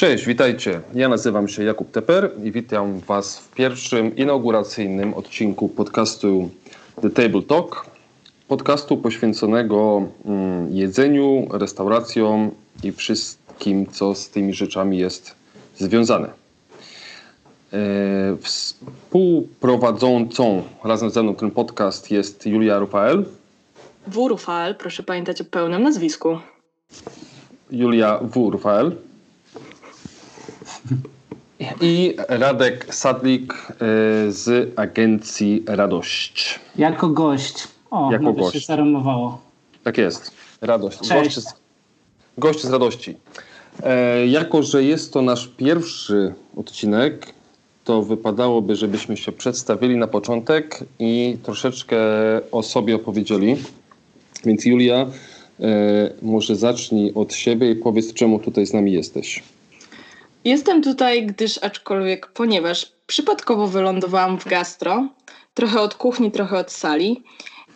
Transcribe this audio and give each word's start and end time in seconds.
Cześć, 0.00 0.26
witajcie. 0.26 0.80
Ja 0.94 1.08
nazywam 1.08 1.48
się 1.48 1.64
Jakub 1.64 1.90
Teper 1.90 2.30
i 2.44 2.52
witam 2.52 3.00
Was 3.00 3.38
w 3.38 3.54
pierwszym 3.54 4.16
inauguracyjnym 4.16 5.14
odcinku 5.14 5.68
podcastu 5.68 6.50
The 7.02 7.10
Table 7.10 7.42
Talk. 7.42 7.86
Podcastu 8.48 8.96
poświęconego 8.96 10.08
mm, 10.24 10.72
jedzeniu, 10.72 11.48
restauracjom 11.52 12.50
i 12.82 12.92
wszystkim, 12.92 13.86
co 13.86 14.14
z 14.14 14.30
tymi 14.30 14.54
rzeczami 14.54 14.98
jest 14.98 15.34
związane. 15.76 16.28
E, 17.72 17.76
współprowadzącą 18.40 20.62
razem 20.84 21.10
ze 21.10 21.22
mną 21.22 21.34
ten 21.34 21.50
podcast 21.50 22.10
jest 22.10 22.46
Julia 22.46 22.78
Rufael. 22.78 23.24
W. 24.06 24.16
Rufael, 24.16 24.74
proszę 24.74 25.02
pamiętać 25.02 25.40
o 25.40 25.44
pełnym 25.44 25.82
nazwisku. 25.82 26.38
Julia 27.70 28.18
W. 28.22 28.50
Rufael. 28.50 28.96
I 31.80 32.14
Radek 32.28 32.94
Sadlik 32.94 33.52
y, 33.52 33.76
z 34.32 34.72
agencji 34.76 35.62
Radość. 35.66 36.60
Jako 36.76 37.08
gość. 37.08 37.68
O, 37.90 38.12
jako 38.12 38.32
gość. 38.32 38.66
się. 38.66 39.38
Tak 39.82 39.98
jest. 39.98 40.30
Radość. 40.60 40.98
Cześć. 40.98 41.10
Gość 41.12 41.40
z, 41.40 41.54
gość 42.38 42.62
z 42.62 42.70
radości. 42.70 43.16
E, 43.82 44.26
jako, 44.26 44.62
że 44.62 44.84
jest 44.84 45.12
to 45.12 45.22
nasz 45.22 45.48
pierwszy 45.48 46.34
odcinek, 46.56 47.26
to 47.84 48.02
wypadałoby, 48.02 48.76
żebyśmy 48.76 49.16
się 49.16 49.32
przedstawili 49.32 49.96
na 49.96 50.06
początek 50.06 50.84
i 50.98 51.36
troszeczkę 51.42 51.96
o 52.52 52.62
sobie 52.62 52.96
opowiedzieli. 52.96 53.56
Więc 54.44 54.64
Julia, 54.64 55.06
e, 55.60 56.10
może 56.22 56.56
zacznij 56.56 57.12
od 57.14 57.34
siebie 57.34 57.70
i 57.70 57.76
powiedz, 57.76 58.12
czemu 58.14 58.38
tutaj 58.38 58.66
z 58.66 58.72
nami 58.72 58.92
jesteś. 58.92 59.42
Jestem 60.44 60.82
tutaj, 60.82 61.26
gdyż 61.26 61.58
aczkolwiek, 61.62 62.26
ponieważ 62.26 62.92
przypadkowo 63.06 63.66
wylądowałam 63.66 64.38
w 64.38 64.48
gastro, 64.48 65.08
trochę 65.54 65.80
od 65.80 65.94
kuchni, 65.94 66.30
trochę 66.30 66.58
od 66.58 66.72
sali 66.72 67.22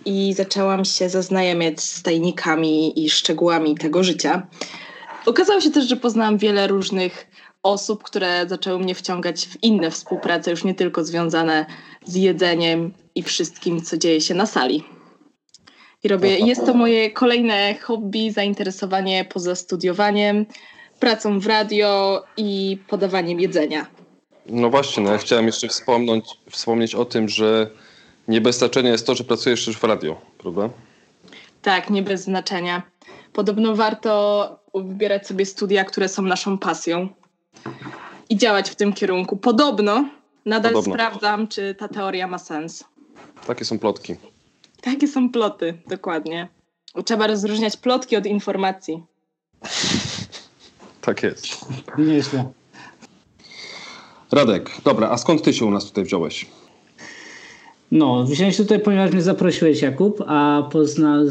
i 0.04 0.32
zaczęłam 0.32 0.84
się 0.84 1.08
zaznajamiać 1.08 1.80
z 1.80 2.02
tajnikami 2.02 3.04
i 3.04 3.10
szczegółami 3.10 3.74
tego 3.74 4.04
życia. 4.04 4.46
Okazało 5.26 5.60
się 5.60 5.70
też, 5.70 5.88
że 5.88 5.96
poznałam 5.96 6.38
wiele 6.38 6.66
różnych 6.66 7.26
osób, 7.62 8.02
które 8.02 8.48
zaczęły 8.48 8.78
mnie 8.78 8.94
wciągać 8.94 9.46
w 9.46 9.62
inne 9.62 9.90
współprace, 9.90 10.50
już 10.50 10.64
nie 10.64 10.74
tylko 10.74 11.04
związane 11.04 11.66
z 12.04 12.14
jedzeniem 12.14 12.92
i 13.14 13.22
wszystkim, 13.22 13.82
co 13.82 13.96
dzieje 13.98 14.20
się 14.20 14.34
na 14.34 14.46
sali. 14.46 14.84
I 16.04 16.08
robię, 16.08 16.38
jest 16.38 16.66
to 16.66 16.74
moje 16.74 17.10
kolejne 17.10 17.74
hobby, 17.74 18.32
zainteresowanie 18.32 19.24
poza 19.24 19.54
studiowaniem, 19.54 20.46
pracą 21.04 21.40
w 21.40 21.46
radio 21.46 22.22
i 22.36 22.78
podawaniem 22.88 23.40
jedzenia. 23.40 23.86
No 24.46 24.70
właśnie, 24.70 25.02
no 25.02 25.12
ja 25.12 25.18
chciałem 25.18 25.46
jeszcze 25.46 25.68
wspomnieć, 25.68 26.24
wspomnieć 26.50 26.94
o 26.94 27.04
tym, 27.04 27.28
że 27.28 27.70
nie 28.28 28.40
bez 28.40 28.58
znaczenia 28.58 28.90
jest 28.90 29.06
to, 29.06 29.14
że 29.14 29.24
pracujesz 29.24 29.66
już 29.66 29.76
w 29.76 29.84
radio, 29.84 30.20
prawda? 30.38 30.70
Tak, 31.62 31.90
nie 31.90 32.02
bez 32.02 32.22
znaczenia. 32.22 32.82
Podobno 33.32 33.76
warto 33.76 34.58
wybierać 34.74 35.26
sobie 35.26 35.46
studia, 35.46 35.84
które 35.84 36.08
są 36.08 36.22
naszą 36.22 36.58
pasją 36.58 37.08
i 38.28 38.36
działać 38.36 38.70
w 38.70 38.74
tym 38.74 38.92
kierunku. 38.92 39.36
Podobno 39.36 40.08
nadal 40.46 40.72
Podobno. 40.72 40.94
sprawdzam, 40.94 41.48
czy 41.48 41.74
ta 41.74 41.88
teoria 41.88 42.26
ma 42.26 42.38
sens. 42.38 42.84
Takie 43.46 43.64
są 43.64 43.78
plotki. 43.78 44.14
Takie 44.80 45.08
są 45.08 45.30
ploty, 45.30 45.78
dokładnie. 45.86 46.48
Trzeba 47.04 47.26
rozróżniać 47.26 47.76
plotki 47.76 48.16
od 48.16 48.26
informacji. 48.26 49.02
Tak 51.04 51.22
jest. 51.22 51.46
Nieźle. 51.98 52.44
Radek, 54.32 54.70
dobra, 54.84 55.10
a 55.10 55.18
skąd 55.18 55.42
ty 55.42 55.52
się 55.52 55.64
u 55.64 55.70
nas 55.70 55.84
tutaj 55.84 56.04
wziąłeś? 56.04 56.46
No, 57.92 58.24
wziąłem 58.24 58.52
się 58.52 58.62
tutaj, 58.62 58.80
ponieważ 58.80 59.12
mnie 59.12 59.22
zaprosiłeś, 59.22 59.82
Jakub, 59.82 60.22
a 60.26 60.68
pozna, 60.72 61.22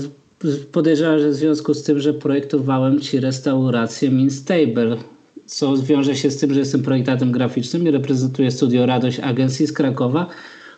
podejrzewam, 0.72 1.20
że 1.20 1.30
w 1.30 1.36
związku 1.36 1.74
z 1.74 1.84
tym, 1.84 2.00
że 2.00 2.14
projektowałem 2.14 3.02
ci 3.02 3.20
restaurację 3.20 4.10
Minstable, 4.10 4.98
co 5.46 5.78
wiąże 5.78 6.16
się 6.16 6.32
z 6.32 6.38
tym, 6.38 6.54
że 6.54 6.60
jestem 6.60 6.84
projektantem 6.84 7.32
graficznym 7.32 7.88
i 7.88 7.92
reprezentuję 7.92 8.52
studio 8.52 8.86
Radość 8.86 9.20
Agencji 9.20 9.68
z 9.68 9.74
Krakowa, 9.74 10.28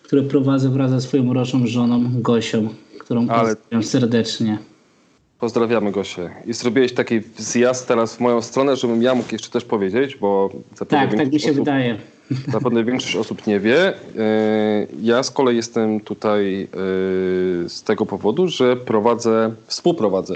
które 0.04 0.24
prowadzę 0.24 0.70
wraz 0.70 0.92
ze 0.92 1.02
swoją 1.02 1.28
uroczą 1.28 1.68
żoną 1.68 2.22
Gosią, 2.22 2.70
którą 3.00 3.28
Ale... 3.28 3.56
pozdrawiam 3.56 3.84
serdecznie. 3.84 4.58
Pozdrawiamy 5.40 5.92
Gosię. 5.92 6.30
I 6.46 6.54
zrobiłeś 6.54 6.94
taki 6.94 7.22
zjazd 7.38 7.88
teraz 7.88 8.16
w 8.16 8.20
moją 8.20 8.42
stronę, 8.42 8.76
żebym 8.76 9.02
ja 9.02 9.16
mógł 9.16 9.30
jeszcze 9.32 9.50
też 9.50 9.66
powiedzieć, 9.66 10.16
bo 10.16 10.50
zapewne 10.76 11.08
tak, 11.08 11.18
tak 11.18 11.34
mi 11.34 11.40
się 11.40 11.52
osób, 11.52 11.60
wydaje. 11.60 11.98
Zapewne 12.48 12.84
większość 12.84 13.16
osób 13.16 13.48
nie 13.48 13.60
wie. 13.60 13.88
E, 13.88 13.94
ja 15.02 15.24
z 15.24 15.32
kolei 15.32 15.56
jestem 15.56 16.00
tutaj 16.00 16.64
e, 16.64 16.68
z 17.70 17.84
tego 17.84 18.06
powodu, 18.06 18.48
że 18.48 18.76
prowadzę, 18.76 19.52
współprowadzę 19.68 20.36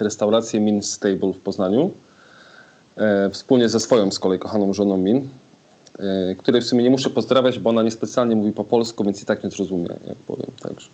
restaurację 0.00 0.60
Min 0.60 0.82
Stable 0.82 1.32
w 1.32 1.38
Poznaniu. 1.38 1.90
E, 2.96 3.30
wspólnie 3.30 3.68
ze 3.68 3.80
swoją 3.80 4.10
z 4.10 4.18
kolei 4.18 4.38
kochaną 4.38 4.72
żoną 4.72 4.98
Min, 4.98 5.28
której 6.38 6.62
w 6.62 6.64
sumie 6.64 6.82
nie 6.82 6.90
muszę 6.90 7.10
pozdrawiać, 7.10 7.58
bo 7.58 7.70
ona 7.70 7.82
niespecjalnie 7.82 8.36
mówi 8.36 8.52
po 8.52 8.64
polsku, 8.64 9.04
więc 9.04 9.22
i 9.22 9.26
tak 9.26 9.44
nie 9.44 9.50
zrozumie, 9.50 9.88
jak 10.06 10.16
powiem. 10.16 10.46
Także. 10.62 10.88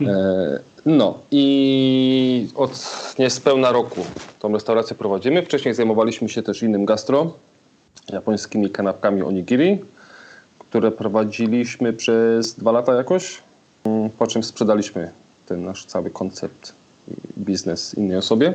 E, 0.00 0.60
no 0.86 1.18
i 1.30 2.48
od 2.54 2.70
niespełna 3.18 3.72
roku 3.72 4.06
tą 4.38 4.52
restaurację 4.52 4.96
prowadzimy. 4.96 5.42
Wcześniej 5.42 5.74
zajmowaliśmy 5.74 6.28
się 6.28 6.42
też 6.42 6.62
innym 6.62 6.84
gastro, 6.84 7.32
japońskimi 8.12 8.70
kanapkami 8.70 9.22
onigiri, 9.22 9.78
które 10.58 10.90
prowadziliśmy 10.90 11.92
przez 11.92 12.54
dwa 12.54 12.72
lata 12.72 12.94
jakoś, 12.94 13.42
mm, 13.84 14.10
po 14.10 14.26
czym 14.26 14.42
sprzedaliśmy 14.42 15.10
ten 15.46 15.64
nasz 15.64 15.84
cały 15.84 16.10
koncept, 16.10 16.72
biznes 17.38 17.94
innej 17.94 18.16
osobie. 18.16 18.54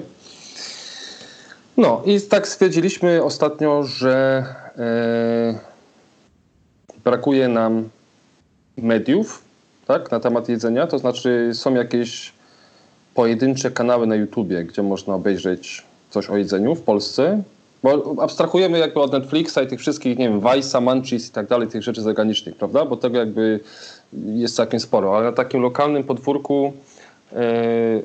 No 1.77 2.01
i 2.05 2.21
tak 2.21 2.47
stwierdziliśmy 2.47 3.23
ostatnio, 3.23 3.83
że 3.83 4.45
e, 4.77 5.59
brakuje 7.03 7.47
nam 7.47 7.89
mediów, 8.77 9.48
tak, 9.89 10.11
na 10.11 10.19
temat 10.19 10.49
jedzenia, 10.49 10.87
to 10.87 10.99
znaczy 10.99 11.51
są 11.53 11.73
jakieś 11.73 12.33
pojedyncze 13.13 13.71
kanały 13.71 14.07
na 14.07 14.15
YouTubie, 14.15 14.63
gdzie 14.63 14.83
można 14.83 15.15
obejrzeć 15.15 15.83
coś 16.09 16.29
o 16.29 16.37
jedzeniu 16.37 16.75
w 16.75 16.81
Polsce, 16.81 17.43
bo 17.83 18.15
abstrahujemy 18.21 18.79
jakby 18.79 19.01
od 19.01 19.11
Netflixa 19.11 19.57
i 19.65 19.67
tych 19.67 19.79
wszystkich, 19.79 20.17
nie 20.17 20.29
wiem, 20.29 20.41
Vice'a, 20.41 20.81
Munchies 20.81 21.29
i 21.29 21.31
tak 21.31 21.47
dalej, 21.47 21.67
tych 21.67 21.83
rzeczy 21.83 22.01
zagranicznych, 22.01 22.55
prawda? 22.55 22.85
Bo 22.85 22.97
tego 22.97 23.17
jakby 23.17 23.59
jest 24.13 24.55
całkiem 24.55 24.79
sporo, 24.79 25.17
ale 25.17 25.25
na 25.25 25.31
takim 25.31 25.61
lokalnym 25.61 26.03
podwórku 26.03 26.73
e, 27.33 28.01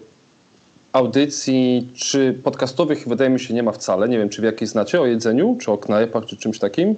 audycji 0.93 1.89
czy 1.95 2.39
podcastowych 2.45 3.09
wydaje 3.09 3.31
mi 3.31 3.41
się 3.41 3.55
nie 3.55 3.63
ma 3.63 3.73
wcale. 3.73 4.09
Nie 4.09 4.19
wiem, 4.19 4.29
czy 4.29 4.41
w 4.41 4.45
jakiej 4.45 4.69
znacie 4.69 5.01
o 5.01 5.07
jedzeniu, 5.07 5.59
czy 5.61 5.73
o 5.73 5.79
knajpach, 5.79 6.27
czy 6.27 6.37
czymś 6.37 6.59
takim? 6.59 6.95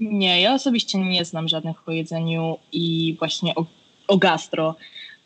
Nie, 0.00 0.40
ja 0.40 0.54
osobiście 0.54 0.98
nie 0.98 1.24
znam 1.24 1.48
żadnych 1.48 1.88
o 1.88 1.92
jedzeniu 1.92 2.56
i 2.72 3.16
właśnie 3.18 3.54
o 3.54 3.64
o 4.08 4.16
gastro. 4.16 4.74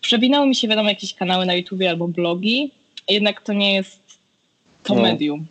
Przewinęły 0.00 0.46
mi 0.46 0.54
się, 0.54 0.68
wiadomo, 0.68 0.88
jakieś 0.88 1.14
kanały 1.14 1.46
na 1.46 1.54
YouTubie 1.54 1.90
albo 1.90 2.08
blogi, 2.08 2.70
jednak 3.08 3.40
to 3.40 3.52
nie 3.52 3.74
jest 3.74 4.00
to 4.82 4.94
no. 4.94 5.02
medium. 5.02 5.46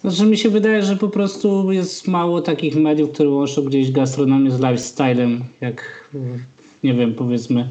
Znaczy 0.00 0.26
mi 0.26 0.38
się 0.38 0.50
wydaje, 0.50 0.82
że 0.82 0.96
po 0.96 1.08
prostu 1.08 1.72
jest 1.72 2.08
mało 2.08 2.42
takich 2.42 2.76
mediów, 2.76 3.12
które 3.12 3.28
łączą 3.28 3.62
gdzieś 3.62 3.90
gastronomię 3.92 4.50
z 4.50 4.60
lifestylem, 4.60 5.44
jak 5.60 6.10
nie 6.84 6.94
wiem, 6.94 7.14
powiedzmy 7.14 7.70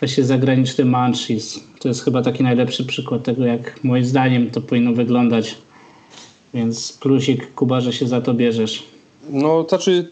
właśnie 0.00 0.24
zagraniczny 0.24 0.84
Munchies. 0.84 1.60
To 1.78 1.88
jest 1.88 2.04
chyba 2.04 2.22
taki 2.22 2.42
najlepszy 2.42 2.84
przykład 2.84 3.22
tego, 3.22 3.44
jak 3.44 3.84
moim 3.84 4.04
zdaniem 4.04 4.50
to 4.50 4.60
powinno 4.60 4.92
wyglądać. 4.92 5.54
Więc 6.54 6.92
plusik, 6.92 7.54
Kuba, 7.54 7.80
że 7.80 7.92
się 7.92 8.06
za 8.06 8.20
to 8.20 8.34
bierzesz. 8.34 8.84
No, 9.30 9.64
to 9.64 9.68
znaczy 9.68 10.10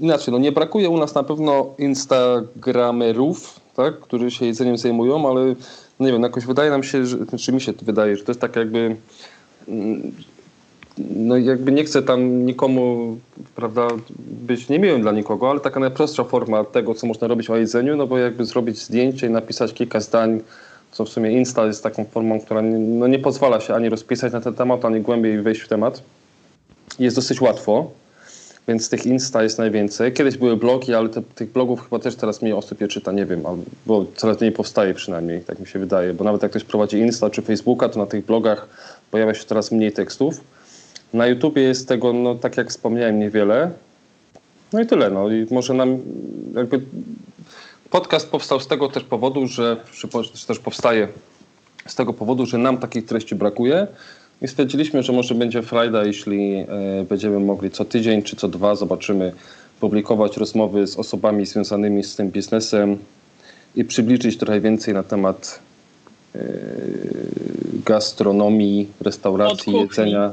inaczej, 0.00 0.32
no 0.32 0.38
nie 0.38 0.52
brakuje 0.52 0.88
u 0.88 0.96
nas 0.96 1.14
na 1.14 1.22
pewno 1.22 1.74
instagramerów, 1.78 3.60
tak, 3.76 4.00
którzy 4.00 4.30
się 4.30 4.46
jedzeniem 4.46 4.78
zajmują, 4.78 5.28
ale 5.30 5.54
no 6.00 6.06
nie 6.06 6.12
wiem, 6.12 6.22
jakoś 6.22 6.46
wydaje 6.46 6.70
nam 6.70 6.82
się, 6.82 7.06
że, 7.06 7.18
czy 7.18 7.24
znaczy 7.24 7.52
mi 7.52 7.60
się 7.60 7.72
wydaje, 7.82 8.16
że 8.16 8.24
to 8.24 8.32
jest 8.32 8.40
tak 8.40 8.56
jakby 8.56 8.96
mm, 9.68 10.12
no 11.16 11.36
jakby 11.36 11.72
nie 11.72 11.84
chcę 11.84 12.02
tam 12.02 12.46
nikomu, 12.46 13.16
prawda, 13.54 13.88
być 14.18 14.68
niemiłym 14.68 15.02
dla 15.02 15.12
nikogo, 15.12 15.50
ale 15.50 15.60
taka 15.60 15.80
najprostsza 15.80 16.24
forma 16.24 16.64
tego, 16.64 16.94
co 16.94 17.06
można 17.06 17.28
robić 17.28 17.50
o 17.50 17.56
jedzeniu, 17.56 17.96
no 17.96 18.06
bo 18.06 18.18
jakby 18.18 18.44
zrobić 18.44 18.78
zdjęcie 18.78 19.26
i 19.26 19.30
napisać 19.30 19.74
kilka 19.74 20.00
zdań, 20.00 20.40
co 20.92 21.04
w 21.04 21.08
sumie 21.08 21.32
Insta 21.32 21.66
jest 21.66 21.82
taką 21.82 22.04
formą, 22.04 22.40
która 22.40 22.60
nie, 22.60 22.78
no 22.78 23.06
nie 23.06 23.18
pozwala 23.18 23.60
się 23.60 23.74
ani 23.74 23.88
rozpisać 23.88 24.32
na 24.32 24.40
ten 24.40 24.54
temat, 24.54 24.84
ani 24.84 25.00
głębiej 25.00 25.42
wejść 25.42 25.60
w 25.60 25.68
temat. 25.68 26.02
Jest 26.98 27.16
dosyć 27.16 27.40
łatwo 27.40 27.90
więc 28.68 28.88
tych 28.88 29.06
Insta 29.06 29.42
jest 29.42 29.58
najwięcej. 29.58 30.12
Kiedyś 30.12 30.36
były 30.36 30.56
blogi, 30.56 30.94
ale 30.94 31.08
te, 31.08 31.22
tych 31.22 31.52
blogów 31.52 31.82
chyba 31.82 31.98
też 31.98 32.16
teraz 32.16 32.42
mniej 32.42 32.54
osób 32.54 32.80
je 32.80 32.88
czyta, 32.88 33.12
nie 33.12 33.26
wiem, 33.26 33.42
bo 33.86 34.06
coraz 34.16 34.40
mniej 34.40 34.52
powstaje 34.52 34.94
przynajmniej, 34.94 35.40
tak 35.40 35.58
mi 35.58 35.66
się 35.66 35.78
wydaje, 35.78 36.14
bo 36.14 36.24
nawet 36.24 36.42
jak 36.42 36.50
ktoś 36.50 36.64
prowadzi 36.64 36.98
Insta 36.98 37.30
czy 37.30 37.42
Facebooka, 37.42 37.88
to 37.88 37.98
na 37.98 38.06
tych 38.06 38.24
blogach 38.24 38.68
pojawia 39.10 39.34
się 39.34 39.44
coraz 39.44 39.72
mniej 39.72 39.92
tekstów. 39.92 40.40
Na 41.12 41.26
YouTubie 41.26 41.62
jest 41.62 41.88
tego, 41.88 42.12
no 42.12 42.34
tak 42.34 42.56
jak 42.56 42.70
wspomniałem, 42.70 43.18
niewiele. 43.18 43.70
No 44.72 44.80
i 44.80 44.86
tyle. 44.86 45.10
No 45.10 45.30
i 45.30 45.46
może 45.50 45.74
nam 45.74 45.98
jakby 46.54 46.80
podcast 47.90 48.30
powstał 48.30 48.60
z 48.60 48.66
tego 48.66 48.88
też 48.88 49.04
powodu, 49.04 49.46
że 49.46 49.76
czy 49.92 50.08
też 50.46 50.58
powstaje 50.58 51.08
z 51.86 51.94
tego 51.94 52.12
powodu, 52.12 52.46
że 52.46 52.58
nam 52.58 52.78
takich 52.78 53.06
treści 53.06 53.34
brakuje. 53.34 53.86
I 54.42 54.48
stwierdziliśmy, 54.48 55.02
że 55.02 55.12
może 55.12 55.34
będzie 55.34 55.62
frajda, 55.62 56.04
jeśli 56.04 56.54
e, 56.54 56.66
będziemy 57.08 57.40
mogli 57.40 57.70
co 57.70 57.84
tydzień 57.84 58.22
czy 58.22 58.36
co 58.36 58.48
dwa, 58.48 58.74
zobaczymy, 58.74 59.32
publikować 59.80 60.36
rozmowy 60.36 60.86
z 60.86 60.96
osobami 60.96 61.46
związanymi 61.46 62.04
z 62.04 62.16
tym 62.16 62.30
biznesem 62.30 62.98
i 63.76 63.84
przybliżyć 63.84 64.38
trochę 64.38 64.60
więcej 64.60 64.94
na 64.94 65.02
temat 65.02 65.60
e, 66.34 66.38
gastronomii, 67.86 68.86
restauracji, 69.00 69.74
od 69.74 69.80
jedzenia. 69.80 70.30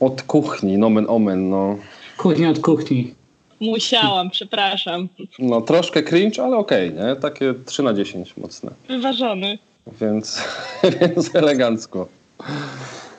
Od 0.00 0.22
kuchni, 0.22 0.78
nomen 0.78 1.06
omen. 1.08 1.50
No. 1.50 1.76
Kuchnia 2.16 2.50
od 2.50 2.58
kuchni. 2.58 3.14
Musiałam, 3.60 4.30
przepraszam. 4.30 5.08
No 5.38 5.60
troszkę 5.60 6.02
cringe, 6.02 6.44
ale 6.44 6.56
okej, 6.56 6.88
okay, 6.88 7.06
nie? 7.06 7.16
Takie 7.16 7.54
3 7.66 7.82
na 7.82 7.94
10 7.94 8.36
mocne. 8.36 8.70
Wyważony. 8.88 9.58
Więc, 10.00 10.42
więc 11.00 11.34
elegancko. 11.34 12.08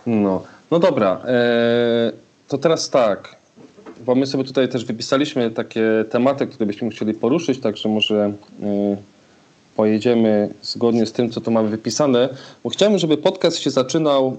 No, 0.06 0.44
no 0.72 0.80
dobra. 0.80 1.22
E, 1.26 2.12
to 2.48 2.58
teraz 2.58 2.90
tak, 2.90 3.36
bo 4.06 4.16
my 4.16 4.26
sobie 4.28 4.44
tutaj 4.44 4.70
też 4.70 4.86
wypisaliśmy 4.86 5.52
takie 5.52 6.06
tematy, 6.10 6.48
które 6.48 6.66
byśmy 6.66 6.90
chcieli 6.90 7.14
poruszyć, 7.14 7.60
także 7.60 7.90
może 7.90 8.34
e, 8.64 8.98
pojedziemy 9.76 10.50
zgodnie 10.62 11.06
z 11.06 11.12
tym, 11.12 11.30
co 11.30 11.42
tu 11.42 11.52
mamy 11.52 11.70
wypisane. 11.70 12.30
Bo 12.64 12.70
chciałem, 12.70 12.98
żeby 12.98 13.18
podcast 13.18 13.58
się 13.58 13.70
zaczynał 13.70 14.38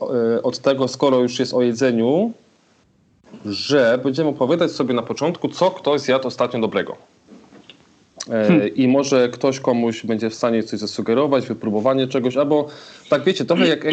e, 0.00 0.42
od 0.42 0.58
tego, 0.58 0.88
skoro 0.88 1.18
już 1.18 1.38
jest 1.38 1.54
o 1.54 1.62
jedzeniu, 1.62 2.32
że 3.44 3.98
będziemy 4.02 4.30
opowiadać 4.30 4.72
sobie 4.72 4.94
na 4.94 5.02
początku, 5.02 5.48
co 5.48 5.70
ktoś 5.70 6.00
zjadł 6.00 6.28
ostatnio 6.28 6.60
dobrego. 6.60 6.96
E, 8.26 8.30
hmm. 8.30 8.74
I 8.74 8.88
może 8.88 9.28
ktoś 9.28 9.60
komuś 9.60 10.06
będzie 10.06 10.30
w 10.30 10.34
stanie 10.34 10.62
coś 10.62 10.80
zasugerować, 10.80 11.46
wypróbowanie 11.46 12.06
czegoś, 12.06 12.36
albo 12.36 12.68
tak 13.08 13.24
wiecie, 13.24 13.44
trochę 13.44 13.68
jak 13.68 13.84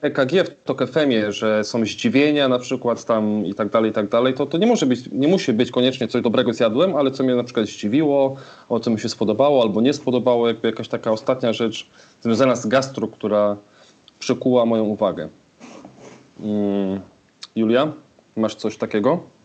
EKG 0.00 0.32
e 0.34 0.44
w 0.44 0.50
TOK 0.64 0.82
fm 0.82 1.32
że 1.32 1.64
są 1.64 1.84
zdziwienia 1.84 2.48
na 2.48 2.58
przykład 2.58 3.04
tam 3.04 3.46
i 3.46 3.54
tak 3.54 3.68
dalej, 3.68 3.90
i 3.90 3.94
tak 3.94 4.08
dalej, 4.08 4.34
to, 4.34 4.46
to 4.46 4.58
nie 4.58 4.66
może 4.66 4.86
być, 4.86 5.00
nie 5.12 5.28
musi 5.28 5.52
być 5.52 5.70
koniecznie 5.70 6.08
coś 6.08 6.22
dobrego 6.22 6.52
zjadłem, 6.52 6.96
ale 6.96 7.10
co 7.10 7.24
mnie 7.24 7.34
na 7.34 7.44
przykład 7.44 7.66
zdziwiło, 7.66 8.36
o 8.68 8.80
co 8.80 8.90
mi 8.90 9.00
się 9.00 9.08
spodobało 9.08 9.62
albo 9.62 9.80
nie 9.80 9.92
spodobało, 9.92 10.48
jakby 10.48 10.68
jakaś 10.68 10.88
taka 10.88 11.10
ostatnia 11.10 11.52
rzecz 11.52 11.86
związana 12.22 12.56
z 12.56 12.66
gastro, 12.66 13.08
która 13.08 13.56
przykuła 14.18 14.66
moją 14.66 14.84
uwagę. 14.84 15.28
Hmm. 16.42 17.00
Julia, 17.56 17.92
masz 18.36 18.54
coś 18.54 18.76
takiego? 18.76 19.37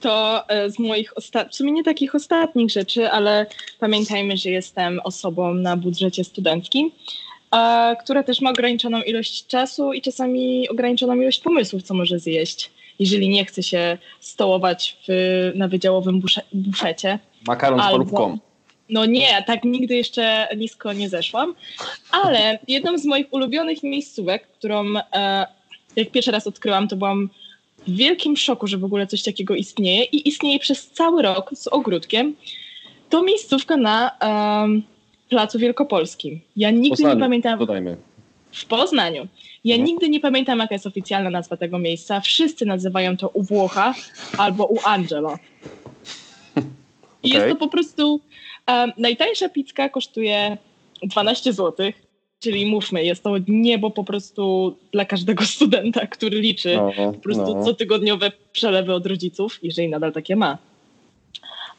To 0.00 0.48
e, 0.48 0.70
z 0.70 0.78
moich 0.78 1.16
ostatnich, 1.16 1.52
w 1.52 1.56
sumie 1.56 1.72
nie 1.72 1.84
takich 1.84 2.14
ostatnich 2.14 2.70
rzeczy, 2.70 3.10
ale 3.10 3.46
pamiętajmy, 3.80 4.36
że 4.36 4.50
jestem 4.50 5.00
osobą 5.04 5.54
na 5.54 5.76
budżecie 5.76 6.24
studenckim, 6.24 6.90
która 8.00 8.22
też 8.22 8.40
ma 8.40 8.50
ograniczoną 8.50 9.02
ilość 9.02 9.46
czasu 9.46 9.92
i 9.92 10.02
czasami 10.02 10.68
ograniczoną 10.68 11.14
ilość 11.14 11.40
pomysłów, 11.40 11.82
co 11.82 11.94
może 11.94 12.18
zjeść, 12.18 12.70
jeżeli 12.98 13.28
nie 13.28 13.44
chce 13.44 13.62
się 13.62 13.98
stołować 14.20 14.96
w, 15.08 15.52
na 15.54 15.68
wydziałowym 15.68 16.22
bufecie. 16.52 17.18
Makaron 17.46 17.80
z 17.80 17.90
polubką. 17.90 18.38
No 18.90 19.06
nie, 19.06 19.44
tak 19.46 19.64
nigdy 19.64 19.94
jeszcze 19.94 20.48
nisko 20.56 20.92
nie 20.92 21.08
zeszłam, 21.08 21.54
ale 22.10 22.58
jedną 22.68 22.98
z 22.98 23.04
moich 23.04 23.32
ulubionych 23.32 23.82
miejscówek, 23.82 24.48
którą 24.48 24.84
e, 25.12 25.46
jak 25.96 26.10
pierwszy 26.10 26.30
raz 26.30 26.46
odkryłam, 26.46 26.88
to 26.88 26.96
byłam 26.96 27.30
w 27.86 27.96
wielkim 27.96 28.36
szoku, 28.36 28.66
że 28.66 28.78
w 28.78 28.84
ogóle 28.84 29.06
coś 29.06 29.22
takiego 29.22 29.54
istnieje 29.54 30.04
i 30.04 30.28
istnieje 30.28 30.58
przez 30.58 30.90
cały 30.90 31.22
rok 31.22 31.50
z 31.54 31.66
ogródkiem. 31.68 32.34
To 33.10 33.22
miejscówka 33.22 33.76
na 33.76 34.10
um, 34.22 34.82
Placu 35.28 35.58
Wielkopolskim. 35.58 36.40
Ja 36.56 36.70
nigdy 36.70 36.90
Poznaniu, 36.90 37.14
nie 37.14 37.20
pamiętam. 37.20 37.58
Dodajmy. 37.58 37.96
W 38.52 38.64
Poznaniu. 38.64 39.26
Ja 39.64 39.74
mhm. 39.74 39.86
nigdy 39.86 40.08
nie 40.08 40.20
pamiętam, 40.20 40.58
jaka 40.58 40.74
jest 40.74 40.86
oficjalna 40.86 41.30
nazwa 41.30 41.56
tego 41.56 41.78
miejsca. 41.78 42.20
Wszyscy 42.20 42.66
nazywają 42.66 43.16
to 43.16 43.28
u 43.28 43.42
Włocha 43.42 43.94
albo 44.38 44.66
u 44.66 44.78
Angelo. 44.84 45.38
I 47.22 47.28
okay. 47.28 47.40
jest 47.40 47.48
to 47.48 47.56
po 47.56 47.68
prostu. 47.68 48.20
Um, 48.68 48.92
najtańsza 48.98 49.48
pizza 49.48 49.88
kosztuje 49.88 50.56
12 51.02 51.52
złotych 51.52 52.05
Czyli 52.40 52.66
mówmy, 52.66 53.04
jest 53.04 53.22
to 53.22 53.34
niebo 53.48 53.90
po 53.90 54.04
prostu 54.04 54.76
dla 54.92 55.04
każdego 55.04 55.44
studenta, 55.56 56.06
który 56.06 56.40
liczy 56.40 56.76
no, 56.76 57.12
po 57.12 57.20
prostu 57.20 57.54
no. 57.56 57.64
cotygodniowe 57.64 58.32
przelewy 58.52 58.94
od 58.94 59.06
rodziców, 59.06 59.58
jeżeli 59.62 59.88
nadal 59.88 60.12
takie 60.12 60.36
ma. 60.36 60.58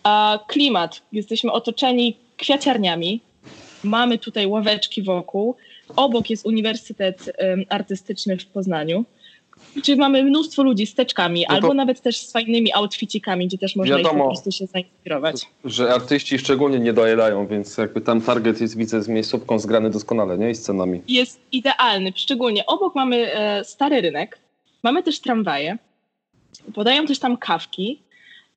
A 0.03 0.39
klimat. 0.47 1.01
Jesteśmy 1.11 1.51
otoczeni 1.51 2.17
kwiaciarniami. 2.37 3.21
Mamy 3.83 4.17
tutaj 4.17 4.47
ławeczki 4.47 5.03
wokół. 5.03 5.55
Obok 5.95 6.29
jest 6.29 6.45
Uniwersytet 6.45 7.31
Artystyczny 7.69 8.37
w 8.37 8.45
Poznaniu. 8.45 9.05
Czyli 9.83 9.97
mamy 9.97 10.23
mnóstwo 10.23 10.63
ludzi 10.63 10.87
z 10.87 10.95
teczkami, 10.95 11.45
no 11.49 11.55
albo 11.55 11.73
nawet 11.73 12.01
też 12.01 12.17
z 12.17 12.31
fajnymi 12.31 12.73
outficikami, 12.73 13.47
gdzie 13.47 13.57
też 13.57 13.75
można 13.75 13.97
wiadomo, 13.97 14.15
ich 14.15 14.21
po 14.21 14.27
prostu 14.27 14.51
się 14.51 14.65
zainspirować. 14.65 15.41
Że 15.65 15.93
artyści 15.93 16.39
szczególnie 16.39 16.79
nie 16.79 16.93
dojedają, 16.93 17.47
więc 17.47 17.77
jakby 17.77 18.01
tam 18.01 18.21
target 18.21 18.61
jest, 18.61 18.77
widzę, 18.77 19.01
z 19.01 19.07
miejscówką 19.07 19.59
zgrany 19.59 19.89
doskonale, 19.89 20.37
nie? 20.37 20.49
I 20.49 20.55
scenami. 20.55 21.01
Jest 21.07 21.39
idealny, 21.51 22.13
szczególnie 22.15 22.65
obok 22.65 22.95
mamy 22.95 23.33
e, 23.33 23.63
stary 23.63 24.01
rynek, 24.01 24.39
mamy 24.83 25.03
też 25.03 25.19
tramwaje, 25.19 25.77
podają 26.73 27.05
też 27.05 27.19
tam 27.19 27.37
kawki, 27.37 27.99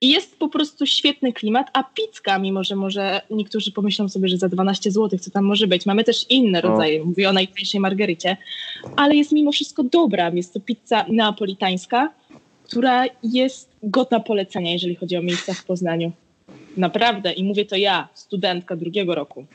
i 0.00 0.08
jest 0.08 0.38
po 0.38 0.48
prostu 0.48 0.86
świetny 0.86 1.32
klimat, 1.32 1.70
a 1.72 1.84
pizka, 1.84 2.38
mimo 2.38 2.64
że 2.64 2.76
może 2.76 3.20
niektórzy 3.30 3.72
pomyślą 3.72 4.08
sobie, 4.08 4.28
że 4.28 4.36
za 4.36 4.48
12 4.48 4.90
zł, 4.90 5.18
co 5.18 5.30
tam 5.30 5.44
może 5.44 5.66
być. 5.66 5.86
Mamy 5.86 6.04
też 6.04 6.26
inne 6.30 6.60
rodzaje, 6.60 6.98
no. 6.98 7.04
mówię 7.04 7.28
o 7.28 7.32
najtańszej 7.32 7.80
margerycie, 7.80 8.36
ale 8.96 9.16
jest 9.16 9.32
mimo 9.32 9.52
wszystko 9.52 9.82
dobra. 9.82 10.30
Jest 10.34 10.54
to 10.54 10.60
pizza 10.60 11.04
neapolitańska, 11.08 12.12
która 12.64 13.04
jest 13.22 13.70
godna 13.82 14.20
polecenia, 14.20 14.72
jeżeli 14.72 14.94
chodzi 14.94 15.16
o 15.16 15.22
miejsca 15.22 15.54
w 15.54 15.64
Poznaniu. 15.64 16.12
Naprawdę. 16.76 17.32
I 17.32 17.44
mówię 17.44 17.64
to 17.64 17.76
ja, 17.76 18.08
studentka 18.14 18.76
drugiego 18.76 19.14
roku. 19.14 19.46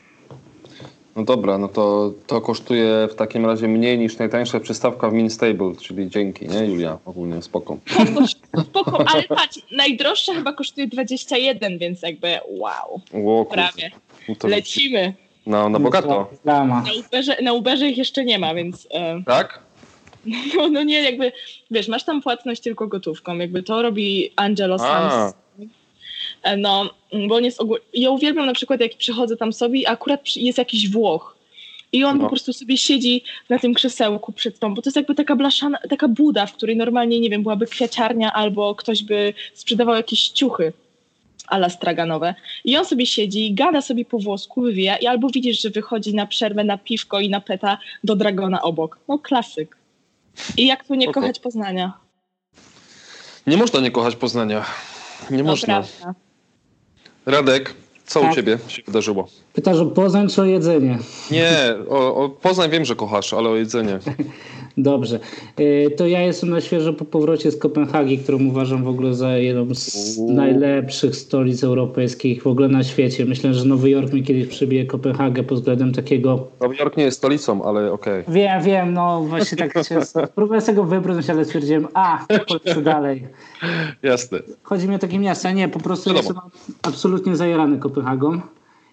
No 1.16 1.24
dobra, 1.24 1.58
no 1.58 1.68
to, 1.68 2.12
to 2.26 2.40
kosztuje 2.40 3.08
w 3.10 3.14
takim 3.14 3.46
razie 3.46 3.68
mniej 3.68 3.98
niż 3.98 4.18
najtańsza 4.18 4.60
przystawka 4.60 5.10
w 5.10 5.12
Minstable, 5.12 5.72
czyli 5.82 6.10
dzięki, 6.10 6.48
nie 6.48 6.66
Julia? 6.66 6.98
Ogólnie 7.04 7.42
spoko. 7.42 7.78
Spoko, 7.86 8.64
spoko 8.64 9.04
ale 9.08 9.22
patrz, 9.22 9.58
najdroższa 9.72 10.34
chyba 10.34 10.52
kosztuje 10.52 10.86
21, 10.86 11.78
więc 11.78 12.02
jakby 12.02 12.38
wow. 12.48 13.00
Ło, 13.12 13.44
prawie. 13.44 13.90
No 14.28 14.34
to... 14.34 14.48
Lecimy. 14.48 15.14
No, 15.46 15.68
na 15.68 15.78
bogato. 15.78 16.30
Na 16.44 16.82
Uberze, 17.06 17.36
na 17.42 17.52
Uberze 17.52 17.88
ich 17.88 17.98
jeszcze 17.98 18.24
nie 18.24 18.38
ma, 18.38 18.54
więc... 18.54 18.88
E... 18.90 19.22
Tak? 19.26 19.60
No, 20.56 20.68
no 20.68 20.82
nie, 20.82 21.02
jakby, 21.02 21.32
wiesz, 21.70 21.88
masz 21.88 22.04
tam 22.04 22.22
płatność 22.22 22.62
tylko 22.62 22.88
gotówką, 22.88 23.36
jakby 23.36 23.62
to 23.62 23.82
robi 23.82 24.30
Angelo 24.36 24.76
E, 24.76 25.32
no, 26.58 26.90
bo 27.28 27.34
on 27.34 27.44
jest 27.44 27.60
ogólnie... 27.60 27.84
Ja 27.94 28.10
uwielbiam 28.10 28.46
na 28.46 28.54
przykład, 28.54 28.80
jak 28.80 28.96
przychodzę 28.96 29.36
tam 29.36 29.52
sobie 29.52 29.80
i 29.80 29.86
akurat 29.86 30.36
jest 30.36 30.58
jakiś 30.58 30.90
Włoch. 30.90 31.36
I 31.92 32.04
on 32.04 32.18
no. 32.18 32.24
po 32.24 32.30
prostu 32.30 32.52
sobie 32.52 32.76
siedzi 32.76 33.22
na 33.48 33.58
tym 33.58 33.74
krzesełku 33.74 34.32
przed 34.32 34.58
tą, 34.58 34.74
bo 34.74 34.82
to 34.82 34.88
jest 34.88 34.96
jakby 34.96 35.14
taka 35.14 35.36
blaszana, 35.36 35.78
taka 35.90 36.08
buda, 36.08 36.46
w 36.46 36.52
której 36.52 36.76
normalnie, 36.76 37.20
nie 37.20 37.30
wiem, 37.30 37.42
byłaby 37.42 37.66
kwiaciarnia 37.66 38.32
albo 38.32 38.74
ktoś 38.74 39.02
by 39.02 39.34
sprzedawał 39.54 39.94
jakieś 39.94 40.28
ciuchy 40.28 40.72
ala 41.46 41.68
straganowe. 41.68 42.34
I 42.64 42.76
on 42.76 42.84
sobie 42.84 43.06
siedzi, 43.06 43.54
gada 43.54 43.80
sobie 43.80 44.04
po 44.04 44.18
włosku, 44.18 44.62
wywija 44.62 44.96
i 44.96 45.06
albo 45.06 45.28
widzisz, 45.28 45.62
że 45.62 45.70
wychodzi 45.70 46.14
na 46.14 46.26
przerwę 46.26 46.64
na 46.64 46.78
piwko 46.78 47.20
i 47.20 47.30
na 47.30 47.40
peta 47.40 47.78
do 48.04 48.16
Dragona 48.16 48.62
obok. 48.62 48.98
No 49.08 49.18
klasyk. 49.18 49.76
I 50.56 50.66
jak 50.66 50.84
tu 50.84 50.94
nie 50.94 51.12
kochać 51.12 51.38
Poznania? 51.38 51.92
Nie 53.46 53.56
można 53.56 53.80
nie 53.80 53.90
kochać 53.90 54.16
Poznania. 54.16 54.64
Nie 55.30 55.38
to 55.38 55.44
można. 55.44 55.82
Prawda. 55.82 56.14
Radek, 57.26 57.74
co 58.06 58.20
tak. 58.20 58.32
u 58.32 58.34
ciebie 58.34 58.58
się 58.68 58.82
wydarzyło? 58.86 59.28
Pytasz 59.52 59.76
o 59.76 59.86
Poznań 59.86 60.28
czy 60.28 60.42
o 60.42 60.44
jedzenie? 60.44 60.98
Nie, 61.30 61.74
o, 61.88 62.24
o 62.24 62.28
Poznań 62.28 62.70
wiem, 62.70 62.84
że 62.84 62.96
kochasz, 62.96 63.32
ale 63.32 63.48
o 63.48 63.56
jedzenie. 63.56 63.98
Dobrze. 64.76 65.20
E, 65.56 65.90
to 65.90 66.06
ja 66.06 66.22
jestem 66.22 66.50
na 66.50 66.60
świeżo 66.60 66.92
po 66.92 67.04
powrocie 67.04 67.50
z 67.50 67.56
Kopenhagi, 67.56 68.18
którą 68.18 68.46
uważam 68.46 68.84
w 68.84 68.88
ogóle 68.88 69.14
za 69.14 69.36
jedną 69.36 69.74
z 69.74 70.18
najlepszych 70.18 71.16
stolic 71.16 71.64
europejskich 71.64 72.42
w 72.42 72.46
ogóle 72.46 72.68
na 72.68 72.84
świecie. 72.84 73.24
Myślę, 73.24 73.54
że 73.54 73.64
Nowy 73.64 73.90
Jork 73.90 74.12
mi 74.12 74.22
kiedyś 74.22 74.46
przebije 74.46 74.86
Kopenhagę 74.86 75.42
pod 75.42 75.58
względem 75.58 75.92
takiego... 75.92 76.48
Nowy 76.60 76.76
Jork 76.76 76.96
nie 76.96 77.04
jest 77.04 77.18
stolicą, 77.18 77.62
ale 77.62 77.92
okej. 77.92 78.20
Okay. 78.22 78.34
Wiem, 78.34 78.62
wiem, 78.62 78.92
no 78.92 79.22
właśnie 79.22 79.58
tak 79.58 79.86
się... 79.86 80.00
Próbowałem 80.34 80.60
z 80.60 80.64
tego 80.64 80.84
wybrnąć, 80.84 81.30
ale 81.30 81.44
stwierdziłem, 81.44 81.88
a, 81.94 82.26
polecę 82.48 82.82
dalej. 82.82 83.26
Jasne. 84.02 84.38
Chodzi 84.62 84.88
mi 84.88 84.94
o 84.94 84.98
takie 84.98 85.18
miasta. 85.18 85.52
Nie, 85.52 85.68
po 85.68 85.78
prostu 85.78 86.10
no 86.10 86.16
jestem 86.16 86.36
absolutnie 86.82 87.36
zajarany 87.36 87.78
Kopenhagą. 87.78 88.40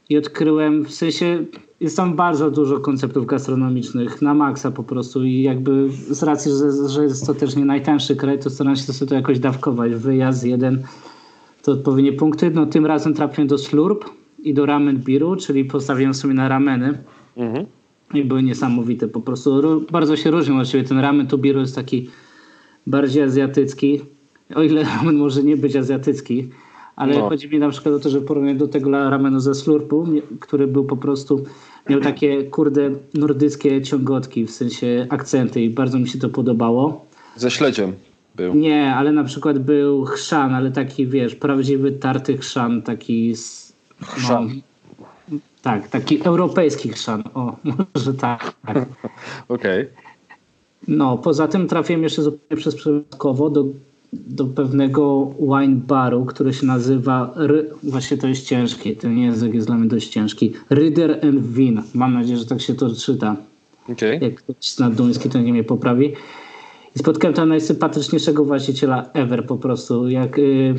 I 0.09 0.17
odkryłem, 0.17 0.85
w 0.85 0.93
sensie 0.93 1.45
jest 1.79 1.97
tam 1.97 2.15
bardzo 2.15 2.51
dużo 2.51 2.79
konceptów 2.79 3.25
gastronomicznych, 3.25 4.21
na 4.21 4.33
maksa 4.33 4.71
po 4.71 4.83
prostu 4.83 5.23
i 5.23 5.41
jakby 5.41 5.89
z 5.91 6.23
racji, 6.23 6.51
że, 6.51 6.89
że 6.89 7.03
jest 7.03 7.25
to 7.25 7.33
też 7.33 7.55
nie 7.55 7.65
najtańszy 7.65 8.15
kraj, 8.15 8.39
to 8.39 8.49
staram 8.49 8.75
się 8.75 8.93
sobie 8.93 9.09
to 9.09 9.15
jakoś 9.15 9.39
dawkować. 9.39 9.95
Wyjazd 9.95 10.45
jeden 10.45 10.83
to 11.63 11.71
odpowiednie 11.71 12.13
punkty. 12.13 12.51
No 12.51 12.65
tym 12.65 12.85
razem 12.85 13.13
trafiłem 13.13 13.47
do 13.47 13.57
Slurp 13.57 14.05
i 14.43 14.53
do 14.53 14.65
Ramen 14.65 14.97
Biru, 14.97 15.35
czyli 15.35 15.65
postawiłem 15.65 16.13
sobie 16.13 16.33
na 16.33 16.47
rameny. 16.47 17.03
Mhm. 17.37 17.65
I 18.13 18.23
były 18.23 18.43
niesamowite 18.43 19.07
po 19.07 19.21
prostu. 19.21 19.81
Bardzo 19.91 20.15
się 20.15 20.31
różnią 20.31 20.59
od 20.59 20.67
siebie. 20.67 20.83
Ten 20.83 20.99
ramen 20.99 21.27
to 21.27 21.37
Biru 21.37 21.59
jest 21.59 21.75
taki 21.75 22.09
bardziej 22.87 23.23
azjatycki. 23.23 24.01
O 24.55 24.63
ile 24.63 24.83
ramen 24.83 25.17
może 25.17 25.43
nie 25.43 25.57
być 25.57 25.75
azjatycki, 25.75 26.49
ale 26.95 27.19
no. 27.19 27.29
chodzi 27.29 27.49
mi 27.49 27.59
na 27.59 27.69
przykład 27.69 27.95
o 27.95 27.99
to, 27.99 28.09
że 28.09 28.19
w 28.19 28.25
porównaniu 28.25 28.57
do 28.57 28.67
tego 28.67 29.09
ramenu 29.09 29.39
ze 29.39 29.55
Slurpu, 29.55 30.07
który 30.39 30.67
był 30.67 30.85
po 30.85 30.97
prostu, 30.97 31.43
miał 31.89 31.99
takie 31.99 32.43
kurde 32.43 32.91
nordyckie 33.13 33.81
ciągotki, 33.81 34.45
w 34.45 34.51
sensie 34.51 35.07
akcenty 35.09 35.61
i 35.61 35.69
bardzo 35.69 35.99
mi 35.99 36.07
się 36.07 36.19
to 36.19 36.29
podobało. 36.29 37.05
Ze 37.35 37.51
śledziem 37.51 37.93
był. 38.35 38.55
Nie, 38.55 38.95
ale 38.95 39.11
na 39.11 39.23
przykład 39.23 39.59
był 39.59 40.05
chrzan, 40.05 40.53
ale 40.53 40.71
taki 40.71 41.07
wiesz, 41.07 41.35
prawdziwy 41.35 41.91
tarty 41.91 42.37
chrzan, 42.37 42.81
taki... 42.81 43.35
Z, 43.35 43.73
no, 44.01 44.07
chrzan. 44.07 44.49
No, 45.29 45.37
tak, 45.61 45.87
taki 45.87 46.23
europejski 46.23 46.89
chrzan, 46.89 47.23
o, 47.33 47.55
może 47.95 48.13
tak. 48.13 48.53
Okej. 48.67 49.81
Okay. 49.81 49.87
No, 50.87 51.17
poza 51.17 51.47
tym 51.47 51.67
trafiłem 51.67 52.03
jeszcze 52.03 52.21
zupełnie 52.21 52.61
przez 52.61 52.75
przypadkowo 52.75 53.49
do 53.49 53.65
do 54.27 54.45
pewnego 54.45 55.31
wine 55.39 55.75
baru, 55.87 56.25
który 56.25 56.53
się 56.53 56.65
nazywa, 56.65 57.33
właśnie 57.83 58.17
to 58.17 58.27
jest 58.27 58.45
ciężkie, 58.45 58.95
ten 58.95 59.17
język 59.17 59.53
jest 59.53 59.67
dla 59.67 59.75
mnie 59.75 59.89
dość 59.89 60.07
ciężki, 60.07 60.53
Rider 60.71 61.19
and 61.25 61.47
Win. 61.47 61.81
Mam 61.93 62.13
nadzieję, 62.13 62.37
że 62.37 62.45
tak 62.45 62.61
się 62.61 62.75
to 62.75 62.95
czyta. 62.95 63.35
Okay. 63.91 64.19
Jak 64.21 64.35
ktoś 64.35 64.79
na 64.79 64.89
duński, 64.89 65.29
to 65.29 65.41
nie 65.41 65.51
mnie 65.53 65.63
poprawi. 65.63 66.13
I 66.95 66.99
spotkałem 66.99 67.35
tam 67.35 67.49
najsympatyczniejszego 67.49 68.45
właściciela 68.45 69.09
ever 69.13 69.45
po 69.45 69.57
prostu. 69.57 70.09
Jak 70.09 70.39
y, 70.39 70.75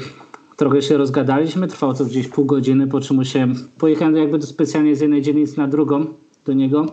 trochę 0.56 0.82
się 0.82 0.96
rozgadaliśmy, 0.96 1.68
trwało 1.68 1.94
to 1.94 2.04
gdzieś 2.04 2.28
pół 2.28 2.44
godziny, 2.44 2.86
po 2.86 3.00
czym 3.00 3.16
musiałem, 3.16 3.54
pojechałem 3.78 4.16
jakby 4.16 4.38
do 4.38 4.46
specjalnie 4.46 4.96
z 4.96 5.00
jednej 5.00 5.22
dzielnicy 5.22 5.58
na 5.58 5.68
drugą 5.68 6.06
do 6.44 6.52
niego 6.52 6.86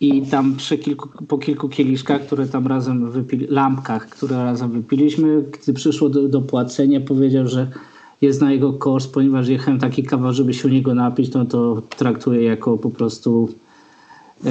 i 0.00 0.22
tam 0.22 0.56
przy 0.56 0.78
kilku, 0.78 1.08
po 1.28 1.38
kilku 1.38 1.68
kieliszkach, 1.68 2.26
które 2.26 2.46
tam 2.46 2.66
razem 2.66 3.10
wypili, 3.10 3.46
lampkach, 3.50 4.08
które 4.08 4.36
razem 4.36 4.70
wypiliśmy, 4.70 5.42
gdy 5.42 5.72
przyszło 5.72 6.08
do, 6.08 6.28
do 6.28 6.40
płacenia, 6.40 7.00
powiedział, 7.00 7.48
że 7.48 7.70
jest 8.20 8.40
na 8.40 8.52
jego 8.52 8.72
koszt, 8.72 9.12
ponieważ 9.12 9.48
jechałem 9.48 9.80
taki 9.80 10.02
kawał, 10.02 10.32
żeby 10.32 10.54
się 10.54 10.68
u 10.68 10.70
niego 10.70 10.94
napić, 10.94 11.32
no 11.32 11.44
to 11.44 11.82
traktuję 11.96 12.42
jako 12.42 12.78
po 12.78 12.90
prostu 12.90 13.54
yy, 14.44 14.50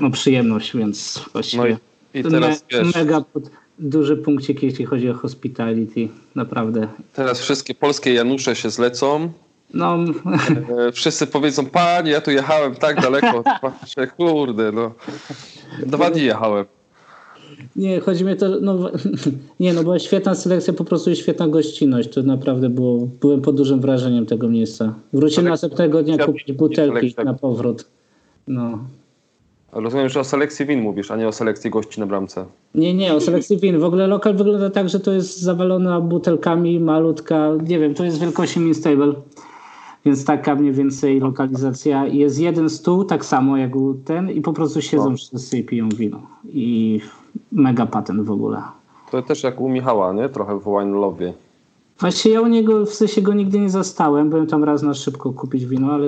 no, 0.00 0.10
przyjemność, 0.10 0.76
więc 0.76 1.24
właściwie 1.32 1.62
no 1.62 1.68
i, 2.14 2.20
i 2.20 2.22
teraz, 2.22 2.64
me, 2.72 2.84
wiesz, 2.84 2.94
mega 2.94 3.20
pod, 3.20 3.50
duży 3.78 4.16
punkcik, 4.16 4.62
jeśli 4.62 4.84
chodzi 4.84 5.10
o 5.10 5.14
hospitality, 5.14 6.08
naprawdę. 6.34 6.88
Teraz 7.12 7.40
wszystkie 7.40 7.74
polskie 7.74 8.14
Janusze 8.14 8.56
się 8.56 8.70
zlecą, 8.70 9.32
no. 9.74 9.98
E, 10.88 10.92
wszyscy 10.92 11.26
powiedzą, 11.26 11.66
panie, 11.66 12.10
ja 12.10 12.20
tu 12.20 12.30
jechałem 12.30 12.74
tak 12.74 13.00
daleko. 13.00 13.42
Patrzę, 13.62 14.06
kurde, 14.16 14.72
no. 14.72 14.92
Dwa 15.86 16.10
dni 16.10 16.22
jechałem. 16.22 16.64
Nie, 17.76 18.00
chodzi 18.00 18.24
mi 18.24 18.36
to, 18.36 18.48
no, 18.60 18.78
nie, 19.60 19.72
no 19.72 19.82
była 19.82 19.98
świetna 19.98 20.34
selekcja, 20.34 20.72
po 20.72 20.84
prostu 20.84 21.10
i 21.10 21.16
świetna 21.16 21.48
gościnność. 21.48 22.08
To 22.08 22.22
naprawdę 22.22 22.68
było, 22.68 23.08
byłem 23.20 23.42
pod 23.42 23.56
dużym 23.56 23.80
wrażeniem 23.80 24.26
tego 24.26 24.48
miejsca. 24.48 24.94
Wróciłem 25.12 25.48
następnego 25.48 26.02
dnia 26.02 26.18
kupić 26.26 26.52
butelki 26.52 27.14
na 27.24 27.34
powrót. 27.34 27.84
No. 28.48 28.78
Rozumiem, 29.72 30.08
że 30.08 30.20
o 30.20 30.24
selekcji 30.24 30.66
win 30.66 30.80
mówisz, 30.80 31.10
a 31.10 31.16
nie 31.16 31.28
o 31.28 31.32
selekcji 31.32 31.70
gości 31.70 32.00
na 32.00 32.06
bramce. 32.06 32.44
Nie, 32.74 32.94
nie, 32.94 33.14
o 33.14 33.20
selekcji 33.20 33.56
win. 33.56 33.78
W 33.78 33.84
ogóle 33.84 34.06
lokal 34.06 34.34
wygląda 34.34 34.70
tak, 34.70 34.88
że 34.88 35.00
to 35.00 35.12
jest 35.12 35.40
zawalona 35.40 36.00
butelkami, 36.00 36.80
malutka, 36.80 37.50
nie 37.68 37.78
wiem, 37.78 37.94
to 37.94 38.04
jest 38.04 38.20
wielkości 38.20 38.60
Minstable. 38.60 39.14
Więc 40.06 40.24
taka 40.24 40.54
mniej 40.54 40.72
więcej 40.72 41.20
lokalizacja. 41.20 42.06
Jest 42.06 42.38
jeden 42.38 42.70
stół, 42.70 43.04
tak 43.04 43.24
samo 43.24 43.56
jak 43.56 43.76
u 43.76 43.94
ten 43.94 44.30
i 44.30 44.40
po 44.40 44.52
prostu 44.52 44.82
siedzą 44.82 45.12
o. 45.12 45.16
wszyscy 45.16 45.58
i 45.58 45.64
piją 45.64 45.88
wino. 45.88 46.22
I 46.48 47.00
mega 47.52 47.86
patent 47.86 48.22
w 48.22 48.30
ogóle. 48.30 48.62
To 49.10 49.22
też 49.22 49.42
jak 49.42 49.60
u 49.60 49.68
Michała, 49.68 50.12
nie? 50.12 50.28
Trochę 50.28 50.60
w 50.60 50.64
Wine 50.64 50.92
Love. 50.92 51.32
Właśnie 52.00 52.32
ja 52.32 52.40
u 52.40 52.46
niego 52.46 52.86
w 52.86 52.94
sensie 52.94 53.22
go 53.22 53.34
nigdy 53.34 53.60
nie 53.60 53.70
zastałem. 53.70 54.30
Byłem 54.30 54.46
tam 54.46 54.64
raz 54.64 54.82
na 54.82 54.94
szybko 54.94 55.32
kupić 55.32 55.66
wino, 55.66 55.92
ale 55.92 56.06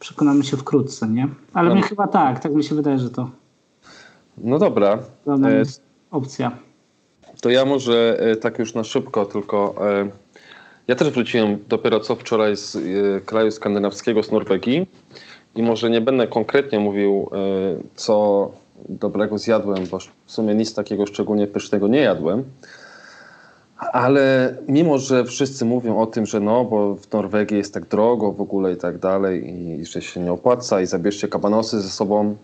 przekonamy 0.00 0.44
się 0.44 0.56
wkrótce, 0.56 1.08
nie? 1.08 1.28
Ale 1.52 1.68
no. 1.68 1.74
mnie 1.74 1.84
chyba 1.84 2.06
tak, 2.06 2.40
tak 2.40 2.54
mi 2.54 2.64
się 2.64 2.74
wydaje, 2.74 2.98
że 2.98 3.10
to. 3.10 3.30
No 4.38 4.58
dobra. 4.58 4.98
E, 5.26 5.62
opcja. 6.10 6.52
To 7.40 7.50
ja 7.50 7.64
może 7.64 8.18
e, 8.20 8.36
tak 8.36 8.58
już 8.58 8.74
na 8.74 8.84
szybko 8.84 9.26
tylko 9.26 9.74
e, 9.90 10.10
ja 10.88 10.94
też 10.94 11.10
wróciłem 11.10 11.58
dopiero 11.68 12.00
co 12.00 12.16
wczoraj 12.16 12.56
z 12.56 12.74
y, 12.74 13.22
kraju 13.26 13.50
skandynawskiego, 13.50 14.22
z 14.22 14.30
Norwegii 14.30 14.86
i 15.54 15.62
może 15.62 15.90
nie 15.90 16.00
będę 16.00 16.26
konkretnie 16.26 16.78
mówił, 16.78 17.30
y, 17.80 17.82
co 17.94 18.50
dobrego 18.88 19.38
zjadłem, 19.38 19.86
bo 19.86 19.98
w 19.98 20.32
sumie 20.32 20.54
nic 20.54 20.74
takiego 20.74 21.06
szczególnie 21.06 21.46
pysznego 21.46 21.88
nie 21.88 22.00
jadłem. 22.00 22.44
Ale 23.78 24.56
mimo, 24.68 24.98
że 24.98 25.24
wszyscy 25.24 25.64
mówią 25.64 25.98
o 25.98 26.06
tym, 26.06 26.26
że 26.26 26.40
no, 26.40 26.64
bo 26.64 26.94
w 26.94 27.12
Norwegii 27.12 27.56
jest 27.56 27.74
tak 27.74 27.86
drogo 27.88 28.32
w 28.32 28.40
ogóle 28.40 28.72
i 28.72 28.76
tak 28.76 28.98
dalej, 28.98 29.50
i 29.80 29.86
że 29.86 30.02
się 30.02 30.20
nie 30.20 30.32
opłaca, 30.32 30.80
i 30.80 30.86
zabierzcie 30.86 31.28
kabanosy 31.28 31.80
ze 31.80 31.88
sobą, 31.88 32.36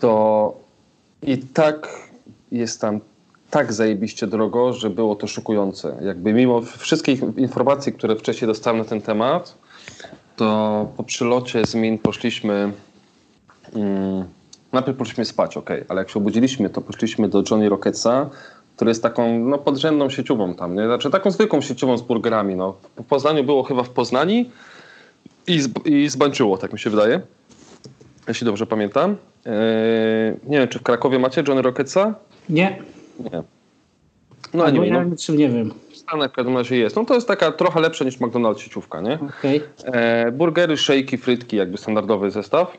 to 0.00 0.54
i 1.22 1.38
tak 1.38 2.08
jest 2.52 2.80
tam 2.80 3.00
tak 3.50 3.72
zajebiście 3.72 4.26
drogo, 4.26 4.72
że 4.72 4.90
było 4.90 5.16
to 5.16 5.26
szokujące. 5.26 5.96
Jakby 6.02 6.32
mimo 6.32 6.60
wszystkich 6.60 7.20
informacji, 7.36 7.92
które 7.92 8.16
wcześniej 8.16 8.46
dostałem 8.46 8.78
na 8.78 8.84
ten 8.84 9.00
temat, 9.00 9.54
to 10.36 10.88
po 10.96 11.04
przylocie 11.04 11.66
z 11.66 11.74
Min 11.74 11.98
poszliśmy. 11.98 12.72
Mm, 13.74 14.24
najpierw 14.72 14.98
poszliśmy 14.98 15.24
spać, 15.24 15.56
ok, 15.56 15.70
ale 15.88 16.00
jak 16.00 16.10
się 16.10 16.18
obudziliśmy, 16.18 16.70
to 16.70 16.80
poszliśmy 16.80 17.28
do 17.28 17.42
Johnny 17.50 17.68
Rocketsa, 17.68 18.30
który 18.76 18.90
jest 18.90 19.02
taką 19.02 19.38
no, 19.38 19.58
podrzędną 19.58 20.10
sieciową 20.10 20.54
tam, 20.54 20.74
nie? 20.74 20.84
Znaczy 20.84 21.10
taką 21.10 21.30
zwykłą 21.30 21.60
sieciową 21.60 21.98
z 21.98 22.02
burgerami. 22.02 22.56
No. 22.56 22.74
W 22.96 23.04
Poznaniu 23.04 23.44
było 23.44 23.62
chyba 23.62 23.82
w 23.82 23.90
Poznani 23.90 24.50
i, 25.46 25.60
i 25.84 26.08
zbańczyło, 26.08 26.58
tak 26.58 26.72
mi 26.72 26.78
się 26.78 26.90
wydaje. 26.90 27.20
Jeśli 28.28 28.44
dobrze 28.44 28.66
pamiętam. 28.66 29.16
Eee, 29.46 30.34
nie 30.46 30.58
wiem, 30.58 30.68
czy 30.68 30.78
w 30.78 30.82
Krakowie 30.82 31.18
macie 31.18 31.44
Johnny 31.48 31.62
Rocketsa? 31.62 32.14
Nie. 32.48 32.82
Nie. 33.18 33.42
No, 34.54 34.64
Albo 34.64 34.82
nie, 34.82 34.88
ja 34.88 35.04
no, 35.04 35.34
nie 35.34 35.48
wiem. 35.48 35.70
Stanach 35.92 36.30
w 36.30 36.34
każdym 36.34 36.56
razie 36.56 36.76
jest. 36.76 36.96
No 36.96 37.04
to 37.04 37.14
jest 37.14 37.28
taka 37.28 37.52
trochę 37.52 37.80
lepsza 37.80 38.04
niż 38.04 38.18
McDonald's 38.18 38.58
sieciówka, 38.58 39.00
nie? 39.00 39.18
Okay. 39.38 39.60
E, 39.84 40.32
burgery, 40.32 40.76
szejki, 40.76 41.18
frytki, 41.18 41.56
jakby 41.56 41.78
standardowy 41.78 42.30
zestaw. 42.30 42.78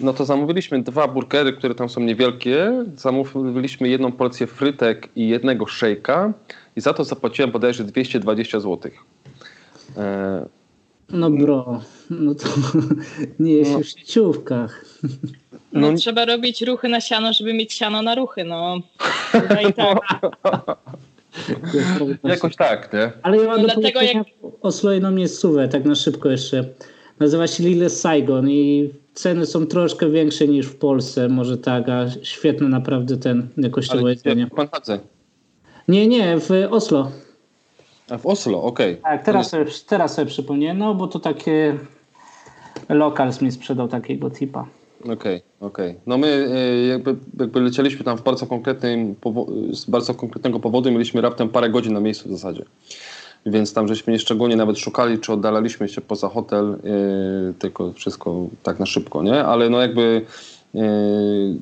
No 0.00 0.12
to 0.12 0.24
zamówiliśmy 0.24 0.82
dwa 0.82 1.08
burgery, 1.08 1.52
które 1.52 1.74
tam 1.74 1.88
są 1.88 2.00
niewielkie. 2.00 2.84
Zamówiliśmy 2.96 3.88
jedną 3.88 4.12
porcję 4.12 4.46
frytek 4.46 5.08
i 5.16 5.28
jednego 5.28 5.66
szejka 5.66 6.32
i 6.76 6.80
za 6.80 6.94
to 6.94 7.04
zapłaciłem 7.04 7.50
bodajże 7.50 7.84
220 7.84 8.60
zł. 8.60 8.90
E, 9.96 10.46
no 11.10 11.30
bro, 11.30 11.80
no 12.10 12.34
to 12.34 12.48
nie 13.40 13.52
jest 13.52 13.72
no. 13.72 13.78
w 13.78 13.86
sieciówkach. 13.86 14.84
No, 15.72 15.90
no, 15.90 15.96
trzeba 15.96 16.24
robić 16.24 16.62
ruchy 16.62 16.88
na 16.88 17.00
siano, 17.00 17.32
żeby 17.32 17.54
mieć 17.54 17.72
siano 17.72 18.02
na 18.02 18.14
ruchy, 18.14 18.44
no. 18.44 18.76
I 19.70 19.72
tak. 19.72 19.98
Jakoś 22.24 22.56
tak, 22.56 22.92
nie? 22.92 23.12
Ale 23.22 23.36
ja 23.36 23.46
mam 23.46 23.62
no 23.62 23.68
do 23.68 23.74
dlatego 23.74 24.02
jak... 24.02 24.26
Oslo 24.62 24.92
jedną 24.92 25.10
miejscówę, 25.10 25.68
tak 25.68 25.84
na 25.84 25.94
szybko 25.94 26.30
jeszcze. 26.30 26.64
Nazywa 27.20 27.46
się 27.46 27.64
Lille 27.64 27.90
Saigon 27.90 28.50
i 28.50 28.90
ceny 29.14 29.46
są 29.46 29.66
troszkę 29.66 30.10
większe 30.10 30.48
niż 30.48 30.66
w 30.66 30.76
Polsce, 30.76 31.28
może 31.28 31.58
tak, 31.58 31.88
a 31.88 32.06
świetne 32.22 32.68
naprawdę 32.68 33.16
ten 33.16 33.48
jakościowe 33.56 34.10
jedzenie. 34.10 34.46
w 34.46 34.50
Panhadze? 34.50 34.98
Nie, 35.88 36.06
nie, 36.06 36.36
w 36.40 36.50
Oslo. 36.70 37.10
A 38.10 38.18
w 38.18 38.26
Oslo, 38.26 38.62
okej. 38.62 38.92
Okay. 38.92 39.02
Tak, 39.02 39.24
teraz, 39.24 39.50
sobie, 39.50 39.64
teraz 39.86 40.14
sobie 40.14 40.26
przypomniałem, 40.26 40.78
no 40.78 40.94
bo 40.94 41.08
to 41.08 41.18
takie 41.18 41.78
lokal 42.88 43.30
mi 43.40 43.52
sprzedał 43.52 43.88
takiego 43.88 44.30
tipa. 44.30 44.66
Okej, 45.00 45.14
okay, 45.14 45.42
okej. 45.60 45.90
Okay. 45.90 46.00
No 46.06 46.18
my 46.18 46.26
e, 46.26 46.86
jakby, 46.86 47.16
jakby 47.40 47.60
lecieliśmy 47.60 48.04
tam 48.04 48.18
w 48.18 48.22
bardzo 48.22 48.46
konkretnym, 48.46 49.14
z 49.72 49.84
bardzo 49.84 50.14
konkretnego 50.14 50.60
powodu 50.60 50.90
mieliśmy 50.92 51.20
raptem 51.20 51.48
parę 51.48 51.70
godzin 51.70 51.92
na 51.92 52.00
miejscu 52.00 52.28
w 52.28 52.32
zasadzie. 52.32 52.64
Więc 53.46 53.72
tam 53.72 53.88
żeśmy 53.88 54.12
nie 54.12 54.18
szczególnie 54.18 54.56
nawet 54.56 54.78
szukali, 54.78 55.18
czy 55.18 55.32
oddalaliśmy 55.32 55.88
się 55.88 56.00
poza 56.00 56.28
hotel, 56.28 56.78
yy, 56.84 57.54
tylko 57.58 57.92
wszystko 57.92 58.46
tak 58.62 58.80
na 58.80 58.86
szybko, 58.86 59.22
nie? 59.22 59.44
Ale 59.44 59.70
no 59.70 59.80
jakby 59.80 60.26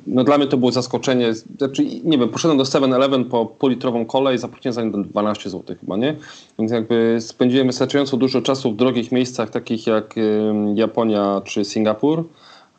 no 0.07 0.23
dla 0.23 0.37
mnie 0.37 0.47
to 0.47 0.57
było 0.57 0.71
zaskoczenie. 0.71 1.33
Znaczy, 1.33 1.85
nie 2.03 2.17
wiem, 2.17 2.29
poszedłem 2.29 2.57
do 2.57 2.63
7-Eleven 2.63 3.25
po 3.25 3.45
półlitrową 3.45 4.05
kolę 4.05 4.35
i 4.35 4.37
zapłaciłem 4.37 4.73
za 4.73 4.83
nią 4.83 5.03
12 5.03 5.49
zł 5.49 5.75
chyba, 5.79 5.97
nie? 5.97 6.15
Więc 6.59 6.71
jakby 6.71 7.17
spędziłem 7.19 7.67
wystarczająco 7.67 8.17
dużo 8.17 8.41
czasu 8.41 8.71
w 8.71 8.75
drogich 8.75 9.11
miejscach, 9.11 9.49
takich 9.49 9.87
jak 9.87 10.15
Japonia 10.75 11.41
czy 11.45 11.65
Singapur, 11.65 12.23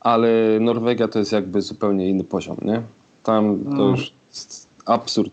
ale 0.01 0.61
Norwegia 0.61 1.09
to 1.09 1.19
jest 1.19 1.33
jakby 1.33 1.63
zupełnie 1.63 2.09
inny 2.09 2.25
poziom, 2.25 2.57
nie? 2.63 2.83
Tam 3.23 3.65
to 3.65 3.71
no. 3.71 3.89
już 3.91 4.13
absurd. 4.87 5.33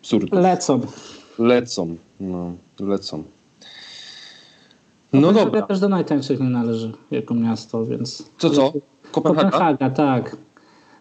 absurd. 0.00 0.32
Lecą. 0.32 0.80
Lecą, 1.38 1.96
no, 2.20 2.52
lecą. 2.80 3.22
No, 5.12 5.20
no 5.20 5.32
dobra. 5.32 5.62
też 5.62 5.80
do 5.80 5.88
najtańszych 5.88 6.40
nie 6.40 6.48
należy 6.48 6.92
jako 7.10 7.34
miasto, 7.34 7.86
więc... 7.86 8.30
Co, 8.38 8.50
co? 8.50 8.72
Kopenhaga? 9.12 9.50
Kopenhaga, 9.50 9.90
tak. 9.90 10.36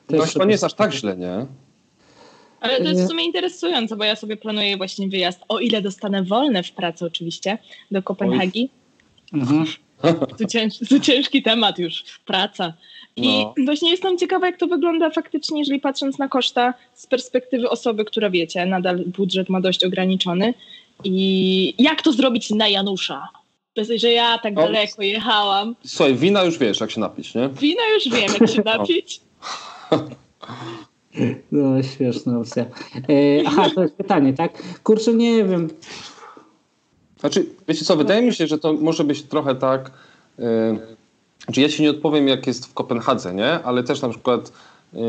no 0.09 0.23
chyba 0.23 0.45
nie 0.45 0.51
jest 0.51 0.63
aż 0.63 0.73
tak 0.73 0.93
źle, 0.93 1.17
nie? 1.17 1.45
Ale 2.61 2.77
to 2.77 2.89
jest 2.89 3.03
w 3.03 3.07
sumie 3.07 3.25
interesujące, 3.25 3.95
bo 3.95 4.03
ja 4.03 4.15
sobie 4.15 4.37
planuję 4.37 4.77
właśnie 4.77 5.07
wyjazd, 5.07 5.39
o 5.49 5.59
ile 5.59 5.81
dostanę 5.81 6.23
wolne 6.23 6.63
w 6.63 6.71
pracy 6.71 7.05
oczywiście, 7.05 7.57
do 7.91 8.03
Kopenhagi. 8.03 8.69
Mhm. 9.33 9.65
To, 10.37 10.45
cięż, 10.45 10.79
to 10.89 10.99
ciężki 10.99 11.43
temat 11.43 11.79
już, 11.79 12.03
praca. 12.25 12.73
I 13.25 13.43
no. 13.43 13.53
właśnie 13.65 13.91
jestem 13.91 14.17
ciekawa, 14.17 14.45
jak 14.45 14.57
to 14.57 14.67
wygląda 14.67 15.09
faktycznie, 15.09 15.59
jeżeli 15.59 15.79
patrząc 15.79 16.17
na 16.17 16.27
koszta 16.27 16.73
z 16.93 17.07
perspektywy 17.07 17.69
osoby, 17.69 18.05
która 18.05 18.29
wiecie, 18.29 18.65
nadal 18.65 19.03
budżet 19.05 19.49
ma 19.49 19.61
dość 19.61 19.83
ograniczony. 19.85 20.53
I 21.03 21.73
jak 21.77 22.01
to 22.01 22.11
zrobić 22.11 22.49
na 22.49 22.67
Janusza? 22.67 23.27
Bez, 23.75 23.89
że 23.95 24.11
ja 24.11 24.37
tak 24.37 24.53
o, 24.53 24.61
daleko 24.61 25.01
jechałam. 25.01 25.75
Słuchaj, 25.85 26.15
wina 26.15 26.43
już 26.43 26.57
wiesz, 26.57 26.79
jak 26.79 26.91
się 26.91 26.99
napić, 26.99 27.35
nie? 27.35 27.49
Wina 27.49 27.81
już 27.93 28.09
wiem, 28.09 28.31
jak 28.39 28.49
się 28.49 28.61
napić. 28.77 29.21
No, 31.51 31.83
śmieszna 31.83 32.39
opcja. 32.39 32.63
E, 32.63 33.43
aha, 33.47 33.69
to 33.75 33.81
jest 33.81 33.95
pytanie, 33.95 34.33
tak? 34.33 34.63
Kurczę, 34.83 35.13
nie 35.13 35.43
wiem. 35.43 35.69
Znaczy, 37.19 37.45
wiecie 37.67 37.85
co, 37.85 37.95
wydaje 37.95 38.21
mi 38.21 38.33
się, 38.33 38.47
że 38.47 38.57
to 38.57 38.73
może 38.73 39.03
być 39.03 39.23
trochę 39.23 39.55
tak... 39.55 39.91
E, 40.39 40.98
znaczy 41.49 41.61
ja 41.61 41.69
ci 41.69 41.83
nie 41.83 41.89
odpowiem, 41.89 42.27
jak 42.27 42.47
jest 42.47 42.65
w 42.65 42.73
Kopenhadze, 42.73 43.33
nie? 43.33 43.63
Ale 43.63 43.83
też 43.83 44.01
na 44.01 44.09
przykład 44.09 44.51
yy, 44.93 45.01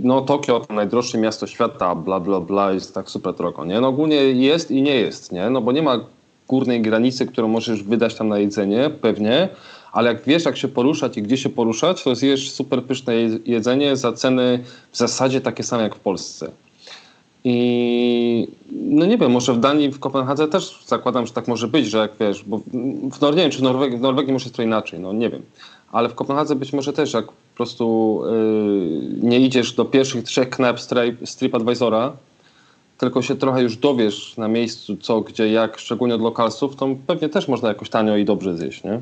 no 0.00 0.20
Tokio 0.20 0.60
to 0.60 0.74
najdroższe 0.74 1.18
miasto 1.18 1.46
świata, 1.46 1.94
bla, 1.94 2.20
bla, 2.20 2.40
bla, 2.40 2.72
jest 2.72 2.94
tak 2.94 3.10
super 3.10 3.34
drogo, 3.34 3.64
nie? 3.64 3.80
No 3.80 3.88
ogólnie 3.88 4.16
jest 4.16 4.70
i 4.70 4.82
nie 4.82 4.94
jest, 4.94 5.32
nie? 5.32 5.50
No 5.50 5.60
bo 5.60 5.72
nie 5.72 5.82
ma 5.82 6.00
górnej 6.48 6.82
granicy, 6.82 7.26
którą 7.26 7.48
możesz 7.48 7.82
wydać 7.82 8.14
tam 8.14 8.28
na 8.28 8.38
jedzenie, 8.38 8.90
pewnie, 9.00 9.48
ale 9.92 10.12
jak 10.12 10.22
wiesz, 10.24 10.44
jak 10.44 10.56
się 10.56 10.68
poruszać 10.68 11.16
i 11.16 11.22
gdzie 11.22 11.36
się 11.36 11.48
poruszać, 11.48 12.02
to 12.02 12.14
zjesz 12.14 12.50
super 12.50 12.82
pyszne 12.82 13.14
jedzenie 13.44 13.96
za 13.96 14.12
ceny 14.12 14.64
w 14.92 14.96
zasadzie 14.96 15.40
takie 15.40 15.62
same 15.62 15.82
jak 15.82 15.94
w 15.94 16.00
Polsce. 16.00 16.50
I 17.48 18.48
no 18.72 19.06
nie 19.06 19.18
wiem, 19.18 19.30
może 19.30 19.52
w 19.52 19.60
Danii, 19.60 19.90
w 19.90 19.98
Kopenhadze 19.98 20.48
też 20.48 20.84
zakładam, 20.86 21.26
że 21.26 21.32
tak 21.32 21.48
może 21.48 21.68
być, 21.68 21.86
że 21.86 21.98
jak 21.98 22.10
wiesz, 22.20 22.44
bo 22.44 22.58
w, 23.12 23.20
no, 23.20 23.30
nie 23.30 23.36
wiem, 23.36 23.50
czy 23.50 23.58
w 23.58 23.62
Norwegii, 23.62 23.98
w 23.98 24.00
Norwegii 24.00 24.32
może 24.32 24.44
jest 24.44 24.56
to 24.56 24.62
inaczej, 24.62 25.00
no 25.00 25.12
nie 25.12 25.30
wiem. 25.30 25.42
Ale 25.92 26.08
w 26.08 26.14
Kopenhadze 26.14 26.56
być 26.56 26.72
może 26.72 26.92
też, 26.92 27.12
jak 27.12 27.26
po 27.26 27.32
prostu 27.54 28.20
yy, 28.24 29.28
nie 29.28 29.40
idziesz 29.40 29.72
do 29.72 29.84
pierwszych 29.84 30.24
trzech 30.24 30.50
knajp 30.50 30.80
z 31.24 31.36
TripAdvisora, 31.36 32.12
tylko 32.98 33.22
się 33.22 33.36
trochę 33.36 33.62
już 33.62 33.76
dowiesz 33.76 34.36
na 34.36 34.48
miejscu 34.48 34.96
co, 34.96 35.20
gdzie, 35.20 35.52
jak, 35.52 35.78
szczególnie 35.78 36.14
od 36.14 36.20
lokalsów, 36.20 36.76
to 36.76 36.88
pewnie 37.06 37.28
też 37.28 37.48
można 37.48 37.68
jakoś 37.68 37.90
tanio 37.90 38.16
i 38.16 38.24
dobrze 38.24 38.56
zjeść, 38.56 38.84
nie? 38.84 39.00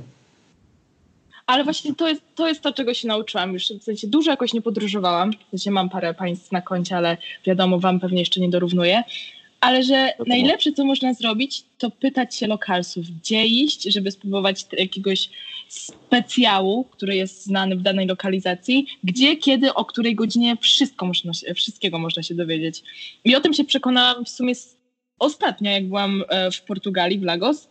Ale 1.47 1.65
właśnie 1.65 1.95
to 1.95 2.09
jest, 2.09 2.23
to 2.35 2.49
jest 2.49 2.61
to, 2.61 2.73
czego 2.73 2.95
się 2.95 3.09
nauczyłam 3.09 3.53
już. 3.53 3.69
W 3.69 3.83
sensie 3.83 4.07
dużo 4.07 4.31
jakoś 4.31 4.53
nie 4.53 4.63
podróżowałam. 4.63 5.33
W 5.33 5.51
sensie 5.51 5.71
mam 5.71 5.89
parę 5.89 6.15
państw 6.15 6.53
na 6.53 6.63
koncie, 6.63 6.97
ale 6.97 7.17
wiadomo, 7.47 7.79
wam 7.79 8.01
pewnie 8.01 8.19
jeszcze 8.19 8.41
nie 8.41 8.49
dorównuję. 8.49 9.03
Ale 9.61 9.83
że 9.83 10.13
najlepsze, 10.27 10.73
co 10.73 10.85
można 10.85 11.15
zrobić, 11.15 11.65
to 11.79 11.91
pytać 11.91 12.37
się 12.37 12.47
lokalsów, 12.47 13.07
gdzie 13.07 13.47
iść, 13.47 13.83
żeby 13.83 14.11
spróbować 14.11 14.67
jakiegoś 14.73 15.31
specjału, 15.69 16.85
który 16.85 17.17
jest 17.17 17.45
znany 17.45 17.77
w 17.77 17.83
danej 17.83 18.07
lokalizacji, 18.07 18.87
gdzie, 19.05 19.37
kiedy, 19.37 19.75
o 19.75 19.85
której 19.85 20.15
godzinie, 20.15 20.57
wszystko 20.61 21.07
można 21.07 21.33
wszystkiego 21.55 21.99
można 21.99 22.23
się 22.23 22.35
dowiedzieć. 22.35 22.83
I 23.25 23.37
o 23.37 23.41
tym 23.41 23.55
się 23.55 23.65
przekonałam 23.65 24.25
w 24.25 24.29
sumie 24.29 24.53
ostatnio, 25.19 25.71
jak 25.71 25.89
byłam 25.89 26.25
e, 26.29 26.51
w 26.51 26.63
Portugalii, 26.63 27.19
w 27.19 27.23
Lagos. 27.23 27.69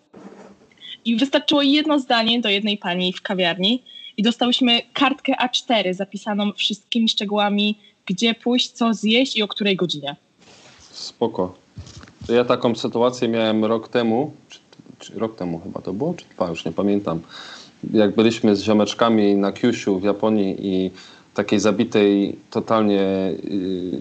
I 1.06 1.16
wystarczyło 1.16 1.62
jedno 1.62 2.00
zdanie 2.00 2.42
do 2.42 2.50
jednej 2.50 2.78
pani 2.78 3.14
w 3.14 3.22
kawiarni 3.22 3.84
i 4.18 4.24
dostałyśmy 4.24 4.82
kartkę 4.94 5.34
A4 5.46 5.94
zapisaną 5.94 6.52
wszystkimi 6.54 7.10
szczegółami, 7.10 7.78
gdzie 8.06 8.34
pójść, 8.34 8.72
co 8.72 8.94
zjeść 8.94 9.38
i 9.38 9.44
o 9.44 9.48
której 9.48 9.76
godzinie. 9.76 10.16
Spoko. 10.92 11.56
Ja 12.30 12.46
taką 12.46 12.76
sytuację 12.76 13.28
miałem 13.28 13.66
rok 13.66 13.88
temu, 13.88 14.34
czy, 14.50 14.60
czy 15.00 15.20
rok 15.20 15.36
temu 15.36 15.60
chyba 15.60 15.82
to 15.82 15.94
było, 15.94 16.14
czy 16.14 16.26
dwa, 16.36 16.50
już 16.50 16.66
nie 16.66 16.72
pamiętam. 16.72 17.22
Jak 17.94 18.16
byliśmy 18.16 18.56
z 18.56 18.64
ziomeczkami 18.64 19.36
na 19.36 19.52
Kyushu 19.52 20.00
w 20.00 20.04
Japonii 20.04 20.56
i 20.60 20.92
takiej 21.34 21.60
zabitej 21.60 22.36
totalnie 22.50 23.34
yy, 23.44 24.00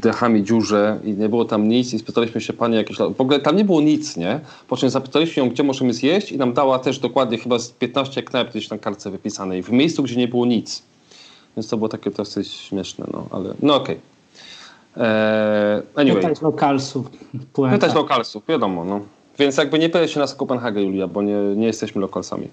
dechami 0.00 0.42
dziurze 0.42 0.98
i 1.04 1.12
nie 1.12 1.28
było 1.28 1.44
tam 1.44 1.68
nic 1.68 1.94
i 1.94 1.98
spytaliśmy 1.98 2.40
się 2.40 2.52
pani 2.52 2.76
jakieś... 2.76 2.96
W 2.96 3.20
ogóle 3.20 3.40
tam 3.40 3.56
nie 3.56 3.64
było 3.64 3.80
nic, 3.80 4.16
nie? 4.16 4.40
Po 4.68 4.76
czym 4.76 4.90
zapytaliśmy 4.90 5.42
ją, 5.42 5.50
gdzie 5.50 5.62
możemy 5.62 5.94
zjeść 5.94 6.32
i 6.32 6.38
nam 6.38 6.52
dała 6.52 6.78
też 6.78 6.98
dokładnie 6.98 7.38
chyba 7.38 7.58
z 7.58 7.70
15 7.70 8.22
knajp 8.22 8.50
gdzieś 8.50 8.70
na 8.70 8.78
kartce 8.78 9.10
wypisanej 9.10 9.62
w 9.62 9.72
miejscu, 9.72 10.02
gdzie 10.02 10.16
nie 10.16 10.28
było 10.28 10.46
nic. 10.46 10.82
Więc 11.56 11.68
to 11.68 11.76
było 11.76 11.88
takie 11.88 12.10
dosyć 12.10 12.48
śmieszne, 12.48 13.06
no 13.12 13.26
ale 13.30 13.54
no 13.62 13.74
okej. 13.76 13.96
Okay. 14.94 15.06
Eee, 15.06 15.82
anyway. 15.94 16.22
Pytać 16.22 16.42
lokalsów. 16.42 17.06
Pytać 17.70 17.94
lokalsów, 17.94 18.42
wiadomo, 18.48 18.84
no. 18.84 19.00
Więc 19.38 19.56
jakby 19.56 19.78
nie 19.78 19.88
pytaj 19.88 20.08
się 20.08 20.20
nas 20.20 20.34
o 20.34 20.36
Kopenhagę, 20.36 20.82
Julia, 20.82 21.08
bo 21.08 21.22
nie, 21.22 21.36
nie 21.56 21.66
jesteśmy 21.66 22.00
lokalsami. 22.00 22.48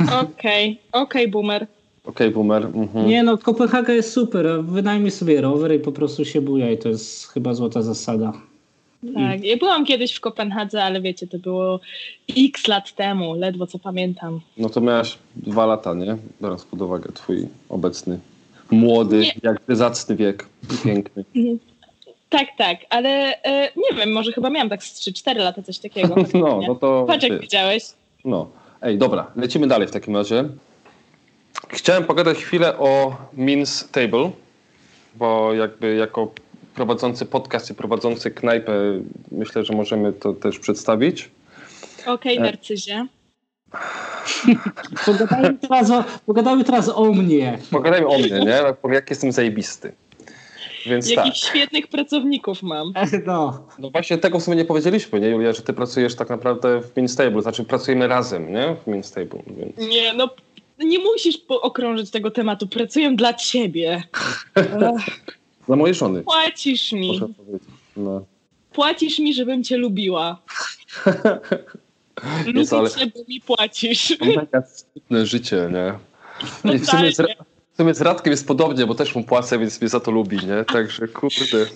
Okej, 0.00 0.20
okay, 0.20 1.02
okej, 1.02 1.02
okay, 1.02 1.28
boomer. 1.28 1.66
Okej, 2.04 2.26
okay, 2.26 2.30
boomer. 2.30 2.66
Mhm. 2.66 3.06
Nie 3.06 3.22
no, 3.22 3.38
Kopenhaga 3.38 3.92
jest 3.92 4.12
super. 4.12 4.64
Wynajmij 4.64 5.10
sobie 5.10 5.40
rower 5.40 5.74
i 5.74 5.78
po 5.78 5.92
prostu 5.92 6.24
się 6.24 6.40
bujaj. 6.40 6.78
To 6.78 6.88
jest 6.88 7.28
chyba 7.28 7.54
złota 7.54 7.82
zasada. 7.82 8.32
Tak, 9.14 9.44
ja 9.44 9.56
byłam 9.56 9.84
kiedyś 9.84 10.14
w 10.14 10.20
Kopenhadze, 10.20 10.84
ale 10.84 11.00
wiecie, 11.00 11.26
to 11.26 11.38
było 11.38 11.80
x 12.36 12.68
lat 12.68 12.94
temu, 12.94 13.34
ledwo 13.34 13.66
co 13.66 13.78
pamiętam. 13.78 14.40
No 14.56 14.68
to 14.68 14.80
miałaś 14.80 15.18
dwa 15.36 15.66
lata, 15.66 15.94
nie? 15.94 16.16
Biorąc 16.42 16.64
pod 16.64 16.82
uwagę 16.82 17.12
twój 17.12 17.48
obecny 17.68 18.18
młody, 18.70 19.18
nie. 19.18 19.32
jakby 19.42 19.76
zacny 19.76 20.16
wiek, 20.16 20.46
piękny. 20.84 21.24
Tak, 22.28 22.46
tak, 22.58 22.78
ale 22.90 23.42
e, 23.42 23.68
nie 23.76 23.98
wiem, 23.98 24.12
może 24.12 24.32
chyba 24.32 24.50
miałam 24.50 24.68
tak 24.68 24.84
z 24.84 25.00
3-4 25.08 25.36
lata, 25.36 25.62
coś 25.62 25.78
takiego. 25.78 26.14
no, 26.34 26.60
no 26.68 26.74
to... 26.74 27.04
Patrz 27.08 27.28
jak 27.28 27.40
widziałeś. 27.40 27.84
No, 28.24 28.48
ej, 28.82 28.98
dobra, 28.98 29.30
lecimy 29.36 29.66
dalej 29.66 29.88
w 29.88 29.90
takim 29.90 30.16
razie. 30.16 30.44
Chciałem 31.68 32.04
pogadać 32.04 32.38
chwilę 32.38 32.78
o 32.78 33.16
Means 33.32 33.88
Table, 33.90 34.30
bo 35.14 35.54
jakby 35.54 35.94
jako 35.94 36.32
prowadzący 36.74 37.26
podcast 37.26 37.70
i 37.70 37.74
prowadzący 37.74 38.30
knajpę 38.30 38.72
myślę, 39.32 39.64
że 39.64 39.72
możemy 39.72 40.12
to 40.12 40.32
też 40.32 40.58
przedstawić. 40.58 41.30
Okej, 42.00 42.12
okay, 42.12 42.32
e, 42.32 42.40
narcyzie. 42.40 43.06
pogadajmy, 45.06 45.58
teraz 45.58 45.90
o, 45.90 46.04
pogadajmy 46.26 46.64
teraz 46.64 46.88
o 46.88 47.04
mnie. 47.04 47.58
Pogadajmy 47.70 48.06
o 48.06 48.18
mnie, 48.18 48.28
nie? 48.28 48.62
Jak 48.94 49.10
jestem 49.10 49.32
zajebisty. 49.32 49.92
Więc 50.86 51.10
Jakich 51.10 51.32
tak. 51.32 51.36
świetnych 51.36 51.88
pracowników 51.88 52.62
mam. 52.62 52.92
No. 53.26 53.66
no 53.78 53.90
właśnie 53.90 54.18
tego 54.18 54.38
w 54.38 54.42
sumie 54.42 54.56
nie 54.56 54.64
powiedzieliśmy, 54.64 55.20
nie 55.20 55.28
Julia, 55.28 55.52
że 55.52 55.62
ty 55.62 55.72
pracujesz 55.72 56.14
tak 56.14 56.30
naprawdę 56.30 56.80
w 56.80 56.96
Minstable, 56.96 57.42
znaczy 57.42 57.64
pracujemy 57.64 58.08
razem, 58.08 58.52
nie? 58.52 58.76
W 58.84 58.86
Minstable. 58.86 59.42
Więc... 59.46 59.78
Nie, 59.78 60.12
no 60.14 60.28
nie 60.78 60.98
musisz 60.98 61.38
okrążyć 61.48 62.10
tego 62.10 62.30
tematu. 62.30 62.66
Pracuję 62.66 63.16
dla 63.16 63.34
ciebie. 63.34 64.02
dla 65.66 65.76
mojej 65.76 65.94
żony. 65.94 66.22
Płacisz 66.22 66.92
mi. 66.92 67.20
No. 67.96 68.24
Płacisz 68.72 69.18
mi, 69.18 69.34
żebym 69.34 69.64
cię 69.64 69.76
lubiła. 69.76 70.42
Lubię 72.46 72.62
ale... 72.70 72.90
cię, 72.90 73.06
bo 73.06 73.20
mi 73.28 73.40
płacisz. 73.40 74.18
Mega 74.20 74.62
smutne 74.62 75.26
życie, 75.26 75.70
nie? 75.72 75.98
I 76.74 76.78
w 76.78 76.86
sumie, 76.86 77.12
z, 77.12 77.16
w 77.72 77.76
sumie 77.76 77.94
z 77.94 78.00
Radkiem 78.00 78.30
jest 78.30 78.46
podobnie, 78.46 78.86
bo 78.86 78.94
też 78.94 79.14
mu 79.14 79.24
płacę, 79.24 79.58
więc 79.58 79.80
mnie 79.80 79.88
za 79.88 80.00
to 80.00 80.10
lubi, 80.10 80.36
nie? 80.36 80.64
Także 80.64 81.08
kurde. 81.08 81.66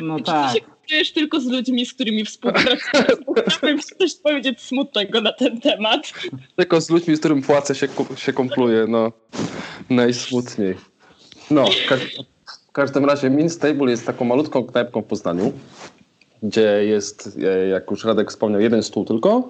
No 0.00 0.20
tak. 0.20 0.54
Kupujesz 0.88 1.12
tylko 1.12 1.40
z 1.40 1.46
ludźmi, 1.46 1.86
z 1.86 1.94
którymi 1.94 2.24
współpracujesz. 2.24 2.82
Chciałbym 3.58 3.80
coś 3.98 4.14
powiedzieć 4.14 4.60
smutnego 4.60 5.20
na 5.20 5.32
ten 5.32 5.60
temat. 5.60 6.12
Tylko 6.56 6.80
z 6.80 6.90
ludźmi, 6.90 7.16
z 7.16 7.18
którym 7.18 7.42
płacę 7.42 7.74
się, 7.74 7.88
się 8.16 8.32
kumpluje, 8.32 8.86
no. 8.88 9.12
Najsmutniej. 9.90 10.74
No, 11.50 11.64
w 12.68 12.72
każdym 12.72 13.04
razie 13.04 13.30
Min 13.30 13.50
Stable 13.50 13.90
jest 13.90 14.06
taką 14.06 14.24
malutką 14.24 14.64
knajpką 14.64 15.02
w 15.02 15.04
Poznaniu, 15.04 15.52
gdzie 16.42 16.84
jest, 16.84 17.38
e, 17.44 17.68
jak 17.68 17.90
już 17.90 18.04
Radek 18.04 18.30
wspomniał, 18.30 18.60
jeden 18.60 18.82
stół 18.82 19.04
tylko. 19.04 19.48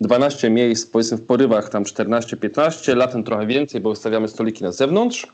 12 0.00 0.50
miejsc, 0.50 0.86
powiedzmy 0.86 1.16
w 1.16 1.26
porywach 1.26 1.68
tam 1.68 1.84
14-15, 1.84 2.96
latem 2.96 3.24
trochę 3.24 3.46
więcej, 3.46 3.80
bo 3.80 3.90
ustawiamy 3.90 4.28
stoliki 4.28 4.64
na 4.64 4.72
zewnątrz 4.72 5.26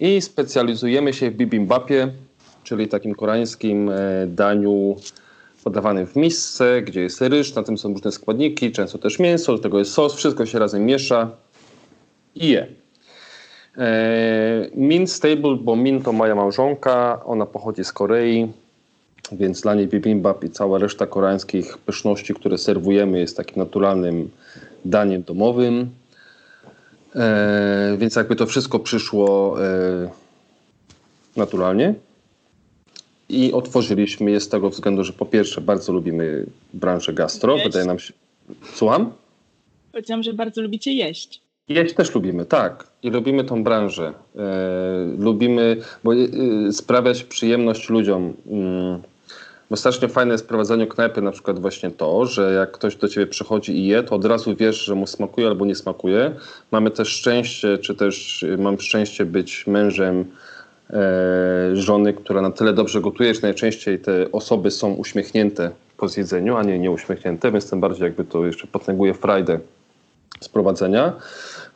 i 0.00 0.20
specjalizujemy 0.20 1.12
się 1.12 1.30
w 1.30 1.34
bibimbapie, 1.34 2.12
czyli 2.72 2.88
takim 2.88 3.14
koreańskim 3.14 3.90
e, 3.90 4.26
daniu 4.26 4.96
podawanym 5.64 6.06
w 6.06 6.16
misce, 6.16 6.82
gdzie 6.82 7.00
jest 7.00 7.20
ryż, 7.20 7.54
na 7.54 7.62
tym 7.62 7.78
są 7.78 7.92
różne 7.92 8.12
składniki, 8.12 8.72
często 8.72 8.98
też 8.98 9.18
mięso, 9.18 9.52
do 9.52 9.58
tego 9.58 9.78
jest 9.78 9.92
sos, 9.92 10.14
wszystko 10.14 10.46
się 10.46 10.58
razem 10.58 10.86
miesza 10.86 11.30
i 12.34 12.48
je. 12.48 12.66
E, 13.78 14.70
Min 14.74 15.06
Stable, 15.06 15.56
bo 15.56 15.76
Min 15.76 16.02
to 16.02 16.12
moja 16.12 16.34
małżonka, 16.34 17.24
ona 17.24 17.46
pochodzi 17.46 17.84
z 17.84 17.92
Korei, 17.92 18.52
więc 19.32 19.60
dla 19.60 19.74
niej 19.74 19.88
bibimbap 19.88 20.44
i 20.44 20.50
cała 20.50 20.78
reszta 20.78 21.06
koreańskich 21.06 21.78
pyszności, 21.78 22.34
które 22.34 22.58
serwujemy 22.58 23.18
jest 23.18 23.36
takim 23.36 23.56
naturalnym 23.56 24.30
daniem 24.84 25.22
domowym. 25.22 25.90
E, 27.16 27.96
więc 27.98 28.16
jakby 28.16 28.36
to 28.36 28.46
wszystko 28.46 28.78
przyszło 28.78 29.56
naturalnie. 31.36 31.94
I 33.32 33.52
otworzyliśmy 33.52 34.30
je 34.30 34.40
z 34.40 34.48
tego 34.48 34.70
względu, 34.70 35.04
że 35.04 35.12
po 35.12 35.26
pierwsze 35.26 35.60
bardzo 35.60 35.92
lubimy 35.92 36.46
branżę 36.74 37.12
gastro. 37.12 37.52
Jeść. 37.52 37.66
Wydaje 37.66 37.84
nam 37.84 37.98
się... 37.98 38.12
Słucham? 38.74 39.12
Powiedziałam, 39.92 40.22
że 40.22 40.32
bardzo 40.32 40.62
lubicie 40.62 40.92
jeść. 40.92 41.40
Jeść 41.68 41.94
też 41.94 42.14
lubimy, 42.14 42.46
tak. 42.46 42.86
I 43.02 43.10
lubimy 43.10 43.44
tą 43.44 43.64
branżę. 43.64 44.12
E, 44.36 44.42
lubimy, 45.18 45.76
bo 46.04 46.14
e, 46.14 46.18
sprawiać 46.72 47.24
przyjemność 47.24 47.88
ludziom. 47.88 48.34
Mm, 48.46 49.02
bo 49.70 49.76
strasznie 49.76 50.08
fajne 50.08 50.32
jest 50.32 50.44
w 50.44 50.46
prowadzeniu 50.48 50.86
knajpy 50.86 51.22
na 51.22 51.32
przykład 51.32 51.58
właśnie 51.58 51.90
to, 51.90 52.26
że 52.26 52.52
jak 52.52 52.72
ktoś 52.72 52.96
do 52.96 53.08
ciebie 53.08 53.26
przychodzi 53.26 53.72
i 53.72 53.86
je, 53.86 54.02
to 54.02 54.14
od 54.14 54.24
razu 54.24 54.56
wiesz, 54.56 54.84
że 54.84 54.94
mu 54.94 55.06
smakuje 55.06 55.46
albo 55.46 55.66
nie 55.66 55.74
smakuje. 55.74 56.34
Mamy 56.70 56.90
też 56.90 57.08
szczęście, 57.08 57.78
czy 57.78 57.94
też 57.94 58.42
y, 58.42 58.58
mam 58.58 58.80
szczęście 58.80 59.24
być 59.24 59.66
mężem 59.66 60.20
e, 60.20 60.51
żony, 61.72 62.12
która 62.12 62.42
na 62.42 62.50
tyle 62.50 62.72
dobrze 62.72 63.00
gotuje, 63.00 63.34
że 63.34 63.40
najczęściej 63.42 63.98
te 63.98 64.32
osoby 64.32 64.70
są 64.70 64.94
uśmiechnięte 64.94 65.70
po 65.96 66.08
zjedzeniu, 66.08 66.56
a 66.56 66.62
nie 66.62 66.78
nieuśmiechnięte, 66.78 67.52
więc 67.52 67.70
tym 67.70 67.80
bardziej 67.80 68.04
jakby 68.04 68.24
to 68.24 68.46
jeszcze 68.46 68.66
potęguje 68.66 69.14
frajdę 69.14 69.58
z 70.40 70.48
prowadzenia. 70.48 71.12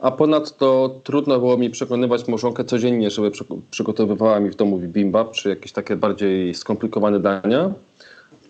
A 0.00 0.10
ponadto 0.10 1.00
trudno 1.04 1.38
było 1.38 1.56
mi 1.56 1.70
przekonywać 1.70 2.28
małżonkę 2.28 2.64
codziennie, 2.64 3.10
żeby 3.10 3.30
przy- 3.30 3.44
przygotowywała 3.70 4.40
mi 4.40 4.50
w 4.50 4.54
domu 4.56 4.78
bibimbap, 4.78 5.32
czy 5.32 5.48
jakieś 5.48 5.72
takie 5.72 5.96
bardziej 5.96 6.54
skomplikowane 6.54 7.20
dania. 7.20 7.70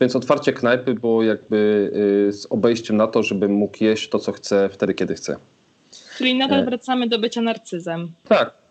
Więc 0.01 0.17
otwarcie 0.17 0.53
knajpy 0.53 0.95
było 0.95 1.23
jakby 1.23 1.91
y, 2.29 2.33
z 2.33 2.47
obejściem 2.51 2.97
na 2.97 3.07
to, 3.07 3.23
żebym 3.23 3.53
mógł 3.53 3.85
jeść 3.85 4.09
to, 4.09 4.19
co 4.19 4.33
chcę, 4.33 4.69
wtedy, 4.73 4.95
kiedy 4.95 5.15
chcę. 5.15 5.37
Czyli 6.19 6.39
nadal 6.39 6.61
E. 6.61 6.65
wracamy 6.65 7.09
do 7.09 7.19
bycia 7.19 7.41
narcyzem. 7.43 8.09
Tak. 8.29 8.66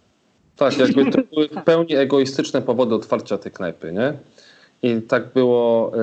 Tak, 0.58 0.78
jakby 0.78 1.12
to 1.12 1.18
były 1.34 1.48
w 1.48 1.64
pełni 1.64 1.96
egoistyczne 1.96 2.62
powody 2.62 2.96
otwarcia 2.96 3.38
tej 3.38 3.52
knajpy, 3.52 3.94
nie? 3.94 4.14
I 4.84 5.02
tak 5.02 5.34
było 5.34 5.92
e, 5.96 6.00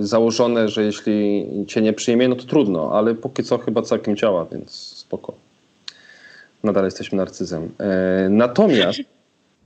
założone, 0.00 0.68
że 0.68 0.84
jeśli 0.84 1.46
cię 1.68 1.82
nie 1.82 1.92
przyjmie, 1.92 2.28
no 2.28 2.36
to 2.36 2.44
trudno, 2.44 2.92
ale 2.92 3.14
póki 3.14 3.44
co 3.44 3.58
chyba 3.58 3.82
całkiem 3.82 4.16
działa, 4.16 4.46
więc 4.52 4.70
spoko. 4.72 5.34
Nadal 6.64 6.84
jesteśmy 6.84 7.18
narcyzem. 7.18 7.70
E, 7.78 8.28
natomiast 8.30 9.00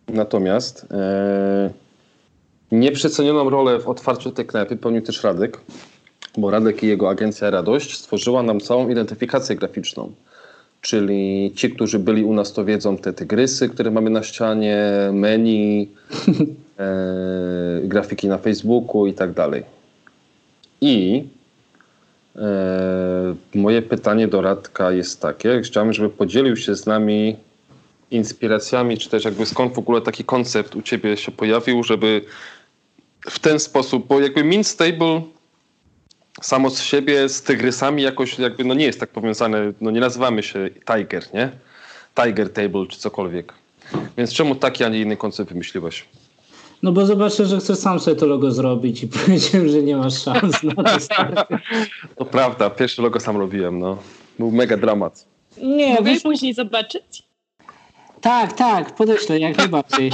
natomiast 0.08 0.86
e, 0.90 1.70
nieprzecenioną 2.72 3.50
rolę 3.50 3.78
w 3.78 3.88
otwarciu 3.88 4.30
tej 4.30 4.46
knajpy 4.46 4.76
pełnił 4.76 5.02
też 5.02 5.24
Radek, 5.24 5.60
bo 6.36 6.50
Radek 6.50 6.82
i 6.82 6.86
jego 6.86 7.08
agencja 7.10 7.50
Radość 7.50 7.96
stworzyła 7.98 8.42
nam 8.42 8.60
całą 8.60 8.88
identyfikację 8.88 9.56
graficzną 9.56 10.12
czyli 10.84 11.52
ci, 11.56 11.70
którzy 11.70 11.98
byli 11.98 12.24
u 12.24 12.34
nas, 12.34 12.52
to 12.52 12.64
wiedzą 12.64 12.96
te 12.96 13.12
tygrysy, 13.12 13.68
które 13.68 13.90
mamy 13.90 14.10
na 14.10 14.22
ścianie, 14.22 14.78
menu, 15.12 15.88
e, 16.78 17.80
grafiki 17.84 18.28
na 18.28 18.38
Facebooku 18.38 19.06
i 19.06 19.14
tak 19.14 19.32
dalej. 19.32 19.62
I 20.80 21.24
e, 22.36 23.34
moje 23.54 23.82
pytanie 23.82 24.28
do 24.28 24.40
Radka 24.42 24.92
jest 24.92 25.20
takie, 25.20 25.60
chciałbym, 25.60 25.92
żeby 25.92 26.08
podzielił 26.08 26.56
się 26.56 26.74
z 26.74 26.86
nami 26.86 27.36
inspiracjami, 28.10 28.98
czy 28.98 29.10
też 29.10 29.24
jakby 29.24 29.46
skąd 29.46 29.74
w 29.74 29.78
ogóle 29.78 30.00
taki 30.00 30.24
koncept 30.24 30.76
u 30.76 30.82
ciebie 30.82 31.16
się 31.16 31.32
pojawił, 31.32 31.82
żeby 31.82 32.20
w 33.30 33.38
ten 33.38 33.58
sposób, 33.58 34.06
bo 34.06 34.20
jakby 34.20 34.44
Mint 34.44 34.66
Stable 34.66 35.22
samo 36.42 36.70
z 36.70 36.82
siebie 36.82 37.28
z 37.28 37.42
tygrysami 37.42 38.02
jakoś 38.02 38.38
jakby 38.38 38.64
no 38.64 38.74
nie 38.74 38.84
jest 38.84 39.00
tak 39.00 39.10
powiązane, 39.10 39.72
no 39.80 39.90
nie 39.90 40.00
nazywamy 40.00 40.42
się 40.42 40.70
Tiger, 40.86 41.24
nie? 41.34 41.50
Tiger 42.14 42.52
Table 42.52 42.86
czy 42.86 42.98
cokolwiek. 42.98 43.54
Więc 44.18 44.32
czemu 44.32 44.54
taki, 44.54 44.84
a 44.84 44.88
nie 44.88 45.00
inny 45.00 45.16
koncept 45.16 45.50
wymyśliłeś? 45.50 46.04
No 46.82 46.92
bo 46.92 47.06
zobaczę, 47.06 47.46
że 47.46 47.58
chcesz 47.58 47.78
sam 47.78 48.00
sobie 48.00 48.16
to 48.16 48.26
logo 48.26 48.50
zrobić 48.52 49.02
i 49.02 49.08
powiedziałem, 49.24 49.68
że 49.68 49.82
nie 49.82 49.96
masz 49.96 50.22
szans 50.22 50.62
na 50.62 50.74
to. 50.74 51.46
To 52.18 52.24
prawda, 52.24 52.70
pierwszy 52.70 53.02
logo 53.02 53.20
sam 53.20 53.36
robiłem, 53.36 53.78
no. 53.78 53.98
Był 54.38 54.50
mega 54.50 54.76
dramat. 54.76 55.24
Nie, 55.62 55.94
Mogę 55.94 56.10
wiesz, 56.10 56.22
później 56.22 56.54
zobaczyć? 56.54 57.22
tak, 58.20 58.52
tak, 58.52 58.94
podeślę 58.94 59.38
jak 59.38 59.56
najbardziej. 59.58 60.12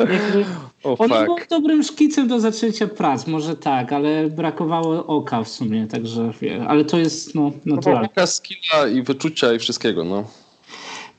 Jakby, 0.00 0.44
O 0.84 0.98
ono 0.98 1.24
było 1.24 1.36
fuck. 1.36 1.50
dobrym 1.50 1.82
szkicem 1.82 2.28
do 2.28 2.40
zaczęcia 2.40 2.86
prac, 2.88 3.26
może 3.26 3.56
tak, 3.56 3.92
ale 3.92 4.28
brakowało 4.30 5.06
oka 5.06 5.44
w 5.44 5.48
sumie, 5.48 5.86
także 5.86 6.32
wie, 6.40 6.64
ale 6.68 6.84
to 6.84 6.98
jest 6.98 7.34
no, 7.34 7.52
naturalne. 7.66 8.08
Taka 8.08 8.26
skilla 8.26 8.88
i 8.94 9.02
wyczucia 9.02 9.52
i 9.52 9.58
wszystkiego, 9.58 10.04
no. 10.04 10.24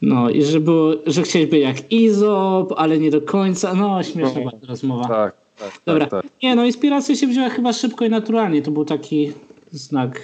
No 0.01 0.29
i 0.29 0.43
że 0.43 0.59
było, 0.59 0.93
że 1.05 1.21
chciałeś 1.21 1.47
być 1.49 1.61
jak 1.61 1.91
Izop, 1.91 2.73
ale 2.77 2.97
nie 2.99 3.11
do 3.11 3.21
końca, 3.21 3.73
no 3.73 4.03
śmieszna 4.03 4.41
No. 4.45 4.51
rozmowa. 4.67 5.07
Tak, 5.07 5.35
tak, 5.59 5.71
Dobra. 5.85 6.05
tak, 6.07 6.23
tak. 6.23 6.31
Nie, 6.43 6.55
no 6.55 6.65
inspiracja 6.65 7.15
się 7.15 7.27
wzięła 7.27 7.49
chyba 7.49 7.73
szybko 7.73 8.05
i 8.05 8.09
naturalnie. 8.09 8.61
To 8.61 8.71
był 8.71 8.85
taki 8.85 9.31
znak 9.71 10.21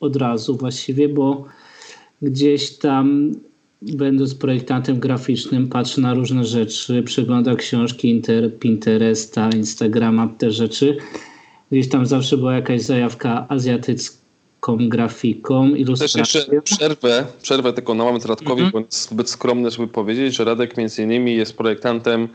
od 0.00 0.16
razu 0.16 0.56
właściwie, 0.56 1.08
bo 1.08 1.44
gdzieś 2.22 2.78
tam 2.78 3.32
będąc 3.82 4.34
projektantem 4.34 4.98
graficznym 5.00 5.68
patrzę 5.68 6.00
na 6.00 6.14
różne 6.14 6.44
rzeczy, 6.44 7.02
przeglądam 7.02 7.56
książki, 7.56 8.10
inter, 8.10 8.58
Pinteresta, 8.58 9.50
Instagrama, 9.56 10.28
te 10.38 10.50
rzeczy. 10.50 10.96
Gdzieś 11.72 11.88
tam 11.88 12.06
zawsze 12.06 12.36
była 12.36 12.54
jakaś 12.54 12.82
zajawka 12.82 13.46
azjatycką 13.48 14.88
grafiką, 14.88 15.70
Też 15.70 15.80
ilustracją. 15.80 16.18
jeszcze 16.20 16.62
przerwę, 16.62 17.26
przerwę 17.42 17.72
tylko 17.72 17.94
na 17.94 18.04
moment 18.04 18.26
Radkowi, 18.26 18.62
Mhm. 18.62 18.72
bo 18.72 18.78
jest 18.78 19.10
zbyt 19.10 19.30
skromny, 19.30 19.70
żeby 19.70 19.88
powiedzieć, 19.88 20.34
że 20.36 20.44
Radek 20.44 20.76
między 20.76 21.02
innymi 21.02 21.34
jest 21.36 21.56
projektantem 21.56 22.28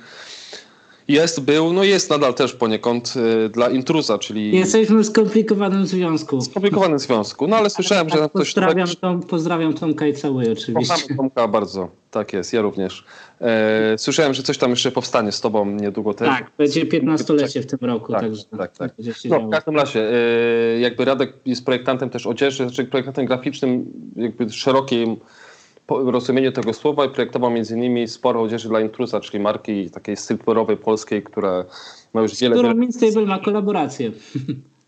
jest, 1.12 1.40
był, 1.42 1.74
no 1.74 1.84
jest 1.84 2.10
nadal 2.10 2.34
też 2.34 2.54
poniekąd 2.54 3.14
y, 3.46 3.50
dla 3.50 3.70
intruza, 3.70 4.18
czyli 4.20 4.52
Jesteśmy 4.58 5.00
w 5.04 5.06
skomplikowanym 5.06 5.86
związku. 5.88 6.42
skomplikowanym 6.42 7.00
związku. 7.00 7.48
No 7.48 7.56
ale 7.58 7.70
słyszałem, 7.70 8.10
że 8.10 8.18
Tak, 8.18 8.32
ktoś 8.32 8.54
pozdrawiam, 8.54 8.88
Tom, 9.02 9.22
pozdrawiam 9.24 9.74
Tomka 9.74 10.08
i 10.08 10.14
cały 10.14 10.52
oczywiście. 10.52 10.94
Kochamy 10.96 11.18
Tomka 11.18 11.48
bardzo. 11.48 11.90
Tak 12.12 12.34
jest, 12.34 12.54
ja 12.54 12.62
również. 12.62 13.04
E, 13.42 13.98
słyszałem, 13.98 14.34
że 14.34 14.44
coś 14.44 14.58
tam 14.58 14.70
jeszcze 14.70 14.92
powstanie 14.92 15.32
z 15.32 15.42
tobą 15.42 15.66
niedługo 15.66 16.14
też. 16.14 16.28
Tak, 16.28 16.52
będzie 16.58 16.86
15-lecie 16.86 17.62
w 17.62 17.66
tym 17.66 17.80
roku, 17.82 18.12
Tak, 18.12 18.22
także 18.22 18.44
tak, 18.58 18.78
tak. 18.78 18.92
No, 19.26 19.40
w 19.40 19.50
każdym 19.50 19.76
razie, 19.76 20.12
e, 20.12 20.80
jakby 20.80 21.06
Radek 21.06 21.34
jest 21.46 21.66
projektantem 21.66 22.10
też 22.10 22.28
odzieży, 22.28 22.64
znaczy 22.64 22.86
projektantem 22.86 23.26
graficznym, 23.26 23.86
jakby 24.16 24.46
po- 24.46 24.52
rozumieniu 26.00 26.52
tego 26.52 26.74
słowa 26.74 27.06
i 27.06 27.10
projektował 27.10 27.52
między 27.52 27.78
innymi 27.78 28.08
sporo 28.08 28.42
odzieży 28.42 28.70
dla 28.70 28.82
Intrusa, 28.82 29.20
czyli 29.20 29.44
marki 29.44 29.90
takiej 29.90 30.18
streetwearowej 30.18 30.78
polskiej, 30.78 31.24
która 31.24 31.66
ma 32.14 32.22
już 32.22 32.40
wiele, 32.40 32.56
którą 32.56 32.70
wiele 32.70 32.80
Minstable 32.80 33.26
ma 33.26 33.40
kolaborację. 33.40 34.12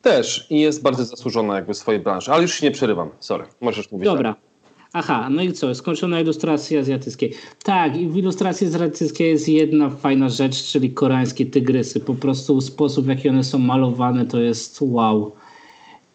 też 0.01 0.47
i 0.49 0.59
jest 0.59 0.81
bardzo 0.81 1.05
zasłużona 1.05 1.55
jakby 1.55 1.73
w 1.73 1.77
swojej 1.77 2.01
branży, 2.01 2.31
ale 2.31 2.41
już 2.41 2.53
się 2.53 2.65
nie 2.65 2.71
przerywam, 2.71 3.09
sorry, 3.19 3.43
możesz 3.61 3.91
mówić 3.91 4.05
Dobra. 4.05 4.23
dalej. 4.23 4.53
Aha, 4.95 5.27
no 5.31 5.41
i 5.41 5.53
co? 5.53 5.75
Skończona 5.75 6.19
ilustracja 6.19 6.79
azjatyckiej. 6.79 7.33
Tak, 7.63 7.97
i 7.97 8.07
w 8.07 8.17
ilustracji 8.17 8.67
azjatyckiej 8.67 9.29
jest 9.29 9.49
jedna 9.49 9.89
fajna 9.89 10.29
rzecz, 10.29 10.63
czyli 10.63 10.91
koreańskie 10.91 11.45
tygrysy. 11.45 11.99
Po 11.99 12.13
prostu 12.13 12.61
sposób, 12.61 13.05
w 13.05 13.09
jaki 13.09 13.29
one 13.29 13.43
są 13.43 13.57
malowane, 13.57 14.25
to 14.25 14.39
jest 14.39 14.77
wow. 14.81 15.31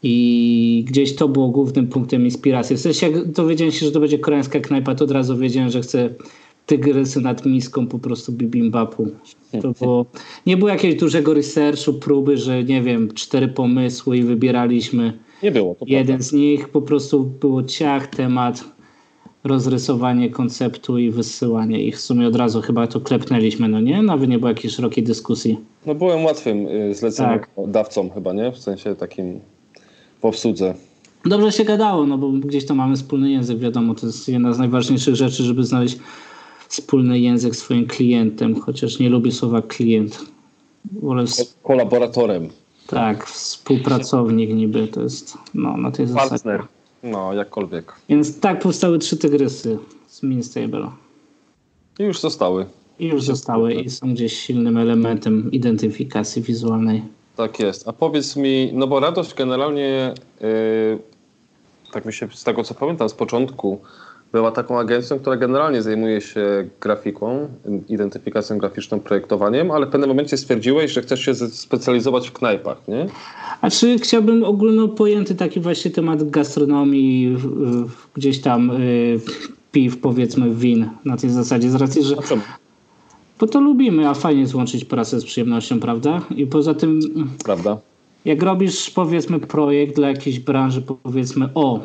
I 0.02 0.84
gdzieś 0.88 1.14
to 1.16 1.28
było 1.28 1.48
głównym 1.48 1.86
punktem 1.88 2.24
inspiracji. 2.24 2.76
W 2.76 2.80
sensie, 2.80 3.08
jak 3.10 3.30
dowiedziałem 3.30 3.72
się, 3.72 3.86
że 3.86 3.92
to 3.92 4.00
będzie 4.00 4.18
koreańska 4.18 4.60
knajpa, 4.60 4.94
to 4.94 5.04
od 5.04 5.10
razu 5.10 5.36
wiedziałem, 5.36 5.70
że 5.70 5.80
chcę 5.80 6.08
tygrysy 6.66 7.20
nad 7.20 7.46
miską 7.46 7.86
po 7.86 7.98
prostu 7.98 8.32
bibimbapu. 8.32 9.06
To 9.62 9.72
było, 9.80 10.06
nie 10.46 10.56
było 10.56 10.70
jakiegoś 10.70 11.00
dużego 11.00 11.34
researchu, 11.34 11.92
próby, 11.94 12.36
że 12.36 12.64
nie 12.64 12.82
wiem, 12.82 13.14
cztery 13.14 13.48
pomysły 13.48 14.18
i 14.18 14.22
wybieraliśmy 14.22 15.18
Nie 15.42 15.52
było, 15.52 15.76
jeden 15.86 16.06
prawda. 16.06 16.24
z 16.24 16.32
nich. 16.32 16.68
Po 16.68 16.82
prostu 16.82 17.24
było 17.24 17.62
ciach, 17.62 18.06
temat, 18.06 18.64
rozrysowanie 19.44 20.30
konceptu 20.30 20.98
i 20.98 21.10
wysyłanie 21.10 21.82
ich. 21.84 21.96
W 21.96 22.00
sumie 22.00 22.26
od 22.26 22.36
razu 22.36 22.60
chyba 22.60 22.86
to 22.86 23.00
klepnęliśmy, 23.00 23.68
no 23.68 23.80
nie? 23.80 24.02
Nawet 24.02 24.30
nie 24.30 24.38
było 24.38 24.48
jakiejś 24.48 24.74
szerokiej 24.74 25.04
dyskusji. 25.04 25.58
No 25.86 25.94
byłem 25.94 26.24
łatwym 26.24 26.66
y, 26.66 26.88
Tak. 26.88 26.96
zleceniodawcą 26.96 28.10
chyba, 28.10 28.32
nie? 28.32 28.52
W 28.52 28.58
sensie 28.58 28.94
takim 28.94 29.40
obsłudze. 30.22 30.74
dobrze 31.24 31.52
się 31.52 31.64
gadało, 31.64 32.06
no 32.06 32.18
bo 32.18 32.30
gdzieś 32.30 32.66
tam 32.66 32.76
mamy 32.76 32.96
wspólny 32.96 33.30
język, 33.30 33.58
wiadomo, 33.58 33.94
to 33.94 34.06
jest 34.06 34.28
jedna 34.28 34.52
z 34.52 34.58
najważniejszych 34.58 35.14
rzeczy, 35.16 35.42
żeby 35.42 35.64
znaleźć 35.64 35.98
wspólny 36.68 37.20
język 37.20 37.56
z 37.56 37.58
swoim 37.58 37.86
klientem, 37.86 38.60
chociaż 38.60 38.98
nie 38.98 39.08
lubię 39.08 39.32
słowa 39.32 39.62
klient. 39.62 40.18
Wolę... 40.92 41.24
Kolaboratorem. 41.62 42.48
Tak, 42.86 43.26
współpracownik 43.26 44.50
niby 44.50 44.88
to 44.88 45.02
jest 45.02 45.38
no, 45.54 45.76
na 45.76 45.90
tej 45.90 46.06
zasadzie. 46.06 46.30
Partner, 46.30 46.62
no 47.02 47.34
jakkolwiek. 47.34 47.92
Więc 48.08 48.40
tak 48.40 48.60
powstały 48.60 48.98
trzy 48.98 49.16
tygrysy 49.16 49.78
z 50.06 50.22
Minstable. 50.22 50.90
I 51.98 52.02
już 52.02 52.20
zostały. 52.20 52.66
I 52.98 53.06
już 53.06 53.22
zostały 53.22 53.74
i 53.74 53.90
są 53.90 54.14
gdzieś 54.14 54.38
silnym 54.38 54.76
elementem 54.76 55.52
identyfikacji 55.52 56.42
wizualnej. 56.42 57.02
Tak 57.38 57.60
jest. 57.60 57.88
A 57.88 57.92
powiedz 57.92 58.36
mi, 58.36 58.70
no 58.74 58.86
bo 58.86 59.00
radość 59.00 59.34
generalnie, 59.34 60.14
yy, 60.40 60.98
tak 61.92 62.04
mi 62.04 62.12
się 62.12 62.28
z 62.34 62.44
tego 62.44 62.64
co 62.64 62.74
pamiętam 62.74 63.08
z 63.08 63.14
początku, 63.14 63.80
była 64.32 64.52
taką 64.52 64.78
agencją, 64.78 65.18
która 65.18 65.36
generalnie 65.36 65.82
zajmuje 65.82 66.20
się 66.20 66.68
grafiką, 66.80 67.48
identyfikacją 67.88 68.58
graficzną, 68.58 69.00
projektowaniem, 69.00 69.70
ale 69.70 69.86
w 69.86 69.90
pewnym 69.90 70.08
momencie 70.08 70.36
stwierdziłeś, 70.36 70.92
że 70.92 71.02
chcesz 71.02 71.20
się 71.20 71.34
specjalizować 71.34 72.28
w 72.28 72.32
knajpach, 72.32 72.88
nie? 72.88 73.06
A 73.60 73.70
czy 73.70 73.98
chciałbym 73.98 74.44
ogólno 74.44 74.88
pojęty 74.88 75.34
taki 75.34 75.60
właśnie 75.60 75.90
temat 75.90 76.30
gastronomii, 76.30 77.36
gdzieś 78.14 78.40
tam 78.40 78.70
y, 78.70 79.20
piw, 79.72 79.98
powiedzmy 79.98 80.54
win 80.54 80.90
na 81.04 81.16
tej 81.16 81.30
zasadzie, 81.30 81.70
z 81.70 81.74
racji, 81.74 82.02
że... 82.04 82.16
Bo 83.40 83.46
to 83.46 83.60
lubimy, 83.60 84.08
a 84.08 84.14
fajnie 84.14 84.46
złączyć 84.46 84.84
pracę 84.84 85.20
z 85.20 85.24
przyjemnością, 85.24 85.80
prawda? 85.80 86.20
I 86.36 86.46
poza 86.46 86.74
tym... 86.74 87.00
Prawda. 87.44 87.78
Jak 88.24 88.42
robisz, 88.42 88.90
powiedzmy, 88.90 89.40
projekt 89.40 89.96
dla 89.96 90.08
jakiejś 90.08 90.38
branży, 90.38 90.82
powiedzmy, 91.02 91.48
o... 91.54 91.80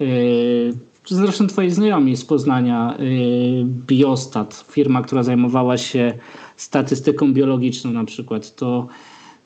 Yy, 0.00 0.72
zresztą 1.06 1.46
twoi 1.46 1.70
znajomi 1.70 2.16
z 2.16 2.24
Poznania, 2.24 2.96
yy, 2.98 3.64
Biostat, 3.64 4.64
firma, 4.70 5.02
która 5.02 5.22
zajmowała 5.22 5.76
się 5.78 6.14
statystyką 6.56 7.32
biologiczną 7.32 7.92
na 7.92 8.04
przykład, 8.04 8.54
to, 8.54 8.86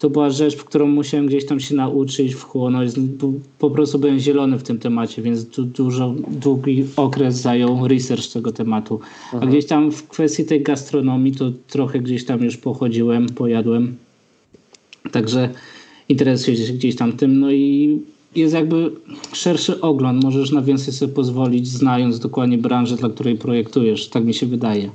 to 0.01 0.11
była 0.11 0.31
rzecz, 0.31 0.57
w 0.57 0.65
którą 0.65 0.87
musiałem 0.87 1.27
gdzieś 1.27 1.47
tam 1.47 1.61
się 1.61 1.75
nauczyć, 1.75 2.35
wchłonąć. 2.35 2.93
Po 3.59 3.71
prostu 3.71 3.99
byłem 3.99 4.19
zielony 4.19 4.59
w 4.59 4.63
tym 4.63 4.79
temacie, 4.79 5.23
więc 5.23 5.45
du 5.45 5.65
dużo, 5.65 6.15
długi 6.29 6.85
okres 6.97 7.35
zajął 7.35 7.89
research 7.89 8.33
tego 8.33 8.53
tematu. 8.53 9.01
A 9.33 9.35
mhm. 9.35 9.53
gdzieś 9.53 9.67
tam 9.67 9.93
w 9.93 10.09
kwestii 10.09 10.45
tej 10.45 10.63
gastronomii 10.63 11.33
to 11.33 11.53
trochę 11.69 12.01
gdzieś 12.01 12.25
tam 12.25 12.43
już 12.43 12.57
pochodziłem, 12.57 13.27
pojadłem. 13.27 13.97
Także 15.13 15.49
interesuję 16.09 16.57
się 16.57 16.73
gdzieś 16.73 16.97
tam 16.97 17.13
tym. 17.13 17.41
No 17.41 17.51
i 17.51 17.99
jest 18.37 18.55
jakby 18.55 18.91
szerszy 19.33 19.81
ogląd, 19.81 20.25
możesz 20.25 20.51
na 20.51 20.63
więcej 20.63 20.95
sobie 20.95 21.13
pozwolić, 21.13 21.69
znając 21.69 22.19
dokładnie 22.19 22.59
branżę, 22.59 22.97
dla 22.97 23.09
której 23.09 23.37
projektujesz. 23.37 24.09
Tak 24.09 24.25
mi 24.25 24.35
się 24.35 24.47
wydaje. 24.47 24.91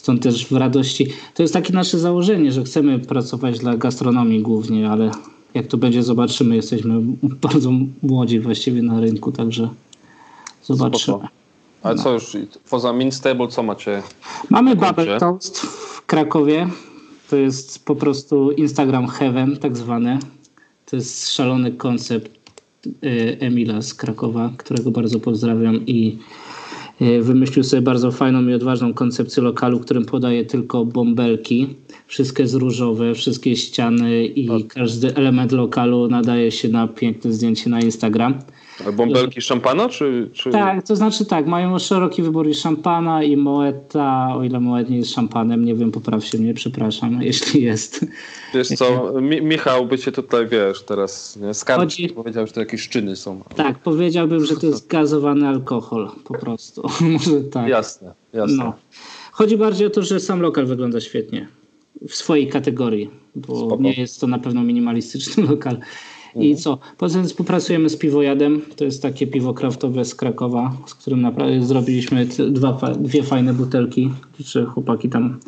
Stąd 0.00 0.22
też 0.22 0.46
w 0.46 0.52
radości. 0.52 1.06
To 1.34 1.42
jest 1.42 1.54
takie 1.54 1.72
nasze 1.72 1.98
założenie, 1.98 2.52
że 2.52 2.64
chcemy 2.64 2.98
pracować 2.98 3.58
dla 3.58 3.76
gastronomii 3.76 4.42
głównie, 4.42 4.90
ale 4.90 5.10
jak 5.54 5.66
to 5.66 5.76
będzie, 5.76 6.02
zobaczymy. 6.02 6.56
Jesteśmy 6.56 6.94
bardzo 7.22 7.70
młodzi 8.02 8.40
właściwie 8.40 8.82
na 8.82 9.00
rynku, 9.00 9.32
także 9.32 9.68
zobaczymy. 10.62 10.98
Spoko. 10.98 11.28
Ale 11.82 11.94
no. 11.94 12.02
co 12.02 12.12
już, 12.12 12.36
poza 12.70 12.92
Minstable, 12.92 13.48
co 13.48 13.62
macie? 13.62 14.02
Mamy 14.50 14.76
Bubble 14.76 15.18
Toast 15.18 15.60
w 15.60 16.06
Krakowie. 16.06 16.68
To 17.30 17.36
jest 17.36 17.84
po 17.84 17.96
prostu 17.96 18.50
Instagram 18.50 19.08
Heaven, 19.08 19.56
tak 19.56 19.76
zwane. 19.76 20.18
To 20.86 20.96
jest 20.96 21.32
szalony 21.32 21.72
koncept 21.72 22.40
Y, 22.86 23.36
Emila 23.40 23.82
z 23.82 23.94
Krakowa, 23.94 24.52
którego 24.56 24.90
bardzo 24.90 25.20
pozdrawiam 25.20 25.86
i 25.86 26.18
wymyślił 27.20 27.64
sobie 27.64 27.82
bardzo 27.82 28.12
fajną 28.12 28.48
i 28.48 28.54
odważną 28.54 28.94
koncepcję 28.94 29.42
lokalu, 29.42 29.80
którym 29.80 30.04
podaje 30.04 30.44
tylko 30.44 30.84
bąbelki. 30.84 31.66
Wszystkie 32.06 32.42
jest 32.42 32.54
różowe, 32.54 33.14
wszystkie 33.14 33.56
ściany 33.56 34.26
i 34.26 34.64
każdy 34.64 35.14
element 35.14 35.52
lokalu 35.52 36.08
nadaje 36.08 36.50
się 36.50 36.68
na 36.68 36.88
piękne 36.88 37.32
zdjęcie 37.32 37.70
na 37.70 37.80
Instagram. 37.80 38.34
A 38.88 38.92
bąbelki 38.92 39.40
szampana, 39.40 39.88
czy, 39.88 40.30
czy... 40.32 40.50
Tak, 40.50 40.86
to 40.86 40.96
znaczy 40.96 41.26
tak, 41.26 41.46
mają 41.46 41.78
szeroki 41.78 42.22
wybór 42.22 42.48
i 42.48 42.54
szampana 42.54 43.22
i 43.22 43.36
moeta, 43.36 44.36
o 44.36 44.44
ile 44.44 44.60
moet 44.60 44.90
nie 44.90 44.96
jest 44.96 45.14
szampanem, 45.14 45.64
nie 45.64 45.74
wiem, 45.74 45.92
poprawcie 45.92 46.38
mnie, 46.38 46.54
przepraszam, 46.54 47.22
jeśli 47.22 47.62
jest. 47.62 48.06
Wiesz 48.54 48.68
co, 48.68 49.12
Mi 49.20 49.42
Michał 49.42 49.86
by 49.86 49.98
cię 49.98 50.12
tutaj, 50.12 50.48
wiesz, 50.48 50.82
teraz 50.82 51.38
skarżył, 51.52 51.82
Chodzi... 51.82 52.08
powiedział, 52.08 52.46
że 52.46 52.52
to 52.52 52.60
jakieś 52.60 52.80
szczyny 52.80 53.16
są. 53.16 53.42
Tak, 53.56 53.78
powiedziałbym, 53.78 54.46
że 54.46 54.56
to 54.56 54.66
jest 54.66 54.86
gazowany 54.86 55.48
alkohol, 55.48 56.10
po 56.24 56.34
prostu, 56.38 56.82
może 57.12 57.40
tak. 57.40 57.68
Jasne, 57.68 58.14
jasne. 58.32 58.64
No. 58.64 58.72
Chodzi 59.32 59.56
bardziej 59.56 59.86
o 59.86 59.90
to, 59.90 60.02
że 60.02 60.20
sam 60.20 60.40
lokal 60.40 60.66
wygląda 60.66 61.00
świetnie 61.00 61.48
w 62.08 62.14
swojej 62.14 62.48
kategorii, 62.48 63.10
bo 63.34 63.66
Spoko. 63.66 63.82
nie 63.82 63.92
jest 63.92 64.20
to 64.20 64.26
na 64.26 64.38
pewno 64.38 64.62
minimalistyczny 64.62 65.42
lokal. 65.50 65.78
I 66.34 66.50
mhm. 66.50 66.56
co? 66.56 66.78
Poza 66.98 67.18
tym 67.18 67.28
współpracujemy 67.28 67.88
z 67.88 67.96
Piwojadem. 67.96 68.60
To 68.76 68.84
jest 68.84 69.02
takie 69.02 69.26
piwo 69.26 69.54
kraftowe 69.54 70.04
z 70.04 70.14
Krakowa, 70.14 70.76
z 70.86 70.94
którym 70.94 71.20
naprawdę 71.20 71.62
zrobiliśmy 71.62 72.26
dwa, 72.26 72.72
dwie 72.98 73.22
fajne 73.22 73.54
butelki. 73.54 74.10
Czy 74.44 74.66
chłopaki 74.66 75.08
tam 75.08 75.38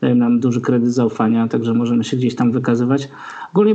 dają 0.00 0.14
nam 0.14 0.40
duży 0.40 0.60
kredyt 0.60 0.92
zaufania, 0.92 1.48
także 1.48 1.74
możemy 1.74 2.04
się 2.04 2.16
gdzieś 2.16 2.34
tam 2.34 2.52
wykazywać. 2.52 3.08
Ogólnie 3.52 3.74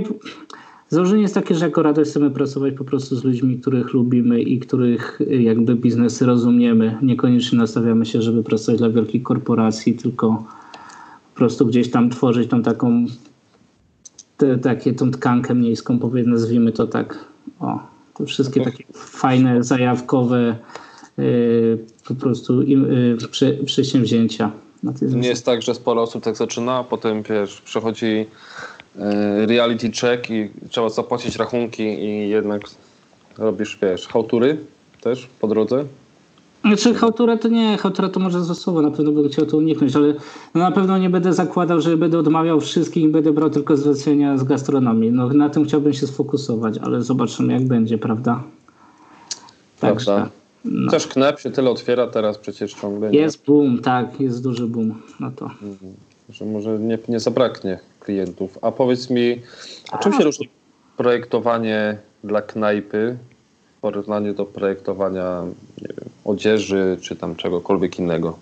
założenie 0.90 1.22
jest 1.22 1.36
takie, 1.36 1.56
że 1.56 1.66
jako 1.66 1.84
radość 1.84 2.10
chcemy 2.10 2.32
pracować 2.32 2.74
po 2.74 2.84
prostu 2.84 3.16
z 3.16 3.24
ludźmi, 3.24 3.60
których 3.60 3.94
lubimy 3.94 4.42
i 4.42 4.60
których 4.60 5.20
jakby 5.30 5.76
biznesy 5.76 6.26
rozumiemy. 6.26 6.98
Niekoniecznie 7.02 7.58
nastawiamy 7.58 8.06
się, 8.06 8.22
żeby 8.22 8.44
pracować 8.44 8.80
dla 8.80 8.90
wielkich 8.90 9.24
korporacji, 9.24 9.94
tylko 9.94 10.44
po 11.34 11.38
prostu 11.38 11.66
gdzieś 11.66 11.92
tam 11.92 12.10
tworzyć 12.10 12.50
tą 12.50 12.64
taką 12.64 13.06
te, 14.42 14.58
takie, 14.58 14.94
tą 14.94 15.12
tkankę 15.12 15.56
miejską, 15.56 16.00
powiedzmy, 16.00 16.32
nazwijmy 16.32 16.72
to 16.72 16.88
tak. 16.88 17.26
O, 17.60 17.80
to 18.14 18.26
wszystkie 18.26 18.60
no 18.60 18.66
takie 18.66 18.84
fajne, 18.94 19.64
zajawkowe 19.64 20.56
yy, 21.18 21.86
po 22.08 22.16
prostu 22.16 22.62
yy, 22.62 23.18
przy, 23.32 23.60
przedsięwzięcia. 23.66 24.52
Nie 25.02 25.28
jest 25.28 25.46
tak, 25.46 25.62
że 25.62 25.76
sporo 25.76 26.02
osób 26.02 26.24
tak 26.24 26.36
zaczyna, 26.36 26.78
a 26.78 26.84
potem 26.84 27.24
wiesz, 27.24 27.62
przechodzi 27.62 28.26
yy, 28.96 29.46
reality 29.46 29.92
check 29.92 30.30
i 30.30 30.50
trzeba 30.70 30.90
zapłacić 30.90 31.36
rachunki 31.36 31.84
i 31.84 32.30
jednak 32.30 32.62
robisz, 33.38 33.80
wiesz, 33.82 34.08
hałtury 34.08 34.58
też 35.02 35.28
po 35.40 35.48
drodze. 35.48 35.86
Znaczy 36.62 36.94
hałtura 36.94 37.38
to 37.38 37.48
nie, 37.48 37.78
hałtura 37.78 38.10
to 38.10 38.20
może 38.20 38.44
zasobo, 38.44 38.82
na 38.82 38.92
pewno 38.92 39.12
bym 39.12 39.30
chciał 39.30 39.46
to 39.46 39.58
uniknąć, 39.58 39.96
ale 39.96 40.14
no 40.54 40.62
na 40.62 40.72
pewno 40.72 40.98
nie 40.98 41.10
będę 41.10 41.34
zakładał, 41.34 41.82
że 41.82 41.98
będę 41.98 42.20
odmawiał 42.20 42.62
wszystkich 42.62 43.04
i 43.04 43.08
będę 43.08 43.32
brał 43.34 43.50
tylko 43.50 43.78
zlecenia 43.78 44.38
z 44.38 44.44
gastronomii. 44.44 45.12
No 45.12 45.28
na 45.28 45.50
tym 45.50 45.66
chciałbym 45.66 45.94
się 45.94 46.08
sfokusować, 46.08 46.78
ale 46.78 47.02
zobaczymy 47.02 47.54
jak 47.54 47.68
będzie, 47.68 47.98
prawda? 47.98 48.44
Prawda. 49.80 50.30
No. 50.66 50.92
Też 50.92 51.08
knep 51.08 51.40
się 51.40 51.52
tyle 51.52 51.70
otwiera 51.70 52.08
teraz 52.08 52.38
przecież 52.38 52.74
ciągle. 52.74 53.10
Nie? 53.10 53.20
Jest 53.20 53.46
boom, 53.46 53.80
tak, 53.80 54.20
jest 54.20 54.44
duży 54.44 54.68
boom 54.68 55.02
na 55.20 55.32
to. 55.32 55.46
Mhm. 55.46 55.94
Że 56.30 56.46
może 56.46 56.80
nie, 56.80 56.98
nie 57.10 57.20
zabraknie 57.20 57.80
klientów. 58.00 58.58
A 58.62 58.72
powiedz 58.72 59.10
mi, 59.10 59.42
a 59.92 59.98
czym 59.98 60.14
się 60.14 60.24
różni 60.24 60.50
projektowanie 60.98 61.98
dla 62.24 62.42
knajpy 62.42 63.18
porównaniu 63.82 64.34
do 64.34 64.46
projektowania 64.46 65.42
wiem, 65.82 66.10
odzieży 66.26 66.98
czy 67.02 67.16
tam 67.16 67.36
czegokolwiek 67.36 68.00
innego? 68.00 68.38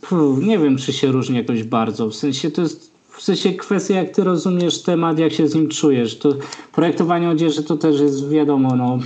Puh, 0.00 0.38
nie 0.42 0.58
wiem, 0.58 0.76
czy 0.76 0.92
się 0.92 1.12
różni 1.12 1.36
jakoś 1.36 1.62
bardzo. 1.62 2.08
W 2.08 2.14
sensie 2.14 2.50
to 2.50 2.62
jest 2.62 2.90
w 3.08 3.22
sensie 3.22 3.52
kwestia, 3.52 3.94
jak 3.94 4.10
ty 4.10 4.24
rozumiesz 4.24 4.82
temat, 4.82 5.18
jak 5.18 5.32
się 5.32 5.48
z 5.48 5.54
nim 5.54 5.68
czujesz. 5.68 6.18
To 6.18 6.32
projektowanie 6.72 7.30
odzieży 7.30 7.62
to 7.62 7.76
też 7.76 8.00
jest 8.00 8.28
wiadomo, 8.28 8.76
no. 8.76 8.98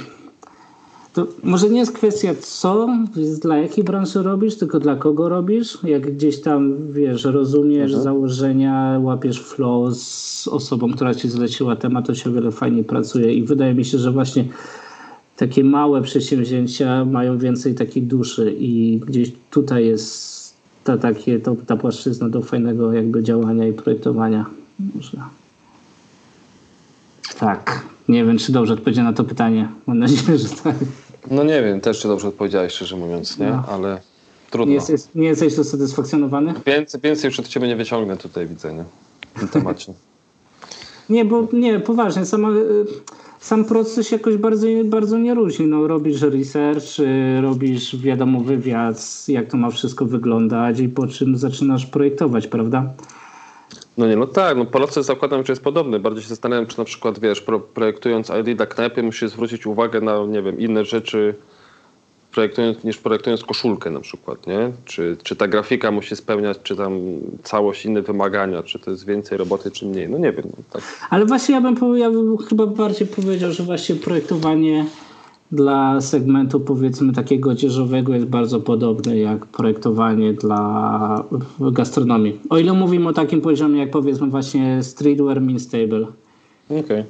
To 1.12 1.26
może 1.42 1.68
nie 1.68 1.78
jest 1.78 1.92
kwestia 1.92 2.34
co, 2.40 2.88
dla 3.42 3.58
jakiej 3.58 3.84
branży 3.84 4.22
robisz, 4.22 4.56
tylko 4.56 4.80
dla 4.80 4.96
kogo 4.96 5.28
robisz. 5.28 5.78
Jak 5.84 6.14
gdzieś 6.14 6.40
tam, 6.40 6.92
wiesz, 6.92 7.24
rozumiesz 7.24 7.90
mhm. 7.90 8.02
założenia, 8.02 8.98
łapiesz 9.02 9.42
flow 9.42 9.96
z 9.96 10.48
osobą, 10.48 10.92
która 10.92 11.14
ci 11.14 11.28
zleciła 11.28 11.76
temat, 11.76 12.06
to 12.06 12.14
się 12.14 12.30
o 12.30 12.32
wiele 12.32 12.50
fajnie 12.50 12.84
pracuje 12.84 13.34
i 13.34 13.42
wydaje 13.42 13.74
mi 13.74 13.84
się, 13.84 13.98
że 13.98 14.12
właśnie 14.12 14.44
takie 15.36 15.64
małe 15.64 16.02
przedsięwzięcia 16.02 17.04
mają 17.04 17.38
więcej 17.38 17.74
takiej 17.74 18.02
duszy 18.02 18.56
i 18.58 19.00
gdzieś 19.06 19.32
tutaj 19.50 19.86
jest 19.86 20.54
ta, 20.84 20.98
takie, 20.98 21.40
to, 21.40 21.56
ta 21.66 21.76
płaszczyzna 21.76 22.28
do 22.28 22.42
fajnego 22.42 22.92
jakby 22.92 23.22
działania 23.22 23.68
i 23.68 23.72
projektowania. 23.72 24.46
Może. 24.94 25.18
Tak. 27.38 27.84
Nie 28.08 28.24
wiem, 28.24 28.38
czy 28.38 28.52
dobrze 28.52 28.74
odpowiedziałem 28.74 29.10
na 29.10 29.16
to 29.16 29.24
pytanie. 29.24 29.68
Mam 29.86 29.98
nadzieję, 29.98 30.38
że 30.38 30.48
tak. 30.48 30.76
No 31.30 31.44
nie 31.44 31.62
wiem, 31.62 31.80
też 31.80 32.00
czy 32.00 32.08
dobrze 32.08 32.28
odpowiedziałeś, 32.28 32.72
szczerze 32.72 32.96
mówiąc, 32.96 33.38
nie? 33.38 33.46
No. 33.46 33.64
Ale 33.68 34.00
trudno. 34.50 34.70
Nie 34.70 34.74
jesteś, 34.74 35.00
nie 35.14 35.26
jesteś 35.26 35.58
usatysfakcjonowany? 35.58 36.54
Więcej, 36.66 37.00
więcej 37.00 37.30
przed 37.30 37.48
ciebie 37.48 37.68
nie 37.68 37.76
wyciągnę 37.76 38.16
tutaj, 38.16 38.46
widzę, 38.46 38.74
nie? 38.74 38.84
W 39.34 39.40
tym 39.40 39.48
temacie. 39.48 39.92
nie, 41.10 41.24
bo 41.24 41.48
nie, 41.52 41.80
poważnie, 41.80 42.26
sama 42.26 42.48
sam 43.40 43.64
proces 43.64 44.10
jakoś 44.10 44.36
bardzo, 44.36 44.66
bardzo 44.84 45.18
nie 45.18 45.34
różni. 45.34 45.66
No, 45.66 45.86
robisz 45.86 46.22
research, 46.22 47.00
y, 47.00 47.40
robisz 47.40 47.96
wiadomo 47.96 48.40
wywiad, 48.40 49.24
jak 49.28 49.50
to 49.50 49.56
ma 49.56 49.70
wszystko 49.70 50.06
wyglądać 50.06 50.80
i 50.80 50.88
po 50.88 51.06
czym 51.06 51.36
zaczynasz 51.36 51.86
projektować, 51.86 52.46
prawda? 52.46 52.92
No 54.00 54.06
nie, 54.06 54.16
no 54.16 54.26
tak, 54.26 54.56
no 54.56 54.64
proces 54.64 55.06
zakładam, 55.06 55.46
że 55.46 55.52
jest 55.52 55.64
podobny. 55.64 55.98
Bardziej 55.98 56.22
się 56.22 56.28
zastanawiam, 56.28 56.66
czy 56.66 56.78
na 56.78 56.84
przykład, 56.84 57.18
wiesz, 57.18 57.40
pro, 57.40 57.60
projektując 57.60 58.30
ID 58.40 58.56
dla 58.56 58.66
knajpy 58.66 59.02
musisz 59.02 59.30
zwrócić 59.30 59.66
uwagę 59.66 60.00
na, 60.00 60.26
nie 60.26 60.42
wiem, 60.42 60.60
inne 60.60 60.84
rzeczy, 60.84 61.34
projektując, 62.32 62.84
niż 62.84 62.96
projektując 62.96 63.44
koszulkę 63.44 63.90
na 63.90 64.00
przykład, 64.00 64.46
nie? 64.46 64.72
Czy, 64.84 65.16
czy 65.22 65.36
ta 65.36 65.48
grafika 65.48 65.90
musi 65.90 66.16
spełniać, 66.16 66.58
czy 66.62 66.76
tam 66.76 67.00
całość 67.42 67.84
inne 67.84 68.02
wymagania, 68.02 68.62
czy 68.62 68.78
to 68.78 68.90
jest 68.90 69.06
więcej 69.06 69.38
roboty, 69.38 69.70
czy 69.70 69.86
mniej, 69.86 70.08
no 70.08 70.18
nie 70.18 70.32
wiem. 70.32 70.44
No, 70.44 70.62
tak. 70.72 70.82
Ale 71.10 71.26
właśnie 71.26 71.54
ja 71.54 71.60
bym, 71.60 71.98
ja 71.98 72.10
bym 72.10 72.38
chyba 72.38 72.66
bardziej 72.66 73.06
powiedział, 73.06 73.52
że 73.52 73.62
właśnie 73.62 73.94
projektowanie 73.94 74.86
dla 75.52 76.00
segmentu 76.00 76.60
powiedzmy 76.60 77.12
takiego 77.12 77.50
odzieżowego 77.50 78.14
jest 78.14 78.26
bardzo 78.26 78.60
podobne 78.60 79.18
jak 79.18 79.46
projektowanie 79.46 80.32
dla 80.32 81.24
gastronomii. 81.60 82.40
O 82.50 82.58
ile 82.58 82.72
mówimy 82.72 83.08
o 83.08 83.12
takim 83.12 83.40
poziomie 83.40 83.80
jak 83.80 83.90
powiedzmy 83.90 84.26
właśnie 84.26 84.82
streetwear 84.82 85.40
means 85.40 85.62
stable. 85.62 86.06
Okej. 86.66 86.80
Okay. 86.80 87.04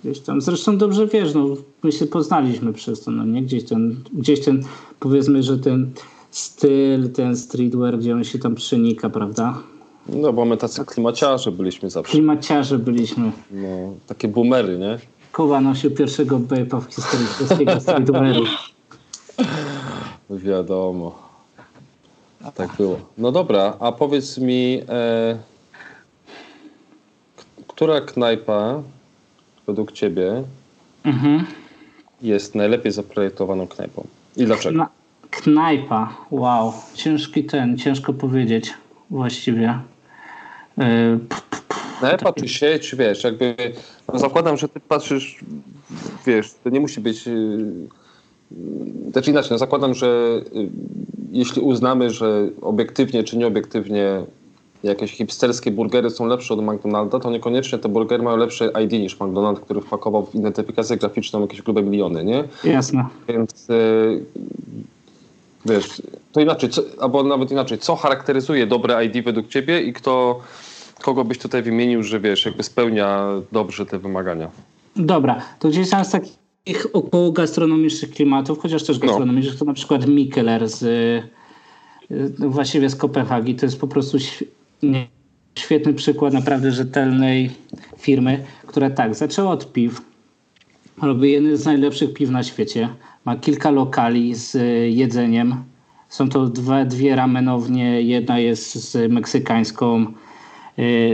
Gdzieś 0.00 0.20
tam, 0.20 0.40
zresztą 0.40 0.78
dobrze 0.78 1.06
wiesz, 1.06 1.34
no, 1.34 1.46
my 1.82 1.92
się 1.92 2.06
poznaliśmy 2.06 2.72
przez 2.72 3.00
to, 3.00 3.10
no 3.10 3.24
nie? 3.24 3.42
Gdzieś 3.42 3.64
ten, 3.64 3.96
gdzieś 4.12 4.40
ten, 4.40 4.62
powiedzmy, 5.00 5.42
że 5.42 5.58
ten 5.58 5.90
styl, 6.30 7.10
ten 7.10 7.36
streetwear, 7.36 7.98
gdzie 7.98 8.14
on 8.14 8.24
się 8.24 8.38
tam 8.38 8.54
przenika, 8.54 9.10
prawda? 9.10 9.58
No, 10.08 10.32
bo 10.32 10.44
my 10.44 10.56
tacy 10.56 10.84
klimaciarze 10.84 11.52
byliśmy 11.52 11.90
zawsze. 11.90 12.12
Klimaciarze 12.12 12.78
byliśmy. 12.78 13.32
No, 13.50 13.94
takie 14.06 14.28
boomery, 14.28 14.78
nie? 14.78 14.98
Kuba 15.40 15.60
nosił 15.60 15.90
pierwszego 15.90 16.38
bejpa 16.38 16.80
w 16.80 16.86
historii 16.94 17.26
polskiego 17.38 17.80
streetwearu. 17.80 18.44
Wiadomo. 20.30 21.18
Tak 22.54 22.76
było. 22.76 22.98
No 23.18 23.32
dobra, 23.32 23.76
a 23.80 23.92
powiedz 23.92 24.38
mi, 24.38 24.80
e, 24.88 25.38
która 27.68 28.00
knajpa 28.00 28.82
według 29.66 29.92
ciebie 29.92 30.42
mhm. 31.04 31.46
jest 32.22 32.54
najlepiej 32.54 32.92
zaprojektowaną 32.92 33.66
knajpą? 33.66 34.06
I 34.36 34.44
dlaczego? 34.44 34.74
Kna 34.74 34.88
knajpa, 35.30 36.16
wow. 36.30 36.72
Ciężki 36.94 37.44
ten, 37.44 37.78
ciężko 37.78 38.12
powiedzieć 38.12 38.74
właściwie. 39.10 39.78
Yy, 40.78 41.20
Knajpa 42.00 42.32
czy 42.32 42.48
sieć, 42.48 42.94
wiesz, 42.94 43.24
jakby 43.24 43.56
no 44.12 44.18
zakładam, 44.18 44.56
że 44.56 44.68
ty 44.68 44.80
patrzysz, 44.80 45.44
wiesz, 46.26 46.54
to 46.64 46.70
nie 46.70 46.80
musi 46.80 47.00
być... 47.00 47.26
Yy, 47.26 47.74
znaczy 49.12 49.30
inaczej, 49.30 49.50
no 49.50 49.58
zakładam, 49.58 49.94
że 49.94 50.40
yy, 50.52 50.68
jeśli 51.32 51.62
uznamy, 51.62 52.10
że 52.10 52.48
obiektywnie 52.62 53.24
czy 53.24 53.36
nieobiektywnie 53.36 54.22
jakieś 54.82 55.12
hipsterskie 55.12 55.70
burgery 55.70 56.10
są 56.10 56.26
lepsze 56.26 56.54
od 56.54 56.62
McDonalda, 56.62 57.20
to 57.20 57.30
niekoniecznie 57.30 57.78
te 57.78 57.88
burgery 57.88 58.22
mają 58.22 58.36
lepsze 58.36 58.72
ID 58.84 58.92
niż 58.92 59.20
McDonald, 59.20 59.60
który 59.60 59.80
wpakował 59.80 60.26
w 60.26 60.34
identyfikację 60.34 60.96
graficzną 60.96 61.40
jakieś 61.40 61.62
grube 61.62 61.82
miliony, 61.82 62.24
nie? 62.24 62.44
Jasne. 62.64 63.04
Więc 63.28 63.68
yy, 63.68 64.24
wiesz, 65.66 66.02
to 66.32 66.40
inaczej, 66.40 66.70
co, 66.70 66.82
albo 67.00 67.22
nawet 67.22 67.50
inaczej, 67.50 67.78
co 67.78 67.96
charakteryzuje 67.96 68.66
dobre 68.66 69.04
ID 69.04 69.24
według 69.24 69.48
ciebie 69.48 69.82
i 69.82 69.92
kto, 69.92 70.40
kogo 71.02 71.24
byś 71.24 71.38
tutaj 71.38 71.62
wymienił, 71.62 72.02
że 72.02 72.20
wiesz, 72.20 72.46
jakby 72.46 72.62
spełnia 72.62 73.26
dobrze 73.52 73.86
te 73.86 73.98
wymagania? 73.98 74.50
Dobra, 74.96 75.42
to 75.58 75.68
gdzieś 75.68 75.90
tam 75.90 76.04
z 76.04 76.10
takich 76.10 76.86
około 76.92 77.32
gastronomicznych 77.32 78.10
klimatów, 78.10 78.58
chociaż 78.58 78.84
też 78.84 79.00
no. 79.00 79.06
gastronomicznych, 79.06 79.54
no. 79.54 79.58
to 79.58 79.64
na 79.64 79.74
przykład 79.74 80.06
Mikkeler 80.06 80.68
z 80.68 80.82
y, 80.82 81.28
właściwie 82.38 82.90
z 82.90 82.96
Kopenhagi, 82.96 83.54
to 83.54 83.66
jest 83.66 83.80
po 83.80 83.88
prostu 83.88 84.18
świetny 85.58 85.94
przykład 85.94 86.34
naprawdę 86.34 86.72
rzetelnej 86.72 87.50
firmy, 87.98 88.44
która 88.66 88.90
tak, 88.90 89.14
zaczęła 89.14 89.50
od 89.50 89.72
piw, 89.72 90.00
robi 91.02 91.32
jeden 91.32 91.56
z 91.56 91.64
najlepszych 91.64 92.14
piw 92.14 92.30
na 92.30 92.42
świecie, 92.42 92.88
ma 93.24 93.36
kilka 93.36 93.70
lokali 93.70 94.34
z 94.34 94.54
y, 94.54 94.90
jedzeniem, 94.90 95.64
są 96.08 96.28
to 96.28 96.46
dwie, 96.46 96.84
dwie 96.84 97.16
ramenownie, 97.16 98.02
jedna 98.02 98.38
jest 98.38 98.74
z 98.74 99.12
meksykańską, 99.12 100.06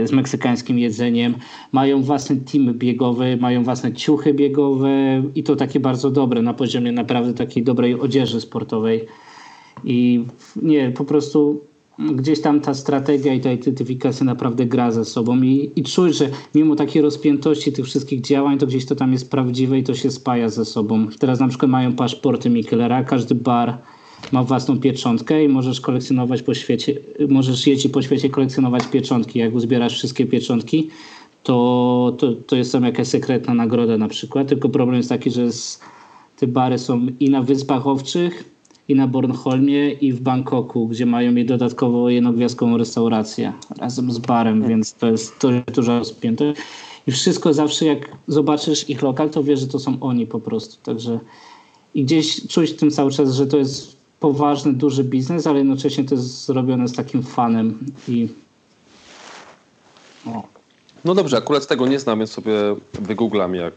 z 0.03 0.11
meksykańskim 0.11 0.79
jedzeniem. 0.79 1.35
Mają 1.71 2.01
własny 2.01 2.35
team 2.35 2.73
biegowy, 2.73 3.37
mają 3.37 3.63
własne 3.63 3.93
ciuchy 3.93 4.33
biegowe 4.33 5.23
i 5.35 5.43
to 5.43 5.55
takie 5.55 5.79
bardzo 5.79 6.11
dobre, 6.11 6.41
na 6.41 6.53
poziomie 6.53 6.91
naprawdę 6.91 7.33
takiej 7.33 7.63
dobrej 7.63 7.99
odzieży 7.99 8.41
sportowej. 8.41 9.05
I 9.83 10.25
nie, 10.61 10.91
po 10.91 11.05
prostu 11.05 11.61
gdzieś 11.99 12.41
tam 12.41 12.61
ta 12.61 12.73
strategia 12.73 13.33
i 13.33 13.39
ta 13.39 13.51
identyfikacja 13.51 14.25
naprawdę 14.25 14.65
gra 14.65 14.91
ze 14.91 15.05
sobą 15.05 15.41
i, 15.41 15.71
i 15.75 15.83
czuć, 15.83 16.17
że 16.17 16.29
mimo 16.55 16.75
takiej 16.75 17.01
rozpiętości 17.01 17.71
tych 17.71 17.85
wszystkich 17.85 18.21
działań, 18.21 18.57
to 18.57 18.67
gdzieś 18.67 18.85
to 18.85 18.95
tam 18.95 19.11
jest 19.11 19.31
prawdziwe 19.31 19.79
i 19.79 19.83
to 19.83 19.95
się 19.95 20.11
spaja 20.11 20.49
ze 20.49 20.65
sobą. 20.65 21.07
Teraz 21.19 21.39
na 21.39 21.47
przykład 21.47 21.71
mają 21.71 21.93
paszporty 21.93 22.49
Mikelera, 22.49 23.03
każdy 23.03 23.35
bar 23.35 23.77
ma 24.31 24.43
własną 24.43 24.79
pieczątkę 24.79 25.43
i 25.43 25.47
możesz 25.47 25.81
kolekcjonować 25.81 26.41
po 26.41 26.53
świecie, 26.53 26.93
możesz 27.29 27.67
jeździć 27.67 27.91
po 27.91 28.01
świecie 28.01 28.29
kolekcjonować 28.29 28.87
pieczątki. 28.87 29.39
Jak 29.39 29.55
uzbierasz 29.55 29.93
wszystkie 29.93 30.25
pieczątki, 30.25 30.89
to, 31.43 32.15
to, 32.17 32.33
to 32.33 32.55
jest 32.55 32.71
tam 32.71 32.83
jakaś 32.83 33.07
sekretna 33.07 33.53
nagroda 33.53 33.97
na 33.97 34.07
przykład, 34.07 34.47
tylko 34.47 34.69
problem 34.69 34.97
jest 34.97 35.09
taki, 35.09 35.31
że 35.31 35.41
jest, 35.41 35.81
te 36.37 36.47
bary 36.47 36.77
są 36.77 37.07
i 37.19 37.29
na 37.29 37.41
Wyspach 37.41 37.87
Owczych, 37.87 38.57
i 38.87 38.95
na 38.95 39.07
Bornholmie 39.07 39.91
i 39.91 40.13
w 40.13 40.21
Bangkoku, 40.21 40.87
gdzie 40.87 41.05
mają 41.05 41.31
mi 41.31 41.45
dodatkowo 41.45 42.09
jednogwiazdkową 42.09 42.77
restaurację 42.77 43.53
razem 43.77 44.11
z 44.11 44.17
barem, 44.17 44.53
hmm. 44.53 44.69
więc 44.69 44.93
to 44.93 45.07
jest, 45.07 45.39
to 45.39 45.49
duża 45.73 45.99
rozpiętość. 45.99 46.61
I 47.07 47.11
wszystko 47.11 47.53
zawsze 47.53 47.85
jak 47.85 48.17
zobaczysz 48.27 48.89
ich 48.89 49.01
lokal, 49.01 49.29
to 49.29 49.43
wiesz, 49.43 49.59
że 49.59 49.67
to 49.67 49.79
są 49.79 49.97
oni 49.99 50.27
po 50.27 50.39
prostu. 50.39 50.77
Także 50.83 51.19
i 51.95 52.03
gdzieś 52.03 52.47
czuć 52.47 52.71
w 52.71 52.75
tym 52.75 52.91
cały 52.91 53.11
czas, 53.11 53.35
że 53.35 53.47
to 53.47 53.57
jest 53.57 53.96
poważny, 54.19 54.73
duży 54.73 55.03
biznes, 55.03 55.47
ale 55.47 55.57
jednocześnie 55.57 56.03
to 56.03 56.15
jest 56.15 56.45
zrobione 56.45 56.87
z 56.87 56.93
takim 56.93 57.23
fanem 57.23 57.79
i 58.07 58.27
o. 60.25 60.43
No 61.05 61.15
dobrze, 61.15 61.37
akurat 61.37 61.67
tego 61.67 61.87
nie 61.87 61.99
znam, 61.99 62.19
więc 62.19 62.31
sobie 62.31 62.53
wygooglam 62.93 63.55
jak, 63.55 63.73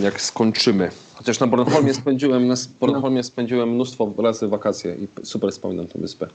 jak 0.00 0.20
skończymy. 0.20 0.90
Chociaż 1.14 1.40
na 1.40 1.46
Bornholmie 1.46 1.94
spędziłem, 2.02 2.46
na 2.46 2.54
Bornholmie 2.80 3.22
spędziłem 3.22 3.74
mnóstwo 3.74 4.12
razy 4.18 4.48
wakacje 4.48 4.94
i 4.94 5.26
super 5.26 5.52
wspominam 5.52 5.86
tę 5.86 5.98
wyspę. 5.98 6.26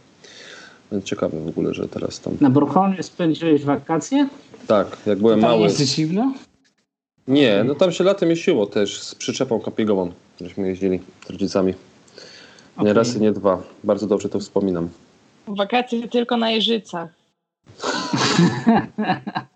Więc 0.92 1.06
ciekawe 1.06 1.40
w 1.40 1.48
ogóle, 1.48 1.74
że 1.74 1.88
teraz 1.88 2.20
tam... 2.20 2.38
Na 2.42 2.50
Bornholmie 2.50 3.04
spędziłeś 3.04 3.64
wakacje? 3.64 4.30
Tak, 4.68 4.98
jak 5.06 5.20
byłem 5.20 5.42
tam 5.42 5.50
mały. 5.50 5.64
Jest 5.64 5.82
zimno? 5.82 6.34
Nie, 7.28 7.64
no 7.64 7.76
tam 7.76 7.92
się 7.92 8.04
latem 8.04 8.30
jeździło 8.30 8.66
też 8.66 9.02
z 9.02 9.16
przyczepą 9.16 9.60
kapiegową, 9.60 10.12
żeśmy 10.42 10.68
jeździli 10.68 11.00
z 11.28 11.30
rodzicami. 11.30 11.74
Nie 12.78 12.82
okay. 12.82 12.94
raz 12.94 13.16
i 13.16 13.22
nie 13.22 13.32
dwa. 13.32 13.62
Bardzo 13.84 14.08
dobrze 14.08 14.30
to 14.30 14.40
wspominam. 14.40 14.90
Wakacje 15.48 16.08
tylko 16.08 16.38
na 16.38 16.52
Jeżycach. 16.52 17.10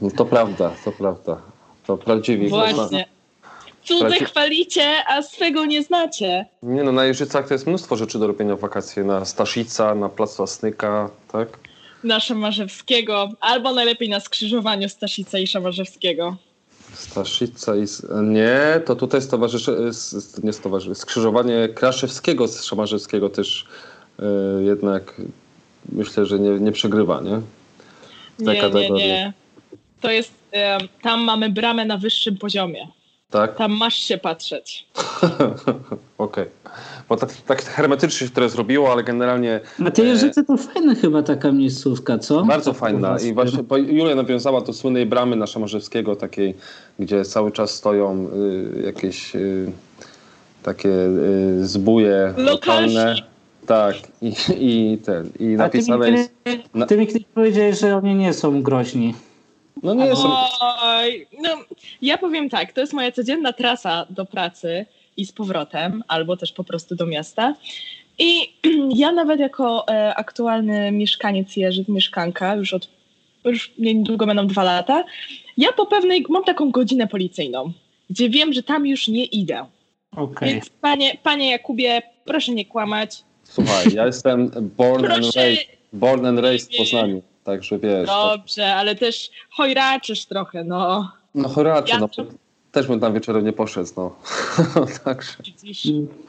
No 0.00 0.10
to 0.10 0.24
prawda, 0.24 0.70
to 0.84 0.92
prawda. 0.92 1.40
To 1.86 1.96
prawdziwie. 1.96 2.48
Właśnie. 2.48 3.06
Cudze 3.84 4.16
chwalicie, 4.16 5.04
a 5.08 5.22
swego 5.22 5.64
nie 5.64 5.82
znacie. 5.82 6.46
Nie 6.62 6.82
no, 6.82 6.92
na 6.92 7.04
Jeżycach 7.04 7.48
to 7.48 7.54
jest 7.54 7.66
mnóstwo 7.66 7.96
rzeczy 7.96 8.18
do 8.18 8.26
robienia 8.26 8.56
w 8.56 8.60
wakacje. 8.60 9.04
Na 9.04 9.24
Staszica, 9.24 9.94
na 9.94 10.08
Placu 10.08 10.42
Asnyka, 10.42 11.10
tak? 11.32 11.48
Na 12.04 12.20
Szamarzewskiego, 12.20 13.28
albo 13.40 13.74
najlepiej 13.74 14.08
na 14.08 14.20
skrzyżowaniu 14.20 14.88
Staszica 14.88 15.38
i 15.38 15.46
Szamarzewskiego. 15.46 16.36
Staszica 16.94 17.76
i... 17.76 17.84
Nie, 18.22 18.80
to 18.86 18.96
tutaj 18.96 19.22
stowarzysze... 19.22 19.76
Nie 20.42 20.52
stowarzysze... 20.52 20.94
Skrzyżowanie 20.94 21.68
Kraszewskiego 21.68 22.48
z 22.48 22.64
Szamarzewskiego 22.64 23.30
też 23.30 23.66
yy, 24.18 24.64
jednak 24.64 25.20
myślę, 25.92 26.26
że 26.26 26.38
nie, 26.38 26.50
nie 26.50 26.72
przegrywa, 26.72 27.20
nie? 27.20 27.40
Nie, 28.38 28.70
nie, 28.70 28.90
nie. 28.90 29.32
To 30.00 30.10
jest... 30.10 30.32
Yy, 30.52 30.88
tam 31.02 31.20
mamy 31.20 31.50
bramę 31.50 31.84
na 31.84 31.98
wyższym 31.98 32.38
poziomie. 32.38 32.88
Tak? 33.30 33.56
Tam 33.56 33.72
masz 33.72 33.94
się 33.94 34.18
patrzeć. 34.18 34.86
Okej. 36.18 36.44
Okay. 36.44 36.50
Bo 37.08 37.16
tak, 37.16 37.32
tak 37.32 37.62
hermetycznie 37.62 38.26
się 38.26 38.32
to 38.32 38.48
zrobiło, 38.48 38.92
ale 38.92 39.04
generalnie... 39.04 39.60
A 39.86 39.90
te 39.90 40.02
Jeżyce 40.02 40.44
to 40.44 40.56
fajna 40.56 40.94
chyba 40.94 41.22
taka 41.22 41.52
miejscówka, 41.52 42.18
co? 42.18 42.44
Bardzo 42.44 42.72
fajna. 42.72 43.16
I 43.18 43.34
właśnie 43.34 43.62
bo 43.62 43.76
Julia 43.76 44.14
nawiązała 44.14 44.60
do 44.60 44.72
słynnej 44.72 45.06
bramy 45.06 45.36
na 45.36 45.46
Szamorzewskiego, 45.46 46.16
takiej, 46.16 46.54
gdzie 46.98 47.24
cały 47.24 47.52
czas 47.52 47.70
stoją 47.70 48.28
y, 48.78 48.82
jakieś 48.86 49.36
y, 49.36 49.72
takie 50.62 50.88
y, 50.88 51.66
zbóje 51.66 52.34
lokalne. 52.36 53.14
Tak, 53.66 53.96
i, 54.22 54.34
i 54.58 54.98
ten, 54.98 55.30
i 55.40 55.44
napisane 55.44 56.10
jest... 56.10 56.32
Ty 56.88 56.96
mi, 56.96 57.06
ty 57.06 57.14
mi 57.14 57.26
powiedziałeś, 57.34 57.80
że 57.80 57.96
oni 57.96 58.14
nie 58.14 58.32
są 58.32 58.62
groźni. 58.62 59.14
No 59.82 59.94
nie. 59.94 60.12
Oj, 60.82 61.26
no 61.42 61.48
ja 62.02 62.18
powiem 62.18 62.50
tak, 62.50 62.72
to 62.72 62.80
jest 62.80 62.92
moja 62.92 63.12
codzienna 63.12 63.52
trasa 63.52 64.06
do 64.10 64.26
pracy 64.26 64.86
i 65.16 65.26
z 65.26 65.32
powrotem, 65.32 66.04
albo 66.08 66.36
też 66.36 66.52
po 66.52 66.64
prostu 66.64 66.94
do 66.94 67.06
miasta. 67.06 67.54
I 68.18 68.52
ja 69.02 69.12
nawet 69.12 69.40
jako 69.40 69.88
e, 69.88 70.14
aktualny 70.14 70.92
mieszkaniec 70.92 71.56
Jerzy, 71.56 71.84
mieszkanka, 71.88 72.54
już 72.54 72.74
od 72.74 72.88
już 73.44 73.72
niedługo 73.78 74.26
będą 74.26 74.46
dwa 74.46 74.62
lata, 74.62 75.04
ja 75.56 75.72
po 75.72 75.86
pewnej, 75.86 76.24
mam 76.28 76.44
taką 76.44 76.70
godzinę 76.70 77.06
policyjną, 77.06 77.72
gdzie 78.10 78.30
wiem, 78.30 78.52
że 78.52 78.62
tam 78.62 78.86
już 78.86 79.08
nie 79.08 79.24
idę. 79.24 79.66
Okej. 80.16 80.48
Więc 80.52 80.68
panie, 80.68 81.18
panie 81.22 81.50
Jakubie, 81.50 82.02
proszę 82.24 82.52
nie 82.52 82.64
kłamać. 82.64 83.24
Słuchaj, 83.42 83.94
ja 83.94 84.06
jestem 84.06 84.50
born 84.76 85.12
and 85.12 85.36
raised, 85.36 85.66
born 85.92 86.26
and 86.26 86.38
raised 86.38 86.74
w 86.74 86.76
Poznaniu. 86.76 87.22
Także 87.44 87.78
wiesz. 87.78 88.08
to- 88.08 88.36
dobrze, 88.36 88.74
ale 88.74 88.94
też 88.94 89.30
chojraczysz 89.50 90.24
trochę, 90.24 90.64
no. 90.64 91.12
No 91.34 91.48
choracze, 91.48 91.92
Ja 91.92 91.98
no. 91.98 92.08
Też 92.74 92.86
bym 92.86 93.00
tam 93.00 93.14
wieczorem 93.14 93.44
nie 93.44 93.52
poszedł, 93.52 93.90
no. 93.96 94.16
Także. 95.04 95.36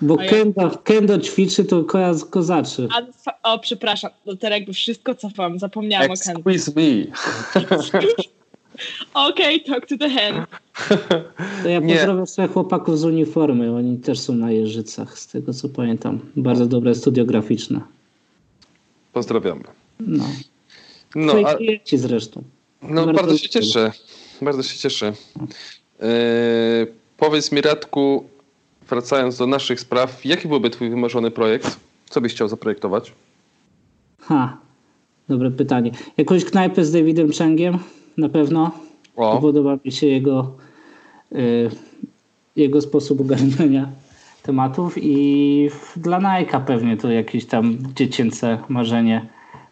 Bo 0.01 0.21
ja- 0.21 0.29
kendo, 0.29 0.71
kendo 0.83 1.19
ćwiczy, 1.19 1.65
to 1.65 1.83
koja 1.83 2.11
kozaczy. 2.29 2.87
A, 3.43 3.53
o, 3.53 3.59
przepraszam, 3.59 4.11
no 4.25 4.35
teraz 4.35 4.59
jakby 4.59 4.73
wszystko 4.73 5.15
cofam, 5.15 5.59
zapomniałam 5.59 6.11
o 6.11 6.13
Ken. 6.25 6.37
Excuse 6.37 6.71
me. 6.75 7.05
Okej, 9.29 9.63
talk 9.63 9.85
to 9.85 9.97
the 9.97 10.09
hand. 10.09 10.47
To 11.63 11.69
ja 11.69 11.79
Nie. 11.79 11.95
pozdrawiam 11.95 12.27
swoich 12.27 12.51
chłopaków 12.51 12.99
z 12.99 13.05
uniformy. 13.05 13.75
Oni 13.75 13.97
też 13.97 14.19
są 14.19 14.33
na 14.33 14.51
Jeżycach, 14.51 15.19
z 15.19 15.27
tego 15.27 15.53
co 15.53 15.69
pamiętam. 15.69 16.19
Bardzo 16.35 16.65
dobre 16.65 16.95
studio 16.95 17.25
graficzne. 17.25 17.81
Pozdrawiamy. 19.13 19.63
No. 19.99 20.23
No, 21.15 21.31
Twoi 21.31 21.45
a, 21.45 21.55
klienci 21.55 21.97
zresztą. 21.97 22.43
no 22.81 23.05
Bardzo 23.05 23.13
bardzo 23.21 23.37
się 23.37 23.49
cieszę. 23.49 23.91
Bardzo 24.41 24.63
się 24.63 24.77
cieszę. 24.77 25.13
Yy, 26.01 26.07
powiedz 27.17 27.51
mi, 27.51 27.61
Radku, 27.61 28.23
wracając 28.89 29.37
do 29.37 29.47
naszych 29.47 29.79
spraw, 29.79 30.25
jaki 30.25 30.47
byłby 30.47 30.69
twój 30.69 30.89
wymarzony 30.89 31.31
projekt? 31.31 31.79
Co 32.09 32.21
byś 32.21 32.33
chciał 32.33 32.47
zaprojektować? 32.47 33.13
Ha, 34.21 34.57
dobre 35.29 35.51
pytanie. 35.51 35.91
Jakąś 36.17 36.45
knajpę 36.45 36.85
z 36.85 36.91
Davidem 36.91 37.31
Changiem? 37.31 37.77
Na 38.17 38.29
pewno. 38.29 38.71
O, 39.15 39.41
Podoba 39.41 39.77
mi 39.85 39.91
się 39.91 40.07
jego, 40.07 40.55
y, 41.31 41.69
jego 42.55 42.81
sposób 42.81 43.21
ogarniania 43.21 43.89
tematów 44.43 44.93
i 44.97 45.69
dla 45.95 46.19
Nike'a 46.19 46.65
pewnie 46.65 46.97
to 46.97 47.11
jakieś 47.11 47.45
tam 47.45 47.77
dziecięce 47.95 48.57
marzenie. 48.69 49.27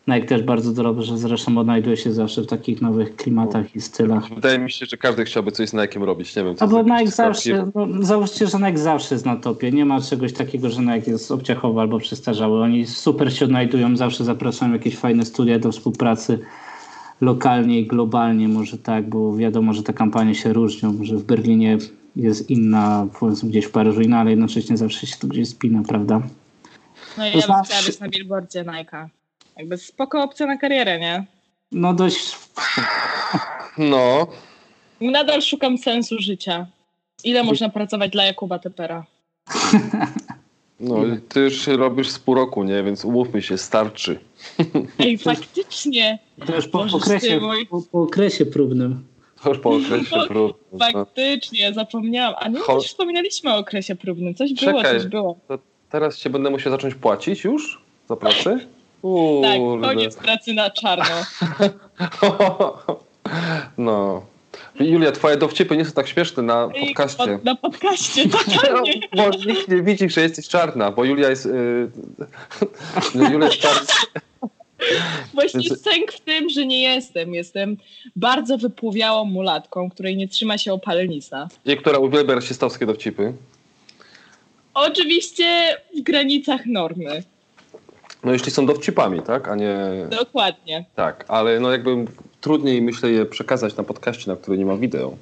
Nike 0.08 0.28
też 0.28 0.44
bardzo 0.44 0.84
dobrze 0.84 1.18
zresztą 1.18 1.58
odnajduje 1.58 1.98
się 1.98 2.14
zawsze 2.14 2.42
w 2.42 2.48
takich 2.48 2.82
nowych 2.82 3.16
klimatach 3.16 3.76
i 3.76 3.82
stylach. 3.82 4.30
wydaje 4.36 4.60
mi 4.60 4.72
się, 4.72 4.86
że 4.86 4.98
każdy 4.98 5.26
chciałby 5.26 5.52
coś 5.52 5.70
z 5.70 5.74
Nike'em 5.74 6.04
robić. 6.04 6.36
Nie 6.36 6.44
wiem, 6.44 6.56
co 6.56 6.66
A 6.66 6.68
bo 6.68 6.84
Nike 6.84 7.08
zawsze, 7.12 7.72
no, 7.76 7.88
załóżcie, 8.00 8.48
że 8.48 8.58
Nike 8.58 8.78
zawsze 8.78 9.16
jest 9.16 9.26
na 9.26 9.36
topie. 9.36 9.72
Nie 9.72 9.86
ma 9.86 10.02
czegoś 10.02 10.34
takiego, 10.34 10.70
że 10.70 10.82
Nike 10.82 11.12
jest 11.12 11.32
obciachowy 11.32 11.80
albo 11.82 12.00
przestarzały. 12.00 12.62
Oni 12.62 12.86
super 12.86 13.34
się 13.38 13.46
odnajdują, 13.46 13.98
zawsze 13.98 14.24
zapraszają 14.24 14.74
jakieś 14.74 14.98
fajne 14.98 15.26
studia 15.26 15.60
do 15.60 15.72
współpracy 15.72 16.40
lokalnie 17.22 17.80
i 17.80 17.88
globalnie, 17.88 18.48
może 18.48 18.78
tak, 18.78 19.10
bo 19.10 19.36
wiadomo, 19.36 19.74
że 19.74 19.84
te 19.84 19.94
kampanie 19.94 20.36
się 20.36 20.54
różnią, 20.54 20.98
że 21.02 21.18
w 21.18 21.24
Berlinie 21.24 21.78
jest 22.16 22.50
inna, 22.50 23.08
powiedzmy 23.20 23.50
gdzieś 23.50 23.66
w 23.66 23.72
Paryżu 23.72 24.02
inna, 24.02 24.20
ale 24.20 24.30
jednocześnie 24.30 24.78
zawsze 24.78 25.08
się 25.08 25.16
to 25.20 25.28
gdzieś 25.28 25.48
spina, 25.50 25.82
prawda? 25.88 26.22
No 27.18 27.28
i 27.28 27.32
To 27.32 27.38
ja 27.38 27.48
bym 27.48 27.56
znaczy- 27.56 27.70
chciała 27.70 27.86
być 27.86 28.00
na 28.00 28.10
billboardzie 28.10 28.64
Nike'a. 28.64 29.08
Jakby 29.58 29.78
spoko 29.78 30.24
opcja 30.24 30.46
na 30.46 30.58
karierę, 30.58 31.00
nie? 31.00 31.26
No 31.72 31.94
dość, 31.94 32.36
No, 33.78 34.28
Nadal 35.02 35.42
szukam 35.42 35.78
sensu 35.78 36.16
życia. 36.20 36.68
Ile 37.24 37.44
można 37.44 37.70
pracować 37.70 38.12
dla 38.12 38.24
Jakuba 38.24 38.60
Tepera? 38.60 39.06
no 40.80 40.96
ty 41.30 41.40
już 41.40 41.68
robisz 41.68 42.10
z 42.10 42.20
pół 42.20 42.36
roku, 42.36 42.64
nie? 42.64 42.84
Więc 42.84 43.06
umówmy 43.06 43.42
się, 43.42 43.58
starczy. 43.58 44.20
Ej, 45.00 45.18
faktycznie, 45.18 46.20
to 46.46 46.56
już 46.56 46.68
po 46.68 46.78
Boże, 46.78 46.98
okresie, 46.98 47.40
mój. 47.40 47.68
po, 47.68 47.82
po 47.82 48.02
okresie 48.02 48.46
próbnym. 48.46 49.04
To 49.44 49.50
już 49.50 49.60
po 49.60 49.70
okresie 49.70 50.16
Bo- 50.16 50.28
prób. 50.34 50.64
No. 50.72 50.80
faktycznie, 50.92 51.74
zapomniałam. 51.74 52.36
A 52.40 52.48
nie, 52.48 52.60
Cho- 52.60 52.76
już 52.76 52.86
wspominaliśmy 52.88 53.54
o 53.54 53.58
okresie 53.58 53.96
próbnym. 53.96 54.36
Coś 54.36 54.54
było, 54.54 54.72
Czekaj. 54.84 55.00
coś 55.00 55.08
było. 55.10 55.40
To 55.48 55.60
teraz 55.90 56.18
cię 56.18 56.30
będę 56.30 56.50
musiał 56.50 56.72
zacząć 56.72 56.96
płacić 56.96 57.44
już 57.44 57.82
za 58.10 58.16
pracę? 58.16 58.60
Tak, 59.44 59.58
Kurde. 59.58 59.88
koniec 59.88 60.16
pracy 60.16 60.54
na 60.54 60.70
czarno. 60.70 61.16
No. 63.78 64.26
Julia, 64.80 65.12
twoje 65.12 65.38
dowcipy 65.38 65.78
nie 65.78 65.86
są 65.86 65.92
tak 65.92 66.08
śmieszne 66.08 66.44
na 66.44 66.70
Ej, 66.76 66.86
podcaście. 66.86 67.18
pod- 67.18 67.44
Na 67.44 67.56
podcaście, 67.56 68.30
totalnie. 68.30 68.94
Bo 69.16 69.30
nikt 69.30 69.68
nie 69.68 69.82
widzi, 69.82 70.10
że 70.10 70.22
jesteś 70.22 70.48
czarna, 70.48 70.92
bo 70.92 71.06
Julia 71.06 71.30
jest... 71.30 71.46
Yy... 71.54 71.92
No, 73.16 73.30
Julia 73.30 73.46
jest 73.48 73.60
czarna. 73.60 73.82
Właśnie 75.34 75.70
Więc- 75.70 75.82
sęk 75.82 76.12
w 76.12 76.20
tym, 76.22 76.50
że 76.50 76.66
nie 76.66 76.82
jestem. 76.82 77.34
Jestem 77.34 77.78
bardzo 78.16 78.58
wypłowiałą 78.58 79.26
mulatką, 79.26 79.90
której 79.90 80.18
nie 80.18 80.28
trzyma 80.28 80.58
się 80.58 80.74
opalenisa. 80.74 81.48
I 81.66 81.78
która 81.78 81.98
uwielbia 81.98 82.36
rasistowskie 82.36 82.86
dowcipy. 82.86 83.34
Oczywiście 84.74 85.78
w 85.98 86.02
granicach 86.02 86.66
normy. 86.66 87.24
No 88.24 88.32
jeśli 88.32 88.52
są 88.52 88.66
dowcipami, 88.66 89.22
tak? 89.22 89.48
A 89.48 89.56
nie... 89.56 89.78
Dokładnie. 90.10 90.86
Tak, 90.96 91.26
ale 91.28 91.60
no 91.60 91.72
jakby 91.72 92.06
trudniej 92.42 92.82
myślę 92.82 93.12
je 93.12 93.26
przekazać 93.26 93.76
na 93.76 93.84
podcaście, 93.84 94.32
na 94.32 94.38
który 94.38 94.58
nie 94.58 94.66
ma 94.66 94.78
wideo. 94.78 95.18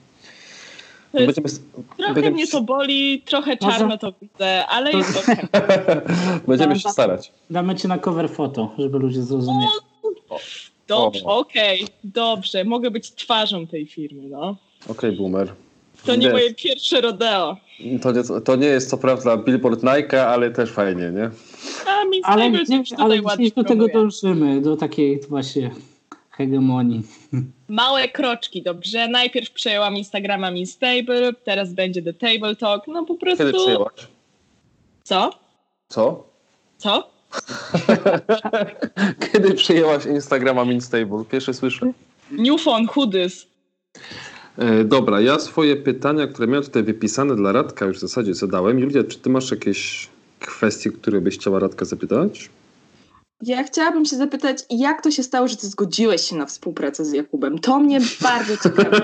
Będziemy, 1.13 1.49
trochę 1.97 2.13
będziemy, 2.13 2.35
mnie 2.35 2.47
to 2.47 2.61
boli, 2.61 3.21
trochę 3.21 3.57
Może- 3.61 3.77
czarno 3.77 3.97
to 3.97 4.13
widzę, 4.21 4.67
ale 4.67 4.91
jest 4.91 5.17
okej. 5.17 5.35
będziemy 6.47 6.79
się 6.79 6.89
starać. 6.89 7.31
Damy 7.49 7.75
cię 7.75 7.87
na 7.87 7.97
cover 7.97 8.29
foto, 8.29 8.71
żeby 8.77 8.99
ludzie 8.99 9.21
zrozumieli. 9.21 9.71
Dobrze, 10.87 11.25
okej, 11.25 11.87
dobrze. 12.03 12.63
Mogę 12.63 12.91
być 12.91 13.11
twarzą 13.11 13.67
tej 13.67 13.85
firmy, 13.85 14.29
no. 14.29 14.55
Okej, 14.87 15.11
boomer. 15.11 15.53
To 16.05 16.15
nie 16.15 16.21
Wiesz, 16.21 16.33
moje 16.33 16.53
pierwsze 16.53 17.01
rodeo. 17.01 17.57
To 18.01 18.11
nie, 18.11 18.41
to 18.41 18.55
nie 18.55 18.67
jest 18.67 18.89
co 18.89 18.97
prawda 18.97 19.37
billboard 19.37 19.83
Nike, 19.83 20.27
ale 20.27 20.51
też 20.51 20.71
fajnie, 20.71 21.11
nie? 21.11 21.29
A 21.87 22.05
mi 22.05 22.21
Ale, 22.23 22.51
tutaj 22.51 22.91
ale 22.97 23.21
gdzieś 23.21 23.51
do 23.51 23.63
tego 23.63 23.87
dążymy, 23.87 24.61
do 24.61 24.77
takiej 24.77 25.21
właśnie 25.29 25.71
hegemonii. 26.31 27.03
Małe 27.69 28.07
kroczki, 28.07 28.61
dobrze? 28.61 29.07
Najpierw 29.07 29.51
przejęłam 29.51 29.95
Instagrama 29.95 30.51
Miss 30.51 30.77
Table, 30.77 31.33
teraz 31.33 31.73
będzie 31.73 32.01
The 32.01 32.13
Table 32.13 32.55
Talk. 32.55 32.87
No 32.87 33.05
po 33.05 33.15
prostu... 33.15 33.43
Kiedy 33.43 33.57
przyjęłaś? 33.57 34.07
Co? 35.03 35.31
Co? 35.89 36.23
Co? 36.77 37.11
Kiedy 39.33 39.53
przyjęłaś 39.53 40.05
Instagrama 40.05 40.65
Minstable? 40.65 41.25
Pierwszy 41.31 41.53
słyszę. 41.53 41.91
New 42.31 42.61
phone, 42.61 42.87
who 42.95 43.07
this? 43.07 43.47
E, 43.95 43.99
dobra, 44.85 45.21
ja 45.21 45.39
swoje 45.39 45.75
pytania, 45.75 46.27
które 46.27 46.47
miałem 46.47 46.63
tutaj 46.63 46.83
wypisane 46.83 47.35
dla 47.35 47.51
Radka 47.51 47.85
już 47.85 47.97
w 47.97 48.01
zasadzie 48.01 48.33
zadałem. 48.33 48.79
Julia, 48.79 49.03
czy 49.03 49.19
ty 49.19 49.29
masz 49.29 49.51
jakieś 49.51 50.09
kwestie, 50.39 50.91
które 50.91 51.21
byś 51.21 51.37
chciała 51.37 51.59
Radka 51.59 51.85
zapytać? 51.85 52.49
Ja 53.41 53.63
chciałabym 53.63 54.05
się 54.05 54.15
zapytać, 54.15 54.57
jak 54.69 55.01
to 55.01 55.11
się 55.11 55.23
stało, 55.23 55.47
że 55.47 55.57
ty 55.57 55.67
zgodziłeś 55.67 56.29
się 56.29 56.35
na 56.35 56.45
współpracę 56.45 57.05
z 57.05 57.11
Jakubem? 57.11 57.59
To 57.59 57.79
mnie 57.79 57.99
bardzo 58.21 58.57
ciekawi. 58.63 58.97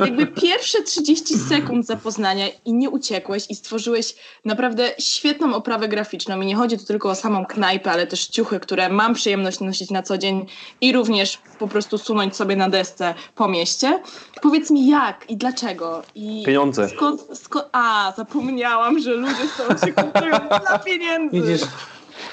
Jakby 0.00 0.26
pierwsze 0.26 0.82
30 0.82 1.38
sekund 1.38 1.86
zapoznania 1.86 2.46
i 2.64 2.74
nie 2.74 2.90
uciekłeś 2.90 3.44
i 3.50 3.54
stworzyłeś 3.54 4.14
naprawdę 4.44 4.92
świetną 4.98 5.54
oprawę 5.54 5.88
graficzną 5.88 6.40
i 6.40 6.46
nie 6.46 6.56
chodzi 6.56 6.78
tu 6.78 6.84
tylko 6.84 7.10
o 7.10 7.14
samą 7.14 7.46
knajpę, 7.46 7.90
ale 7.90 8.06
też 8.06 8.26
ciuchy, 8.26 8.60
które 8.60 8.88
mam 8.88 9.14
przyjemność 9.14 9.60
nosić 9.60 9.90
na 9.90 10.02
co 10.02 10.18
dzień 10.18 10.46
i 10.80 10.92
również 10.92 11.38
po 11.58 11.68
prostu 11.68 11.98
sunąć 11.98 12.36
sobie 12.36 12.56
na 12.56 12.68
desce 12.70 13.14
po 13.34 13.48
mieście. 13.48 14.02
Powiedz 14.42 14.70
mi 14.70 14.88
jak 14.88 15.30
i 15.30 15.36
dlaczego? 15.36 16.02
I 16.14 16.42
Pieniądze. 16.46 16.88
skąd, 16.88 17.20
skąd... 17.34 17.66
A, 17.72 18.12
zapomniałam, 18.16 18.98
że 18.98 19.14
ludzie 19.14 19.48
tobą 19.56 19.78
się 19.86 19.92
kupują 19.92 20.38
dla 20.68 20.78
pieniędzy. 20.78 21.40
Widzisz, 21.40 21.68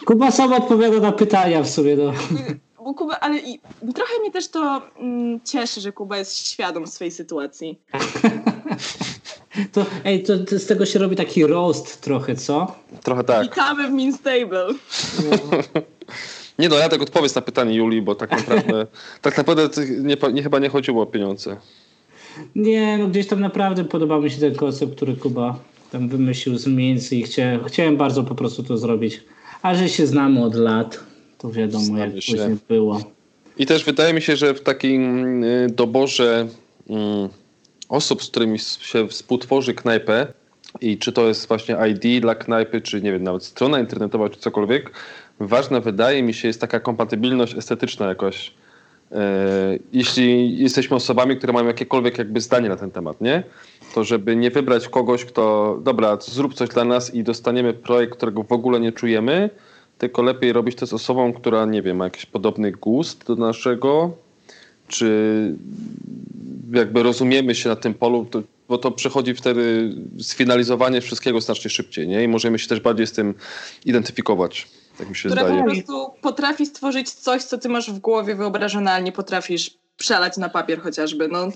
Kuba 0.05 0.31
sam 0.31 0.53
odpowiada 0.53 0.99
na 0.99 1.11
pytania 1.11 1.63
w 1.63 1.69
sobie. 1.69 1.95
No. 1.95 2.13
Bo 2.83 2.93
Kuba, 2.93 3.19
ale 3.19 3.39
i, 3.39 3.59
trochę 3.95 4.19
mnie 4.19 4.31
też 4.31 4.47
to 4.47 4.81
mm, 4.99 5.39
cieszy, 5.43 5.81
że 5.81 5.91
Kuba 5.91 6.17
jest 6.17 6.47
świadom 6.47 6.87
swojej 6.87 7.11
sytuacji. 7.11 7.79
To, 9.71 9.85
ej, 10.05 10.23
to, 10.23 10.37
to 10.37 10.59
z 10.59 10.65
tego 10.65 10.85
się 10.85 10.99
robi 10.99 11.15
taki 11.15 11.47
roast 11.47 12.01
trochę, 12.01 12.35
co? 12.35 12.75
Trochę 13.03 13.23
tak. 13.23 13.43
Witamy 13.43 13.87
w 13.87 13.91
Minstable. 13.91 14.67
Nie 16.59 16.69
no, 16.69 16.79
Radek 16.79 17.01
odpowiedz 17.01 17.35
na 17.35 17.41
pytanie 17.41 17.75
Julii, 17.75 18.01
bo 18.01 18.15
tak 18.15 18.31
naprawdę, 18.31 18.87
tak 19.21 19.37
naprawdę 19.37 19.69
nie, 20.01 20.17
nie, 20.33 20.43
chyba 20.43 20.59
nie 20.59 20.69
chodziło 20.69 21.03
o 21.03 21.05
pieniądze. 21.05 21.57
Nie, 22.55 22.97
no 22.97 23.07
gdzieś 23.07 23.27
tam 23.27 23.39
naprawdę 23.39 23.83
podobał 23.83 24.21
mi 24.21 24.31
się 24.31 24.39
ten 24.39 24.55
koncept, 24.55 24.95
który 24.95 25.15
Kuba 25.15 25.59
tam 25.91 26.09
wymyślił 26.09 26.57
z 26.57 26.67
miejsc 26.67 27.11
i 27.11 27.23
chciałem, 27.23 27.63
chciałem 27.63 27.97
bardzo 27.97 28.23
po 28.23 28.35
prostu 28.35 28.63
to 28.63 28.77
zrobić. 28.77 29.23
A 29.61 29.75
że 29.75 29.89
się 29.89 30.07
znamy 30.07 30.43
od 30.43 30.55
lat, 30.55 30.99
to 31.37 31.51
wiadomo 31.51 31.83
Znamy 31.85 32.13
jak 32.13 32.23
się. 32.23 32.31
później 32.31 32.57
było. 32.69 33.01
I 33.57 33.65
też 33.65 33.83
wydaje 33.85 34.13
mi 34.13 34.21
się, 34.21 34.35
że 34.35 34.53
w 34.53 34.61
takim 34.61 35.43
y, 35.43 35.67
doborze 35.75 36.47
mm, 36.89 37.29
osób, 37.89 38.23
z 38.23 38.27
którymi 38.29 38.59
się 38.59 39.07
współtworzy 39.07 39.73
knajpę 39.73 40.27
i 40.81 40.97
czy 40.97 41.11
to 41.11 41.27
jest 41.27 41.47
właśnie 41.47 41.77
ID 41.89 42.21
dla 42.21 42.35
knajpy, 42.35 42.81
czy 42.81 43.01
nie 43.01 43.11
wiem, 43.11 43.23
nawet 43.23 43.43
strona 43.43 43.79
internetowa, 43.79 44.29
czy 44.29 44.39
cokolwiek, 44.39 44.91
ważna 45.39 45.79
wydaje 45.79 46.23
mi 46.23 46.33
się 46.33 46.47
jest 46.47 46.61
taka 46.61 46.79
kompatybilność 46.79 47.55
estetyczna 47.55 48.07
jakoś. 48.07 48.53
E, 49.11 49.77
jeśli 49.93 50.57
jesteśmy 50.57 50.95
osobami, 50.95 51.37
które 51.37 51.53
mają 51.53 51.67
jakiekolwiek 51.67 52.17
jakby 52.17 52.41
zdanie 52.41 52.69
na 52.69 52.75
ten 52.75 52.91
temat, 52.91 53.21
nie? 53.21 53.43
To 53.93 54.03
żeby 54.03 54.35
nie 54.35 54.51
wybrać 54.51 54.89
kogoś, 54.89 55.25
kto, 55.25 55.77
dobra, 55.83 56.17
zrób 56.21 56.53
coś 56.53 56.69
dla 56.69 56.85
nas 56.85 57.15
i 57.15 57.23
dostaniemy 57.23 57.73
projekt, 57.73 58.15
którego 58.15 58.43
w 58.43 58.51
ogóle 58.51 58.79
nie 58.79 58.91
czujemy, 58.91 59.49
tylko 59.97 60.21
lepiej 60.21 60.53
robić 60.53 60.75
to 60.77 60.87
z 60.87 60.93
osobą, 60.93 61.33
która, 61.33 61.65
nie 61.65 61.81
wiem, 61.81 61.97
ma 61.97 62.03
jakiś 62.03 62.25
podobny 62.25 62.71
gust 62.71 63.25
do 63.27 63.35
naszego, 63.35 64.11
czy 64.87 65.55
jakby 66.73 67.03
rozumiemy 67.03 67.55
się 67.55 67.69
na 67.69 67.75
tym 67.75 67.93
polu, 67.93 68.25
to, 68.25 68.41
bo 68.67 68.77
to 68.77 68.91
przechodzi 68.91 69.33
wtedy 69.33 69.95
sfinalizowanie 70.21 71.01
wszystkiego 71.01 71.41
znacznie 71.41 71.69
szybciej, 71.69 72.07
nie? 72.07 72.23
I 72.23 72.27
możemy 72.27 72.59
się 72.59 72.67
też 72.67 72.79
bardziej 72.79 73.07
z 73.07 73.11
tym 73.11 73.33
identyfikować. 73.85 74.67
Tak 74.97 75.09
mi 75.09 75.15
się 75.15 75.29
Która 75.29 75.43
zdaje. 75.43 75.63
po 75.63 75.69
prostu 75.69 76.11
potrafi 76.21 76.65
stworzyć 76.65 77.11
coś, 77.11 77.43
co 77.43 77.57
ty 77.57 77.69
masz 77.69 77.91
w 77.91 77.99
głowie 77.99 78.35
wyobrażone, 78.35 78.91
ale 78.91 79.03
nie 79.03 79.11
potrafisz 79.11 79.71
przelać 79.97 80.37
na 80.37 80.49
papier 80.49 80.81
chociażby. 80.81 81.27
No, 81.27 81.47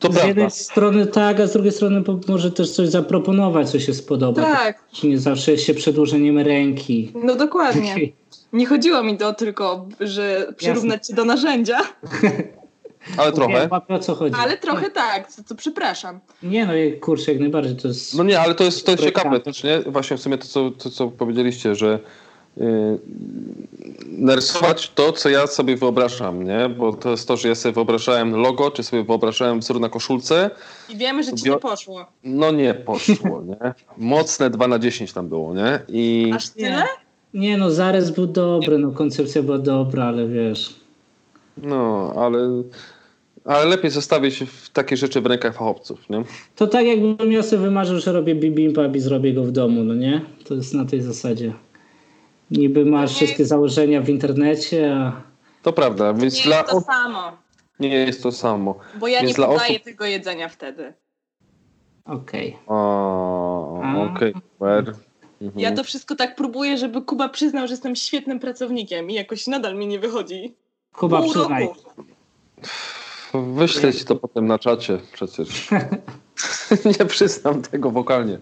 To 0.00 0.08
z 0.08 0.10
prawda. 0.10 0.28
jednej 0.28 0.50
strony 0.50 1.06
tak, 1.06 1.40
a 1.40 1.46
z 1.46 1.52
drugiej 1.52 1.72
strony 1.72 2.02
może 2.28 2.50
też 2.52 2.70
coś 2.70 2.88
zaproponować, 2.88 3.70
co 3.70 3.80
się 3.80 3.94
spodoba. 3.94 4.42
tak, 4.42 4.84
Czy 4.92 5.06
nie 5.06 5.18
zawsze 5.18 5.52
jest 5.52 5.64
się 5.64 5.74
przedłużeniem 5.74 6.38
ręki. 6.38 7.12
no 7.24 7.34
dokładnie. 7.36 7.94
Nie 8.52 8.66
chodziło 8.66 9.02
mi 9.02 9.16
to 9.18 9.34
tylko, 9.34 9.86
że 10.00 10.52
przyrównać 10.56 11.06
cię 11.06 11.14
do 11.14 11.24
narzędzia, 11.24 11.78
Ale 13.16 13.32
trochę. 13.32 13.52
Nie, 13.52 13.68
łapię, 13.70 13.94
o 13.94 13.98
co 13.98 14.14
chodzi. 14.14 14.36
ale 14.38 14.56
trochę 14.56 14.90
tak, 14.90 15.28
co, 15.28 15.44
co 15.44 15.54
przepraszam. 15.54 16.20
Nie 16.42 16.66
no, 16.66 16.72
kurczę, 17.00 17.32
jak 17.32 17.40
najbardziej 17.40 17.76
to 17.76 17.88
jest... 17.88 18.14
No 18.14 18.24
nie, 18.24 18.40
ale 18.40 18.54
to 18.54 18.64
jest, 18.64 18.86
to 18.86 18.92
jest 18.92 19.04
ciekawe, 19.04 19.40
też 19.40 19.64
nie? 19.64 19.80
Właśnie 19.80 20.16
w 20.16 20.20
sumie 20.20 20.38
to, 20.38 20.46
co, 20.46 20.70
to, 20.70 20.90
co 20.90 21.08
powiedzieliście, 21.08 21.74
że 21.74 21.98
narysować 24.06 24.90
to, 24.94 25.12
co 25.12 25.28
ja 25.28 25.46
sobie 25.46 25.76
wyobrażam, 25.76 26.42
nie? 26.44 26.68
Bo 26.68 26.92
to 26.92 27.10
jest 27.10 27.28
to, 27.28 27.36
że 27.36 27.48
ja 27.48 27.54
sobie 27.54 27.72
wyobrażałem 27.72 28.36
logo, 28.36 28.70
czy 28.70 28.82
sobie 28.82 29.04
wyobrażałem 29.04 29.60
wzór 29.60 29.80
na 29.80 29.88
koszulce, 29.88 30.50
I 30.88 30.96
wiemy, 30.96 31.22
że 31.22 31.32
ci 31.32 31.44
Bio- 31.44 31.54
nie 31.54 31.60
poszło. 31.60 32.06
no 32.24 32.50
nie 32.52 32.74
poszło, 32.74 33.42
nie? 33.46 33.74
Mocne 33.98 34.50
2 34.50 34.68
na 34.68 34.78
10 34.78 35.12
tam 35.12 35.28
było, 35.28 35.54
nie? 35.54 35.80
I 35.88 36.32
Aż 36.34 36.48
tyle? 36.48 36.84
Nie 37.34 37.56
no, 37.58 37.70
zarys 37.70 38.10
był 38.10 38.26
dobry, 38.26 38.78
no 38.78 38.90
koncepcja 38.90 39.42
była 39.42 39.58
dobra, 39.58 40.04
ale 40.04 40.28
wiesz... 40.28 40.74
no, 41.56 42.12
ale, 42.16 42.38
ale 43.44 43.64
lepiej 43.64 43.90
zostawić 43.90 44.38
w 44.46 44.70
takie 44.70 44.96
rzeczy 44.96 45.20
w 45.20 45.26
rękach 45.26 45.54
fachowców, 45.54 46.10
nie? 46.10 46.22
To 46.56 46.66
tak 46.66 46.86
jakbym 46.86 47.32
ja 47.32 47.42
sobie 47.42 47.62
wymarzył, 47.62 47.98
że 47.98 48.12
robię 48.12 48.34
bibimbap 48.34 48.96
i 48.96 49.00
zrobię 49.00 49.34
go 49.34 49.42
w 49.44 49.50
domu, 49.52 49.84
no 49.84 49.94
nie? 49.94 50.20
To 50.44 50.54
jest 50.54 50.74
na 50.74 50.84
tej 50.84 51.02
zasadzie. 51.02 51.52
Niby 52.50 52.84
masz 52.86 53.14
wszystkie 53.14 53.44
założenia 53.46 54.00
w 54.00 54.08
internecie, 54.08 54.94
a... 54.96 55.12
To 55.62 55.72
prawda, 55.72 56.14
więc 56.14 56.36
Nie 56.36 56.42
dla 56.42 56.56
jest 56.58 56.70
to 56.70 56.80
samo, 56.80 57.32
nie 57.80 57.88
jest 57.94 58.22
to 58.22 58.32
samo. 58.32 58.78
bo 58.94 59.08
ja 59.08 59.22
Więc 59.22 59.38
nie 59.38 59.44
podaję 59.46 59.70
osób- 59.74 59.84
tego 59.84 60.04
jedzenia 60.04 60.48
wtedy. 60.48 60.92
Okej. 62.04 62.56
O, 62.66 63.80
A. 63.82 63.96
okej, 64.02 64.32
super. 64.52 64.94
Mhm. 65.42 65.60
Ja 65.60 65.72
to 65.72 65.84
wszystko 65.84 66.16
tak 66.16 66.36
próbuję, 66.36 66.78
żeby 66.78 67.02
Kuba 67.02 67.28
przyznał, 67.28 67.66
że 67.66 67.72
jestem 67.72 67.96
świetnym 67.96 68.40
pracownikiem 68.40 69.10
i 69.10 69.14
jakoś 69.14 69.46
nadal 69.46 69.74
mi 69.76 69.86
nie 69.86 69.98
wychodzi. 69.98 70.54
Kuba, 70.92 71.22
Pół 71.22 71.30
przyznaj. 71.30 71.64
roku. 71.64 71.80
Wyślę 73.34 73.92
ci 73.92 74.04
to 74.04 74.16
potem 74.16 74.46
na 74.46 74.58
czacie 74.58 74.98
przecież. 75.12 75.68
nie 76.98 77.06
przyznam 77.06 77.62
tego 77.62 77.90
wokalnie. 77.90 78.38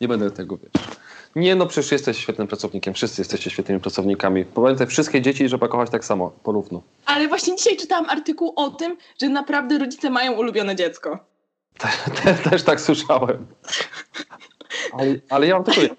Nie 0.00 0.08
będę 0.08 0.30
tego 0.30 0.56
wiesz. 0.56 0.84
Nie 1.36 1.54
no, 1.54 1.66
przecież 1.66 1.92
jesteś 1.92 2.18
świetnym 2.18 2.48
pracownikiem. 2.48 2.94
Wszyscy 2.94 3.20
jesteście 3.20 3.50
świetnymi 3.50 3.80
pracownikami. 3.80 4.44
Pamiętaj, 4.44 4.86
wszystkie 4.86 5.22
dzieci 5.22 5.48
trzeba 5.48 5.68
kochać 5.68 5.90
tak 5.90 6.04
samo, 6.04 6.32
porówno. 6.42 6.82
Ale 7.06 7.28
właśnie 7.28 7.56
dzisiaj 7.56 7.76
czytałam 7.76 8.10
artykuł 8.10 8.52
o 8.56 8.70
tym, 8.70 8.96
że 9.20 9.28
naprawdę 9.28 9.78
rodzice 9.78 10.10
mają 10.10 10.32
ulubione 10.32 10.76
dziecko. 10.76 11.18
Te, 12.22 12.34
też 12.50 12.62
tak 12.62 12.80
słyszałem. 12.80 13.46
Ale, 14.92 15.14
ale 15.28 15.46
ja 15.46 15.54
mam 15.54 15.64
tylko 15.64 15.80
jedno. 15.80 15.96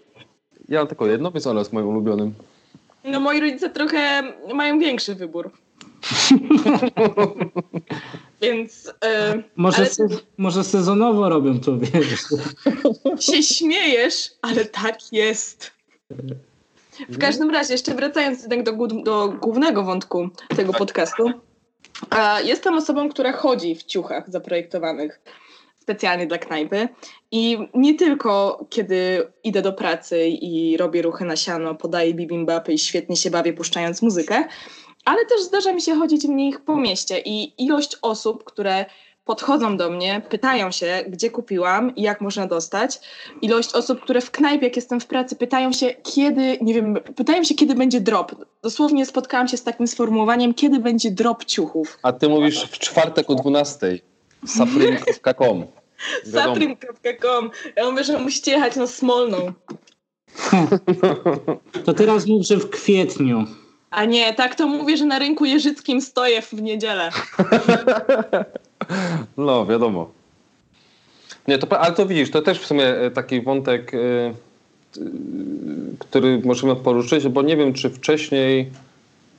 Ja 0.69 0.79
mam 0.79 0.87
tylko 0.87 1.07
jedno, 1.07 1.31
więc 1.31 1.47
ono 1.47 1.59
jest 1.59 1.73
moim 1.73 1.87
ulubionym. 1.87 2.33
No 3.03 3.19
moi 3.19 3.39
rodzice 3.39 3.69
trochę 3.69 4.23
mają 4.53 4.79
większy 4.79 5.15
wybór. 5.15 5.51
Więc 8.43 8.93
e, 9.05 9.43
Może, 9.55 9.77
Ale- 9.77 9.89
se, 9.89 10.07
może 10.37 10.63
sezonowo 10.63 11.29
robią 11.29 11.59
to, 11.59 11.77
wiesz. 11.77 12.19
się 13.31 13.43
śmiejesz, 13.43 14.31
ale 14.41 14.65
tak 14.65 14.97
jest. 15.11 15.71
W 17.09 17.17
każdym 17.17 17.49
razie, 17.49 17.73
jeszcze 17.73 17.95
wracając 17.95 18.41
jednak 18.41 18.63
do, 18.63 18.87
do 18.87 19.29
głównego 19.41 19.83
wątku 19.83 20.29
tego 20.55 20.73
podcastu. 20.73 21.31
a, 22.09 22.41
Jestem 22.41 22.73
osobą, 22.77 23.09
która 23.09 23.31
chodzi 23.31 23.75
w 23.75 23.83
ciuchach 23.83 24.29
zaprojektowanych 24.31 25.19
specjalnie 25.79 26.27
dla 26.27 26.37
knajpy. 26.37 26.87
I 27.31 27.57
nie 27.73 27.95
tylko 27.95 28.65
kiedy 28.69 29.27
idę 29.43 29.61
do 29.61 29.73
pracy 29.73 30.27
i 30.27 30.77
robię 30.77 31.01
ruchy 31.01 31.25
na 31.25 31.35
siano, 31.35 31.75
podaję 31.75 32.13
bibimbapy 32.13 32.73
i 32.73 32.79
świetnie 32.79 33.15
się 33.15 33.31
bawię 33.31 33.53
puszczając 33.53 34.01
muzykę, 34.01 34.43
ale 35.05 35.25
też 35.25 35.41
zdarza 35.41 35.73
mi 35.73 35.81
się 35.81 35.95
chodzić 35.95 36.27
w 36.27 36.29
nich 36.29 36.61
po 36.61 36.75
mieście 36.75 37.19
i 37.25 37.63
ilość 37.63 37.97
osób, 38.01 38.43
które 38.43 38.85
podchodzą 39.25 39.77
do 39.77 39.89
mnie, 39.89 40.21
pytają 40.29 40.71
się, 40.71 41.05
gdzie 41.07 41.29
kupiłam 41.29 41.95
i 41.95 42.01
jak 42.01 42.21
można 42.21 42.47
dostać. 42.47 42.99
Ilość 43.41 43.73
osób, 43.73 44.01
które 44.01 44.21
w 44.21 44.31
knajpie, 44.31 44.65
jak 44.65 44.75
jestem 44.75 44.99
w 44.99 45.05
pracy, 45.05 45.35
pytają 45.35 45.73
się, 45.73 45.93
kiedy, 46.13 46.57
nie 46.61 46.73
wiem, 46.73 46.99
pytają 47.15 47.43
się, 47.43 47.55
kiedy 47.55 47.75
będzie 47.75 48.01
drop. 48.01 48.35
Dosłownie 48.61 49.05
spotkałam 49.05 49.47
się 49.47 49.57
z 49.57 49.63
takim 49.63 49.87
sformułowaniem, 49.87 50.53
kiedy 50.53 50.79
będzie 50.79 51.11
drop 51.11 51.45
ciuchów. 51.45 51.99
A 52.03 52.13
ty 52.13 52.29
mówisz 52.29 52.63
w 52.63 52.79
czwartek 52.79 53.29
o 53.29 53.35
12. 53.35 53.99
Saprim.com. 54.45 55.65
Wiadomo. 56.25 56.55
Saprim.com. 56.55 57.51
Ja 57.75 57.91
mówię, 57.91 58.03
że 58.03 58.19
musicie 58.19 58.51
jechać 58.51 58.75
na 58.75 58.87
Smolną. 58.87 59.53
To 61.85 61.93
teraz 61.93 62.27
mów, 62.27 62.45
że 62.45 62.57
w 62.57 62.69
kwietniu. 62.69 63.45
A 63.93 64.05
nie, 64.05 64.33
tak 64.33 64.55
to 64.55 64.67
mówię, 64.67 64.97
że 64.97 65.05
na 65.05 65.19
rynku 65.19 65.45
jeżyckim 65.45 66.01
stoję 66.01 66.41
w 66.41 66.53
niedzielę. 66.53 67.09
No, 69.37 69.65
wiadomo. 69.65 70.11
Nie, 71.47 71.57
to, 71.57 71.79
ale 71.79 71.95
to 71.95 72.05
widzisz, 72.05 72.31
to 72.31 72.41
też 72.41 72.59
w 72.59 72.65
sumie 72.65 72.85
e, 72.85 73.11
taki 73.11 73.41
wątek, 73.41 73.93
e, 73.93 73.97
e, 73.97 74.33
który 75.99 76.41
możemy 76.45 76.75
poruszyć, 76.75 77.27
bo 77.27 77.41
nie 77.41 77.57
wiem, 77.57 77.73
czy 77.73 77.89
wcześniej 77.89 78.71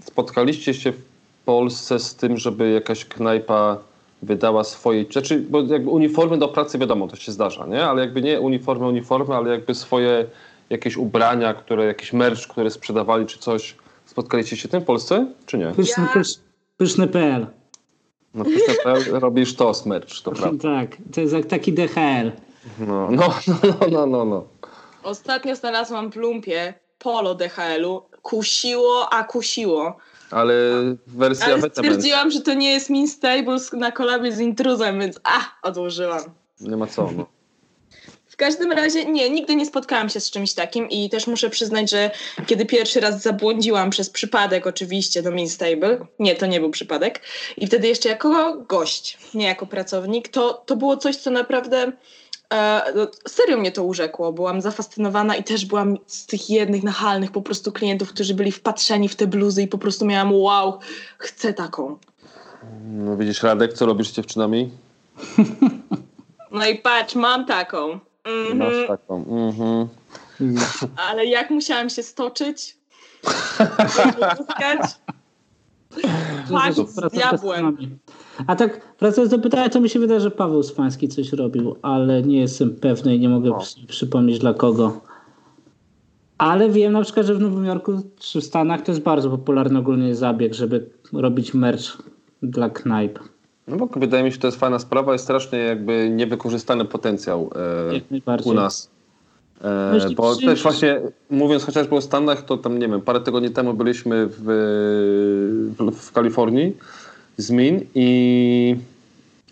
spotkaliście 0.05 0.75
się 0.75 0.93
w 0.93 1.03
Polsce 1.45 1.99
z 1.99 2.15
tym, 2.15 2.37
żeby 2.37 2.71
jakaś 2.71 3.05
knajpa 3.05 3.79
wydała 4.23 4.65
swoje, 4.65 5.05
znaczy, 5.13 5.45
bo 5.51 5.63
jakby 5.63 5.91
uniformy 5.91 6.39
do 6.39 6.49
pracy 6.49 6.79
wiadomo, 6.79 7.09
to 7.09 7.17
się 7.17 7.33
zdarza, 7.33 7.67
nie? 7.67 7.85
Ale 7.85 8.03
jakby 8.03 8.23
nie 8.23 8.41
uniformy, 8.41 8.87
uniformy, 8.87 9.35
ale 9.35 9.51
jakby 9.51 9.75
swoje 9.75 10.27
jakieś 10.71 10.97
ubrania, 10.97 11.55
które, 11.55 11.85
jakiś 11.85 12.13
merch, 12.13 12.49
które 12.49 12.71
sprzedawali, 12.71 13.27
czy 13.27 13.39
coś. 13.39 13.75
Spotkaliście 14.15 14.57
się 14.57 14.69
tym 14.69 14.81
w 14.81 14.85
Polsce, 14.85 15.27
czy 15.47 15.59
nie? 15.59 15.67
Pyszny, 15.71 16.05
Ja- 16.05 16.13
pysz, 16.13 16.35
pyszny.pl. 16.77 17.47
No, 18.35 18.45
PL 18.45 19.05
robisz 19.11 19.55
to 19.57 19.73
merch, 19.87 20.21
to 20.23 20.31
prawda. 20.33 20.63
Tak, 20.75 20.97
to 21.13 21.21
jest 21.21 21.33
jak 21.33 21.47
taki 21.47 21.73
DHL. 21.73 22.33
No, 22.79 23.09
no, 23.11 23.35
no, 23.63 23.87
no, 23.91 24.07
no, 24.07 24.25
no. 24.25 24.45
Ostatnio 25.03 25.57
znalazłam 25.57 26.11
w 26.11 26.17
lumpie 26.17 26.75
polo 26.99 27.35
DHL-u. 27.35 28.03
Kusiło, 28.23 29.09
a 29.13 29.25
kusiło. 29.25 29.97
Ale 30.31 30.55
wersja 31.07 31.47
Ale 31.47 31.71
stwierdziłam, 31.71 32.31
że 32.31 32.41
to 32.41 32.55
nie 32.55 32.73
jest 32.73 32.91
Mean 32.91 33.09
Stables 33.09 33.73
na 33.73 33.93
kolabie 33.93 34.33
z 34.33 34.41
intruzem, 34.41 35.01
więc 35.01 35.21
a, 35.25 35.69
odłożyłam. 35.69 36.23
nie 36.61 36.77
ma 36.77 36.87
co. 36.87 37.11
No. 37.17 37.27
W 38.35 38.37
każdym 38.37 38.73
razie 38.73 39.05
nie, 39.05 39.31
nigdy 39.31 39.57
nie 39.57 39.67
spotkałam 39.67 40.09
się 40.09 40.21
z 40.21 40.31
czymś 40.31 40.55
takim 40.55 40.91
i 40.91 41.11
też 41.11 41.27
muszę 41.27 41.51
przyznać, 41.51 41.91
że 41.91 42.11
kiedy 42.47 42.67
pierwszy 42.67 43.01
raz 43.01 43.23
zabłądziłam 43.23 43.91
przez 43.91 44.11
przypadek 44.11 44.67
oczywiście 44.67 45.23
do 45.23 45.31
Mean 45.31 45.49
Stable, 45.49 46.07
nie, 46.19 46.35
to 46.35 46.47
nie 46.47 46.61
był 46.61 46.71
przypadek, 46.71 47.21
i 47.57 47.67
wtedy 47.67 47.89
jeszcze 47.89 48.09
jako 48.09 48.57
gość, 48.69 49.19
nie 49.35 49.47
jako 49.47 49.67
pracownik, 49.67 50.29
to, 50.29 50.63
to 50.67 50.77
było 50.77 50.97
coś, 50.97 51.17
co 51.17 51.31
naprawdę 51.31 51.93
e, 52.55 52.83
no, 52.95 53.07
serio 53.29 53.57
mnie 53.57 53.73
to 53.73 53.85
urzekło. 53.85 54.33
Byłam 54.33 54.61
zafascynowana 54.61 55.37
i 55.37 55.45
też 55.45 55.67
byłam 55.67 55.99
z 56.07 56.27
tych 56.27 56.51
jednych 56.51 56.83
nachalnych 56.83 57.33
po 57.33 57.43
prostu 57.43 57.73
klientów, 57.73 58.09
którzy 58.09 58.35
byli 58.35 58.53
wpatrzeni 58.53 59.09
w 59.09 59.17
te 59.17 59.27
bluzy 59.27 59.63
i 59.63 59.69
po 59.69 59.79
prostu 59.79 60.07
miałam 60.07 60.35
wow, 60.35 60.79
chcę 61.19 61.53
taką. 61.53 61.99
no 62.85 63.17
widzisz, 63.17 63.43
Radek, 63.43 63.73
co 63.73 63.87
robisz 63.87 64.09
z 64.09 64.13
dziewczynami? 64.13 64.71
No 66.51 66.67
i 66.67 66.79
patrz, 66.79 67.15
mam 67.15 67.47
taką. 67.47 68.01
Mhm. 68.25 68.59
Masz 68.59 68.89
taką. 68.89 69.25
Mhm. 69.25 69.89
Ale 70.97 71.27
jak 71.27 71.51
musiałam 71.51 71.91
się 71.91 72.03
stoczyć? 72.03 72.77
uzyskać? 74.33 74.91
Z 76.87 77.13
diabłem. 77.13 77.77
A 78.47 78.57
tak 78.57 78.81
wracając 79.01 79.31
do 79.31 79.39
pytania, 79.39 79.69
to 79.69 79.81
mi 79.81 79.89
się 79.89 79.99
wydaje, 79.99 80.21
że 80.21 80.31
Paweł 80.31 80.63
Spański 80.63 81.09
coś 81.09 81.33
robił, 81.33 81.77
ale 81.83 82.23
nie 82.23 82.41
jestem 82.41 82.77
pewny 82.77 83.17
i 83.17 83.21
nie 83.21 83.29
mogę 83.29 83.59
przy, 83.59 83.87
przypomnieć 83.87 84.39
dla 84.39 84.55
kogo. 84.55 85.01
Ale 86.39 86.71
wiem 86.71 86.93
na 86.93 87.03
przykład, 87.03 87.27
że 87.27 87.35
w 87.35 87.41
Nowym 87.41 87.65
Jorku 87.65 88.03
czy 88.19 88.41
w 88.41 88.45
Stanach 88.45 88.83
to 88.83 88.93
jest 88.93 89.03
bardzo 89.03 89.31
popularny 89.31 89.79
ogólnie 89.79 90.15
zabieg, 90.15 90.55
żeby 90.55 90.91
robić 91.13 91.55
merch 91.55 92.03
dla 92.43 92.71
knajp. 92.71 93.19
No 93.69 93.77
bo 93.77 93.87
wydaje 93.97 94.25
mi 94.25 94.31
się, 94.31 94.35
że 94.35 94.41
to 94.41 94.49
jest 94.49 94.59
fajna 94.59 94.79
sprawa 94.79 95.15
i 95.15 95.19
strasznie 95.19 95.59
jakby 95.59 96.11
niewykorzystany 96.11 96.85
potencjał 96.85 97.51
e, 98.27 98.41
u 98.45 98.55
nas. 98.55 98.91
E, 99.65 99.99
no 99.99 100.15
bo 100.17 100.37
też 100.37 100.63
właśnie 100.63 101.01
mówiąc 101.31 101.65
chociażby 101.65 101.95
o 101.95 102.01
Stanach, 102.01 102.43
to 102.43 102.57
tam 102.57 102.79
nie 102.79 102.89
wiem, 102.89 103.01
parę 103.01 103.21
tygodni 103.21 103.51
temu 103.51 103.75
byliśmy 103.75 104.27
w, 104.27 104.37
w, 105.79 105.91
w 105.91 106.13
Kalifornii 106.13 106.77
z 107.37 107.51
Min 107.51 107.87
i 107.95 108.77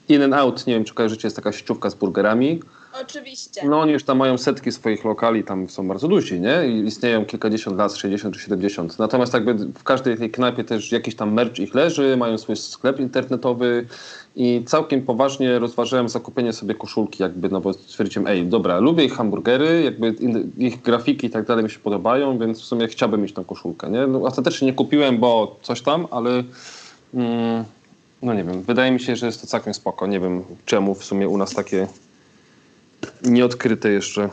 In 0.09 0.23
and 0.23 0.35
Out, 0.35 0.67
nie 0.67 0.75
wiem 0.75 0.85
czy 0.85 0.95
kojarzycie, 0.95 1.27
jest 1.27 1.37
taka 1.37 1.53
sieciówka 1.53 1.91
z 1.91 1.95
burgerami. 1.95 2.61
Oczywiście. 3.01 3.61
No 3.65 3.81
oni 3.81 3.93
już 3.93 4.05
tam 4.05 4.19
mają 4.19 4.39
setki 4.39 4.73
swoich 4.73 5.05
lokali, 5.05 5.45
tam 5.45 5.69
są 5.69 5.89
bardzo 5.89 6.09
duzi, 6.09 6.41
nie? 6.41 6.69
I 6.69 6.87
istnieją 6.87 7.25
kilkadziesiąt 7.25 7.77
lat, 7.77 7.97
60 7.97 8.35
czy 8.35 8.41
70. 8.41 8.99
Natomiast 8.99 9.35
jakby 9.35 9.55
w 9.55 9.83
każdej 9.83 10.17
tej 10.17 10.31
knajpie 10.31 10.65
też 10.65 10.93
jakiś 10.93 11.17
tam 11.17 11.33
merch 11.33 11.59
ich 11.59 11.75
leży, 11.75 12.17
mają 12.17 12.39
swój 12.39 12.57
sklep 12.57 13.01
internetowy 13.01 13.87
i 14.37 14.63
całkiem 14.67 15.03
poważnie 15.03 15.59
rozważyłem 15.59 16.09
zakupienie 16.09 16.53
sobie 16.53 16.75
koszulki 16.75 17.23
jakby, 17.23 17.49
no 17.49 17.61
bo 17.61 17.73
stwierdziłem, 17.73 18.27
ej, 18.27 18.47
dobra, 18.47 18.79
lubię 18.79 19.05
ich 19.05 19.15
hamburgery, 19.15 19.83
jakby 19.83 20.15
ich 20.59 20.83
grafiki 20.83 21.27
i 21.27 21.31
tak 21.31 21.47
dalej 21.47 21.65
mi 21.65 21.71
się 21.71 21.79
podobają, 21.79 22.39
więc 22.39 22.61
w 22.61 22.65
sumie 22.65 22.89
chciałbym 22.89 23.23
mieć 23.23 23.33
tą 23.33 23.45
koszulkę, 23.45 23.91
nie? 23.91 24.07
No, 24.07 24.23
ostatecznie 24.23 24.67
nie 24.67 24.73
kupiłem, 24.73 25.19
bo 25.19 25.57
coś 25.63 25.83
tam, 25.83 26.07
ale... 26.11 26.31
Mm, 27.15 27.65
no 28.23 28.35
nie 28.35 28.45
wiem, 28.45 28.63
wydaje 28.63 28.93
mi 28.93 29.01
się, 29.01 29.17
że 29.17 29.27
jest 29.27 29.41
to 29.41 29.47
całkiem 29.47 29.75
spoko. 29.75 30.07
Nie 30.07 30.21
wiem 30.21 30.45
czemu 30.67 30.95
w 30.95 31.05
sumie 31.05 31.29
u 31.29 31.39
nas 31.39 31.55
takie 31.55 31.87
nieodkryte 33.23 33.91
jeszcze. 33.91 34.29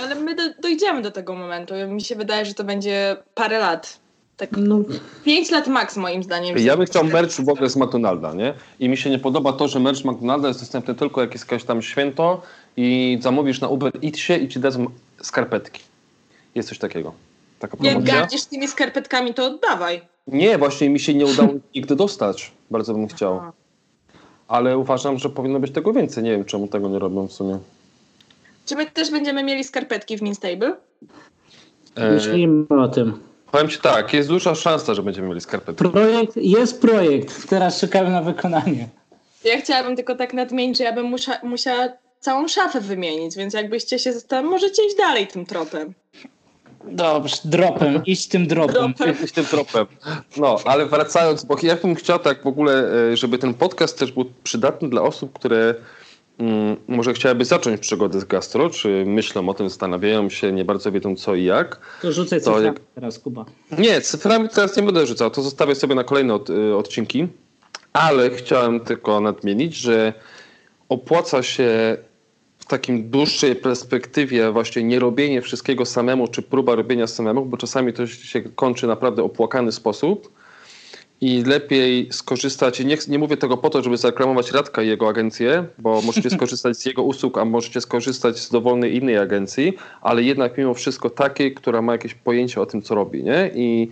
Ale 0.00 0.14
my 0.14 0.34
do, 0.34 0.42
dojdziemy 0.62 1.02
do 1.02 1.10
tego 1.10 1.34
momentu. 1.34 1.74
Mi 1.88 2.00
się 2.00 2.16
wydaje, 2.16 2.44
że 2.44 2.54
to 2.54 2.64
będzie 2.64 3.16
parę 3.34 3.58
lat. 3.58 4.00
Tak 4.36 4.50
no. 4.56 4.78
5 5.24 5.50
lat 5.50 5.66
maks 5.66 5.96
moim 5.96 6.22
zdaniem. 6.22 6.58
Ja 6.58 6.76
bym 6.76 6.86
chciał 6.86 7.04
merch 7.04 7.40
w 7.40 7.48
ogóle 7.48 7.70
z 7.70 7.76
McDonalda, 7.76 8.34
nie? 8.34 8.54
I 8.80 8.88
mi 8.88 8.96
się 8.96 9.10
nie 9.10 9.18
podoba 9.18 9.52
to, 9.52 9.68
że 9.68 9.80
merch 9.80 10.04
McDonalda 10.04 10.48
jest 10.48 10.60
dostępny 10.60 10.94
tylko 10.94 11.20
jak 11.20 11.32
jest 11.32 11.50
jakieś 11.50 11.66
tam 11.66 11.82
święto 11.82 12.42
i 12.76 13.18
zamówisz 13.20 13.60
na 13.60 13.68
Uber 13.68 13.92
Eatsie 14.04 14.32
i 14.32 14.48
ci 14.48 14.60
dadzą 14.60 14.86
skarpetki. 15.22 15.82
Jest 16.54 16.68
coś 16.68 16.78
takiego. 16.78 17.12
Taka 17.58 17.76
jak 17.80 18.04
gardzisz 18.04 18.44
tymi 18.44 18.68
skarpetkami, 18.68 19.34
to 19.34 19.46
oddawaj. 19.46 20.00
Nie, 20.26 20.58
właśnie 20.58 20.90
mi 20.90 21.00
się 21.00 21.14
nie 21.14 21.26
udało 21.26 21.48
nigdy 21.74 21.96
dostać. 21.96 22.52
Bardzo 22.70 22.94
bym 22.94 23.08
chciał. 23.08 23.40
Ale 24.48 24.78
uważam, 24.78 25.18
że 25.18 25.30
powinno 25.30 25.60
być 25.60 25.72
tego 25.72 25.92
więcej. 25.92 26.24
Nie 26.24 26.30
wiem, 26.30 26.44
czemu 26.44 26.68
tego 26.68 26.88
nie 26.88 26.98
robią 26.98 27.26
w 27.26 27.32
sumie. 27.32 27.58
Czy 28.68 28.76
my 28.76 28.86
też 28.86 29.10
będziemy 29.10 29.44
mieli 29.44 29.64
skarpetki 29.64 30.18
w 30.18 30.22
Minstable? 30.22 30.76
Myślimy 31.96 32.66
o 32.68 32.88
tym. 32.88 33.20
Powiem 33.52 33.68
Ci 33.68 33.78
tak, 33.78 34.12
jest 34.12 34.28
duża 34.28 34.54
szansa, 34.54 34.94
że 34.94 35.02
będziemy 35.02 35.28
mieli 35.28 35.40
skarpetki. 35.40 35.90
Projekt, 35.90 36.36
jest 36.36 36.80
projekt, 36.80 37.48
teraz 37.48 37.80
czekamy 37.80 38.10
na 38.10 38.22
wykonanie. 38.22 38.88
Ja 39.44 39.60
chciałabym 39.60 39.96
tylko 39.96 40.14
tak 40.14 40.34
nadmienić, 40.34 40.78
że 40.78 40.84
ja 40.84 40.92
bym 40.92 41.06
musza, 41.06 41.38
musiała 41.42 41.88
całą 42.20 42.48
szafę 42.48 42.80
wymienić, 42.80 43.36
więc 43.36 43.54
jakbyście 43.54 43.98
się 43.98 44.12
zastanawiali, 44.12 44.50
możecie 44.50 44.86
iść 44.86 44.96
dalej 44.96 45.26
tym 45.26 45.46
tropem. 45.46 45.94
Dobrze, 46.84 47.36
dropem, 47.44 48.02
iść 48.06 48.28
tym 48.28 48.46
dropem. 48.46 48.94
Iść 49.24 49.34
tym 49.34 49.44
dropem. 49.44 49.86
No, 50.36 50.56
ale 50.64 50.86
wracając, 50.86 51.44
bo 51.44 51.56
ja 51.62 51.76
bym 51.76 51.94
chciał 51.94 52.18
tak 52.18 52.42
w 52.42 52.46
ogóle, 52.46 52.92
e, 53.12 53.16
żeby 53.16 53.38
ten 53.38 53.54
podcast 53.54 53.98
też 53.98 54.12
był 54.12 54.24
przydatny 54.42 54.88
dla 54.88 55.02
osób, 55.02 55.32
które 55.32 55.74
może 56.88 57.12
chciałyby 57.12 57.44
zacząć 57.44 57.80
przygodę 57.80 58.20
z 58.20 58.24
gastro, 58.24 58.70
czy 58.70 59.04
myślą 59.06 59.48
o 59.48 59.54
tym, 59.54 59.68
zastanawiają 59.68 60.30
się, 60.30 60.52
nie 60.52 60.64
bardzo 60.64 60.92
wiedzą 60.92 61.16
co 61.16 61.34
i 61.34 61.44
jak. 61.44 61.80
To 62.02 62.12
rzucę 62.12 62.40
cyframi 62.40 62.66
jak... 62.66 62.80
teraz, 62.94 63.18
Kuba. 63.18 63.44
Nie, 63.78 64.00
cyframi 64.00 64.48
teraz 64.48 64.76
nie 64.76 64.82
będę 64.82 65.06
rzucał, 65.06 65.30
to 65.30 65.42
zostawię 65.42 65.74
sobie 65.74 65.94
na 65.94 66.04
kolejne 66.04 66.34
od, 66.34 66.50
y, 66.50 66.76
odcinki, 66.76 67.28
ale 67.92 68.30
chciałem 68.30 68.80
tylko 68.80 69.20
nadmienić, 69.20 69.76
że 69.76 70.12
opłaca 70.88 71.42
się 71.42 71.96
takim 72.68 73.10
dłuższej 73.10 73.56
perspektywie 73.56 74.52
właśnie 74.52 74.84
nie 74.84 74.98
robienie 74.98 75.42
wszystkiego 75.42 75.86
samemu, 75.86 76.28
czy 76.28 76.42
próba 76.42 76.74
robienia 76.74 77.06
samemu, 77.06 77.46
bo 77.46 77.56
czasami 77.56 77.92
to 77.92 78.06
się 78.06 78.42
kończy 78.42 78.86
naprawdę 78.86 79.22
opłakany 79.22 79.72
sposób 79.72 80.37
i 81.20 81.42
lepiej 81.42 82.08
skorzystać, 82.12 82.80
nie, 82.80 82.98
nie 83.08 83.18
mówię 83.18 83.36
tego 83.36 83.56
po 83.56 83.70
to, 83.70 83.82
żeby 83.82 83.96
zareklamować 83.96 84.52
Radka 84.52 84.82
i 84.82 84.88
jego 84.88 85.08
agencję, 85.08 85.64
bo 85.78 86.00
możecie 86.06 86.30
skorzystać 86.30 86.76
z 86.78 86.86
jego 86.86 87.02
usług, 87.02 87.38
a 87.38 87.44
możecie 87.44 87.80
skorzystać 87.80 88.38
z 88.38 88.50
dowolnej 88.50 88.96
innej 88.96 89.18
agencji, 89.18 89.72
ale 90.02 90.22
jednak 90.22 90.58
mimo 90.58 90.74
wszystko 90.74 91.10
takiej, 91.10 91.54
która 91.54 91.82
ma 91.82 91.92
jakieś 91.92 92.14
pojęcie 92.14 92.60
o 92.60 92.66
tym, 92.66 92.82
co 92.82 92.94
robi, 92.94 93.24
nie? 93.24 93.50
I 93.54 93.90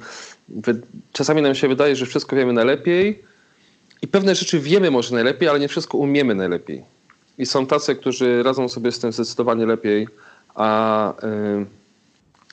wy, 0.49 0.81
czasami 1.13 1.43
nam 1.43 1.55
się 1.55 1.69
wydaje, 1.69 1.97
że 1.97 2.07
wszystko 2.07 2.37
wiemy 2.37 2.53
najlepiej 2.53 3.23
i 4.03 4.07
pewne 4.07 4.35
rzeczy 4.35 4.61
wiemy 4.61 4.91
może 4.91 5.15
najlepiej, 5.15 5.49
ale 5.49 5.61
nie 5.61 5.69
wszystko 5.69 5.99
umiemy 5.99 6.35
najlepiej. 6.35 6.83
I 7.39 7.47
są 7.47 7.67
tacy, 7.67 7.97
którzy 7.97 8.43
radzą 8.43 8.69
sobie 8.69 8.93
z 8.93 8.99
tym 8.99 9.13
zdecydowanie 9.13 9.67
lepiej, 9.67 10.09
a 10.55 11.13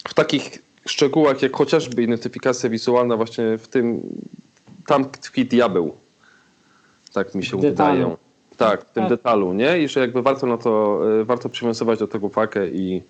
w 0.07 0.13
takich 0.13 0.59
szczegółach 0.87 1.41
jak 1.41 1.55
chociażby 1.55 2.03
identyfikacja 2.03 2.69
wizualna 2.69 3.17
właśnie 3.17 3.57
w 3.57 3.67
tym, 3.67 4.01
tam 4.87 5.05
tkwi 5.05 5.45
diabeł. 5.45 5.93
Tak 7.13 7.35
mi 7.35 7.45
się 7.45 7.59
wydaje. 7.59 8.15
Tak, 8.57 8.85
w 8.85 8.91
tym 8.91 9.03
tak. 9.03 9.09
detalu, 9.09 9.53
nie? 9.53 9.79
I 9.79 9.87
że 9.87 9.99
jakby 9.99 10.21
warto 10.21 10.47
na 10.47 10.57
to, 10.57 11.01
e, 11.21 11.23
warto 11.23 11.49
przywiązywać 11.49 11.99
do 11.99 12.07
tego 12.07 12.27
uwagę 12.27 12.67
i 12.67 13.01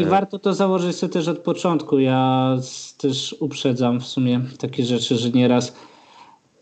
i 0.00 0.04
warto 0.04 0.38
to 0.38 0.54
założyć 0.54 0.96
sobie 0.96 1.12
też 1.12 1.28
od 1.28 1.38
początku. 1.38 1.98
Ja 1.98 2.56
też 2.98 3.36
uprzedzam 3.40 4.00
w 4.00 4.06
sumie 4.06 4.40
takie 4.58 4.84
rzeczy, 4.84 5.16
że 5.16 5.30
nieraz 5.30 5.76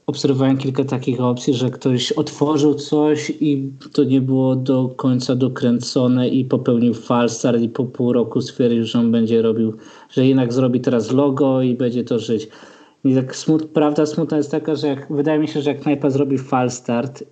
obserwowałem 0.06 0.58
kilka 0.58 0.84
takich 0.84 1.20
opcji, 1.20 1.54
że 1.54 1.70
ktoś 1.70 2.12
otworzył 2.12 2.74
coś 2.74 3.32
i 3.40 3.70
to 3.92 4.04
nie 4.04 4.20
było 4.20 4.56
do 4.56 4.88
końca 4.88 5.34
dokręcone 5.34 6.28
i 6.28 6.44
popełnił 6.44 6.94
falstart 6.94 7.60
i 7.60 7.68
po 7.68 7.84
pół 7.84 8.12
roku 8.12 8.40
stwierdził, 8.40 8.84
że 8.84 8.98
on 8.98 9.12
będzie 9.12 9.42
robił, 9.42 9.76
że 10.10 10.26
jednak 10.26 10.52
zrobi 10.52 10.80
teraz 10.80 11.12
logo 11.12 11.62
i 11.62 11.74
będzie 11.74 12.04
to 12.04 12.18
żyć. 12.18 12.48
I 13.06 13.14
tak 13.14 13.36
smut, 13.36 13.70
prawda 13.70 14.06
smutna 14.06 14.36
jest 14.36 14.50
taka, 14.50 14.74
że 14.74 14.88
jak, 14.88 15.12
wydaje 15.12 15.38
mi 15.38 15.48
się, 15.48 15.62
że 15.62 15.70
jak 15.70 15.80
knajpa 15.80 16.10
zrobi 16.10 16.38
falstart 16.38 17.24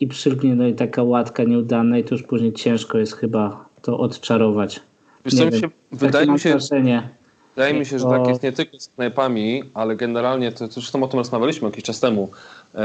i 0.00 0.06
przylgnie 0.06 0.56
do 0.56 0.64
niej 0.64 0.74
taka 0.74 1.02
łatka 1.02 1.44
nieudana 1.44 1.98
i 1.98 2.04
to 2.04 2.14
już 2.14 2.22
później 2.22 2.52
ciężko 2.52 2.98
jest 2.98 3.16
chyba 3.16 3.68
to 3.82 3.98
odczarować. 3.98 4.80
Wiesz, 5.24 5.34
co 5.34 5.46
mi 5.46 5.60
się, 5.60 5.70
wydaje 5.92 6.26
mi 6.26 6.40
się, 6.40 6.50
wrażenie. 6.50 7.08
Wydaje 7.56 7.74
mi 7.74 7.86
się, 7.86 7.98
że 7.98 8.04
tak 8.04 8.28
jest 8.28 8.42
nie 8.42 8.52
tylko 8.52 8.80
z 8.80 8.88
knajpami, 8.88 9.62
ale 9.74 9.96
generalnie, 9.96 10.52
to, 10.52 10.68
to 10.68 10.74
zresztą 10.74 11.02
o 11.02 11.08
tym 11.08 11.18
rozmawialiśmy 11.18 11.68
jakiś 11.68 11.84
czas 11.84 12.00
temu, 12.00 12.28
e, 12.74 12.78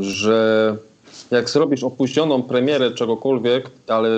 że 0.00 0.76
jak 1.30 1.50
zrobisz 1.50 1.84
opóźnioną 1.84 2.42
premierę 2.42 2.90
czegokolwiek, 2.90 3.70
ale 3.88 4.08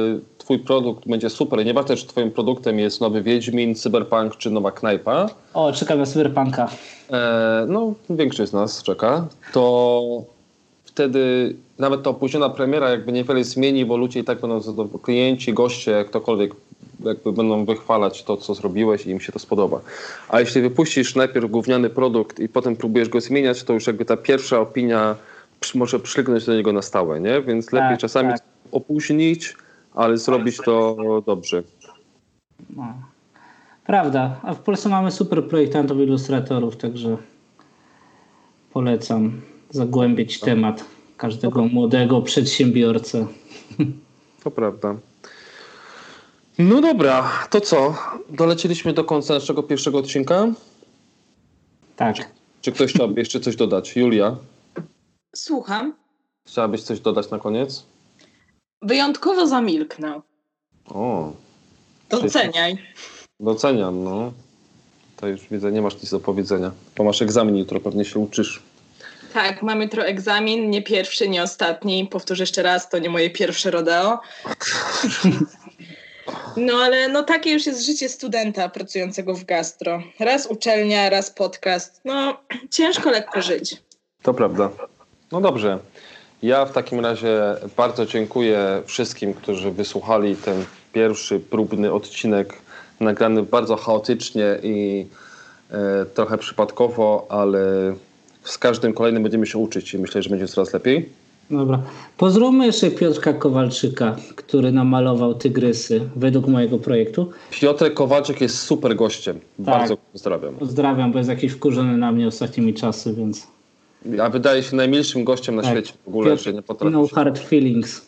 twój 0.41 0.59
produkt 0.59 1.09
będzie 1.09 1.31
super 1.31 1.65
nieważne, 1.65 1.97
czy 1.97 2.07
twoim 2.07 2.31
produktem 2.31 2.79
jest 2.79 3.01
nowy 3.01 3.23
Wiedźmin, 3.23 3.75
Cyberpunk 3.75 4.37
czy 4.37 4.51
nowa 4.51 4.71
knajpa. 4.71 5.31
O, 5.55 5.73
czekam 5.73 5.99
na 5.99 6.07
Cyberpunka. 6.07 6.69
E, 7.11 7.65
no, 7.69 7.95
większość 8.11 8.51
z 8.51 8.55
nas 8.55 8.83
czeka. 8.83 9.27
To 9.53 10.25
wtedy 10.85 11.55
nawet 11.79 12.03
ta 12.03 12.11
opóźniona 12.11 12.51
premiera 12.51 12.91
jakby 12.91 13.13
niewiele 13.13 13.45
zmieni, 13.45 13.87
bo 13.87 13.97
ludzie 13.97 14.21
i 14.21 14.25
tak 14.25 14.41
będą 14.41 14.89
klienci, 15.03 15.53
goście, 15.53 16.05
ktokolwiek 16.05 16.55
jakby 17.05 17.33
będą 17.33 17.65
wychwalać 17.65 18.23
to, 18.23 18.37
co 18.37 18.55
zrobiłeś 18.55 19.07
i 19.07 19.11
im 19.11 19.21
się 19.21 19.33
to 19.33 19.39
spodoba. 19.39 19.81
A 20.29 20.41
jeśli 20.41 20.63
wypuścisz 20.63 21.15
najpierw 21.15 21.51
gówniany 21.51 21.91
produkt 21.91 22.41
i 22.41 22.49
potem 22.49 22.77
próbujesz 22.77 23.09
go 23.09 23.21
zmieniać, 23.21 23.63
to 23.63 23.73
już 23.73 23.87
jakby 23.87 24.05
ta 24.05 24.17
pierwsza 24.17 24.61
opinia 24.61 25.17
może 25.75 26.01
przygnąć 26.01 26.47
do 26.47 26.55
niego 26.55 26.73
na 26.73 26.83
stałe, 26.83 27.21
nie? 27.21 27.43
Więc 27.43 27.73
lepiej 27.73 27.91
tak, 27.91 28.01
czasami 28.01 28.29
tak. 28.29 28.43
opóźnić, 28.73 29.55
ale 29.95 30.19
zrobić 30.19 30.57
to 30.57 30.97
dobrze. 31.27 31.63
No. 32.77 32.95
Prawda. 33.87 34.41
A 34.43 34.55
w 34.55 34.61
Polsce 34.61 34.89
mamy 34.89 35.11
super 35.11 35.49
projektantów, 35.49 35.99
ilustratorów, 35.99 36.77
także 36.77 37.17
polecam 38.73 39.41
zagłębić 39.71 40.41
temat 40.41 40.85
każdego 41.17 41.65
młodego 41.65 42.23
przedsiębiorcę. 42.23 43.27
To 44.45 44.51
prawda. 44.51 44.97
No 46.59 46.81
dobra, 46.81 47.31
to 47.51 47.61
co? 47.61 47.95
Dolecieliśmy 48.31 48.93
do 48.93 49.05
końca 49.05 49.35
naszego 49.35 49.63
pierwszego 49.63 49.99
odcinka? 49.99 50.47
Tak. 51.97 52.17
Czy, 52.17 52.23
czy 52.61 52.73
ktoś 52.73 52.93
chciałby 52.93 53.21
jeszcze 53.21 53.41
coś 53.41 53.57
dodać? 53.57 53.97
Julia? 53.97 54.37
Słucham. 55.37 55.95
Chciałabyś 56.47 56.83
coś 56.83 57.01
dodać 57.01 57.31
na 57.31 57.39
koniec? 57.39 57.87
Wyjątkowo 58.83 59.47
zamilknę. 59.47 60.21
O. 60.89 61.33
Doceniaj. 62.09 62.79
Doceniam, 63.41 64.05
no. 64.05 64.33
To 65.17 65.29
już 65.29 65.41
widzę, 65.51 65.73
nie 65.73 65.83
masz 65.83 65.95
nic 65.95 66.11
do 66.11 66.21
powiedzenia. 66.21 66.71
Bo 66.97 67.05
masz 67.05 67.23
egzamin 67.23 67.57
jutro, 67.57 67.81
pewnie 67.81 68.05
się 68.05 68.19
uczysz. 68.19 68.63
Tak, 69.35 69.63
mamy 69.63 69.85
jutro 69.85 70.05
egzamin, 70.07 70.71
nie 70.71 70.83
pierwszy, 70.83 71.29
nie 71.29 71.43
ostatni. 71.43 72.07
Powtórzę 72.07 72.43
jeszcze 72.43 72.63
raz, 72.63 72.89
to 72.89 72.99
nie 72.99 73.11
moje 73.11 73.31
pierwsze 73.31 73.71
rodeo. 73.71 74.19
No 76.57 76.75
ale 76.75 77.09
no 77.09 77.23
takie 77.23 77.53
już 77.53 77.67
jest 77.67 77.87
życie 77.87 78.09
studenta 78.09 78.69
pracującego 78.69 79.35
w 79.35 79.45
gastro. 79.45 80.03
Raz 80.19 80.47
uczelnia, 80.47 81.11
raz 81.11 81.31
podcast. 81.31 82.01
No 82.05 82.41
ciężko 82.71 83.11
lekko 83.11 83.43
żyć. 83.43 83.77
To 84.23 84.35
prawda. 84.35 84.71
No 85.33 85.41
dobrze. 85.41 85.79
Ja 86.43 86.65
w 86.65 86.73
takim 86.73 87.01
razie 87.01 87.41
bardzo 87.77 88.07
dziękuję 88.07 88.83
wszystkim, 88.87 89.35
którzy 89.35 89.71
wysłuchali 89.71 90.37
ten 90.37 90.65
pierwszy 90.93 91.41
próbny 91.41 91.93
odcinek 91.93 92.55
nagrany 93.01 93.43
bardzo 93.43 93.77
chaotycznie 93.77 94.59
i 94.63 95.07
e, 95.71 96.07
trochę 96.15 96.39
przypadkowo, 96.39 97.27
ale 97.29 97.61
z 98.45 98.59
każdym 98.59 98.93
kolejnym 98.93 99.23
będziemy 99.23 99.47
się 99.47 99.59
uczyć 99.59 99.95
i 99.95 99.99
myślę, 99.99 100.23
że 100.23 100.31
będzie 100.31 100.49
coraz 100.49 100.73
lepiej. 100.73 101.09
Dobra. 101.51 101.83
Pozdrówmy 102.17 102.67
jeszcze 102.67 102.91
Piotrka 102.91 103.33
Kowalczyka, 103.33 104.17
który 104.37 104.73
namalował 104.73 105.35
tygrysy 105.35 106.09
według 106.17 106.47
mojego 106.47 106.79
projektu. 106.79 107.31
Piotr 107.51 107.95
Kowalczyk 107.95 108.41
jest 108.41 108.59
super 108.59 108.97
gościem. 108.97 109.41
Tak. 109.41 109.67
Bardzo 109.67 109.97
pozdrawiam. 110.13 110.55
Pozdrawiam, 110.55 111.13
bo 111.13 111.19
jest 111.19 111.31
jakiś 111.31 111.53
wkurzony 111.53 111.97
na 111.97 112.13
mnie 112.13 112.27
ostatnimi 112.27 112.75
czasy, 112.75 113.15
więc... 113.15 113.47
A 114.23 114.29
wydaje 114.29 114.63
się 114.63 114.77
najmilszym 114.77 115.25
gościem 115.25 115.57
na 115.57 115.63
tak. 115.63 115.71
świecie 115.71 115.93
w 116.05 116.09
ogóle, 116.09 116.31
Piotr, 116.31 116.43
że 116.43 116.53
nie 116.53 116.63
potrafi. 116.63 116.93
No 116.93 117.07
hard 117.07 117.39
feelings. 117.39 118.07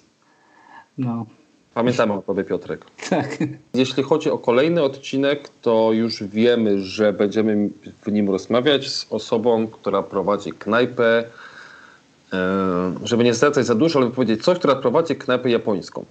No. 0.99 1.27
Pamiętamy 1.75 2.13
o 2.13 2.23
tobie, 2.23 2.45
Piotrek. 2.45 2.85
Tak. 3.11 3.39
Jeśli 3.75 4.03
chodzi 4.03 4.31
o 4.31 4.39
kolejny 4.39 4.83
odcinek, 4.83 5.49
to 5.63 5.93
już 5.93 6.23
wiemy, 6.23 6.83
że 6.83 7.13
będziemy 7.13 7.69
w 8.03 8.13
nim 8.13 8.31
rozmawiać 8.31 8.91
z 8.91 9.07
osobą, 9.11 9.67
która 9.67 10.03
prowadzi 10.03 10.53
knajpę, 10.53 11.25
e, 12.33 12.95
żeby 13.05 13.25
nie 13.25 13.35
zwracać 13.35 13.67
za 13.67 13.75
dużo, 13.75 13.99
ale 13.99 14.11
powiedzieć 14.11 14.45
coś, 14.45 14.59
która 14.59 14.75
prowadzi 14.75 15.17
knajpę 15.17 15.51
japońską. 15.51 16.05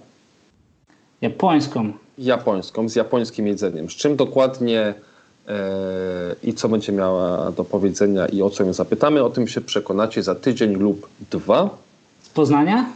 Japońską? 1.20 1.92
Japońską, 2.18 2.88
z 2.88 2.96
japońskim 2.96 3.46
jedzeniem. 3.46 3.90
Z 3.90 3.92
czym 3.92 4.16
dokładnie 4.16 4.94
i 6.42 6.54
co 6.54 6.68
będzie 6.68 6.92
miała 6.92 7.50
do 7.50 7.64
powiedzenia 7.64 8.26
i 8.26 8.42
o 8.42 8.50
co 8.50 8.64
ją 8.64 8.72
zapytamy, 8.72 9.24
o 9.24 9.30
tym 9.30 9.48
się 9.48 9.60
przekonacie 9.60 10.22
za 10.22 10.34
tydzień 10.34 10.74
lub 10.74 11.08
dwa. 11.30 11.70
Z 12.22 12.28
Poznania? 12.28 12.86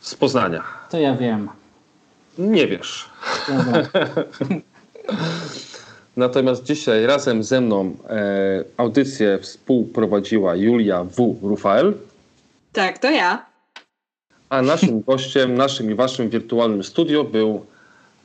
Z 0.00 0.14
Poznania. 0.14 0.62
To 0.90 0.98
ja 0.98 1.16
wiem. 1.16 1.48
Nie 2.38 2.66
wiesz. 2.66 3.04
Natomiast 6.16 6.64
dzisiaj 6.64 7.06
razem 7.06 7.42
ze 7.42 7.60
mną 7.60 7.96
e, 8.08 8.64
audycję 8.76 9.38
współprowadziła 9.38 10.56
Julia 10.56 11.04
W. 11.04 11.38
Rufael. 11.42 11.94
Tak, 12.72 12.98
to 12.98 13.10
ja. 13.10 13.46
A 14.48 14.62
naszym 14.62 15.00
gościem, 15.08 15.54
naszym 15.54 15.90
i 15.90 15.94
waszym 15.94 16.28
wirtualnym 16.28 16.84
studio 16.84 17.24
był 17.24 17.66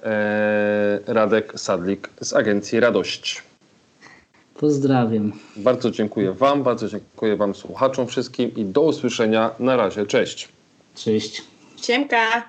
e, 0.04 1.00
Radek 1.08 1.54
Sadlik 1.56 2.10
z 2.22 2.34
agencji 2.34 2.80
Radość. 2.80 3.44
Pozdrawiam. 4.62 5.32
Bardzo 5.58 5.92
dziękuję 5.92 6.34
wam, 6.34 6.64
bardzo 6.64 6.88
dziękuję 6.88 7.36
wam 7.36 7.56
słuchaczom 7.56 8.08
wszystkim 8.08 8.56
i 8.56 8.66
do 8.66 8.82
usłyszenia. 8.82 9.52
Na 9.60 9.76
razie, 9.76 10.06
cześć. 10.06 10.50
Cześć. 10.96 11.44
Siemka. 11.82 12.44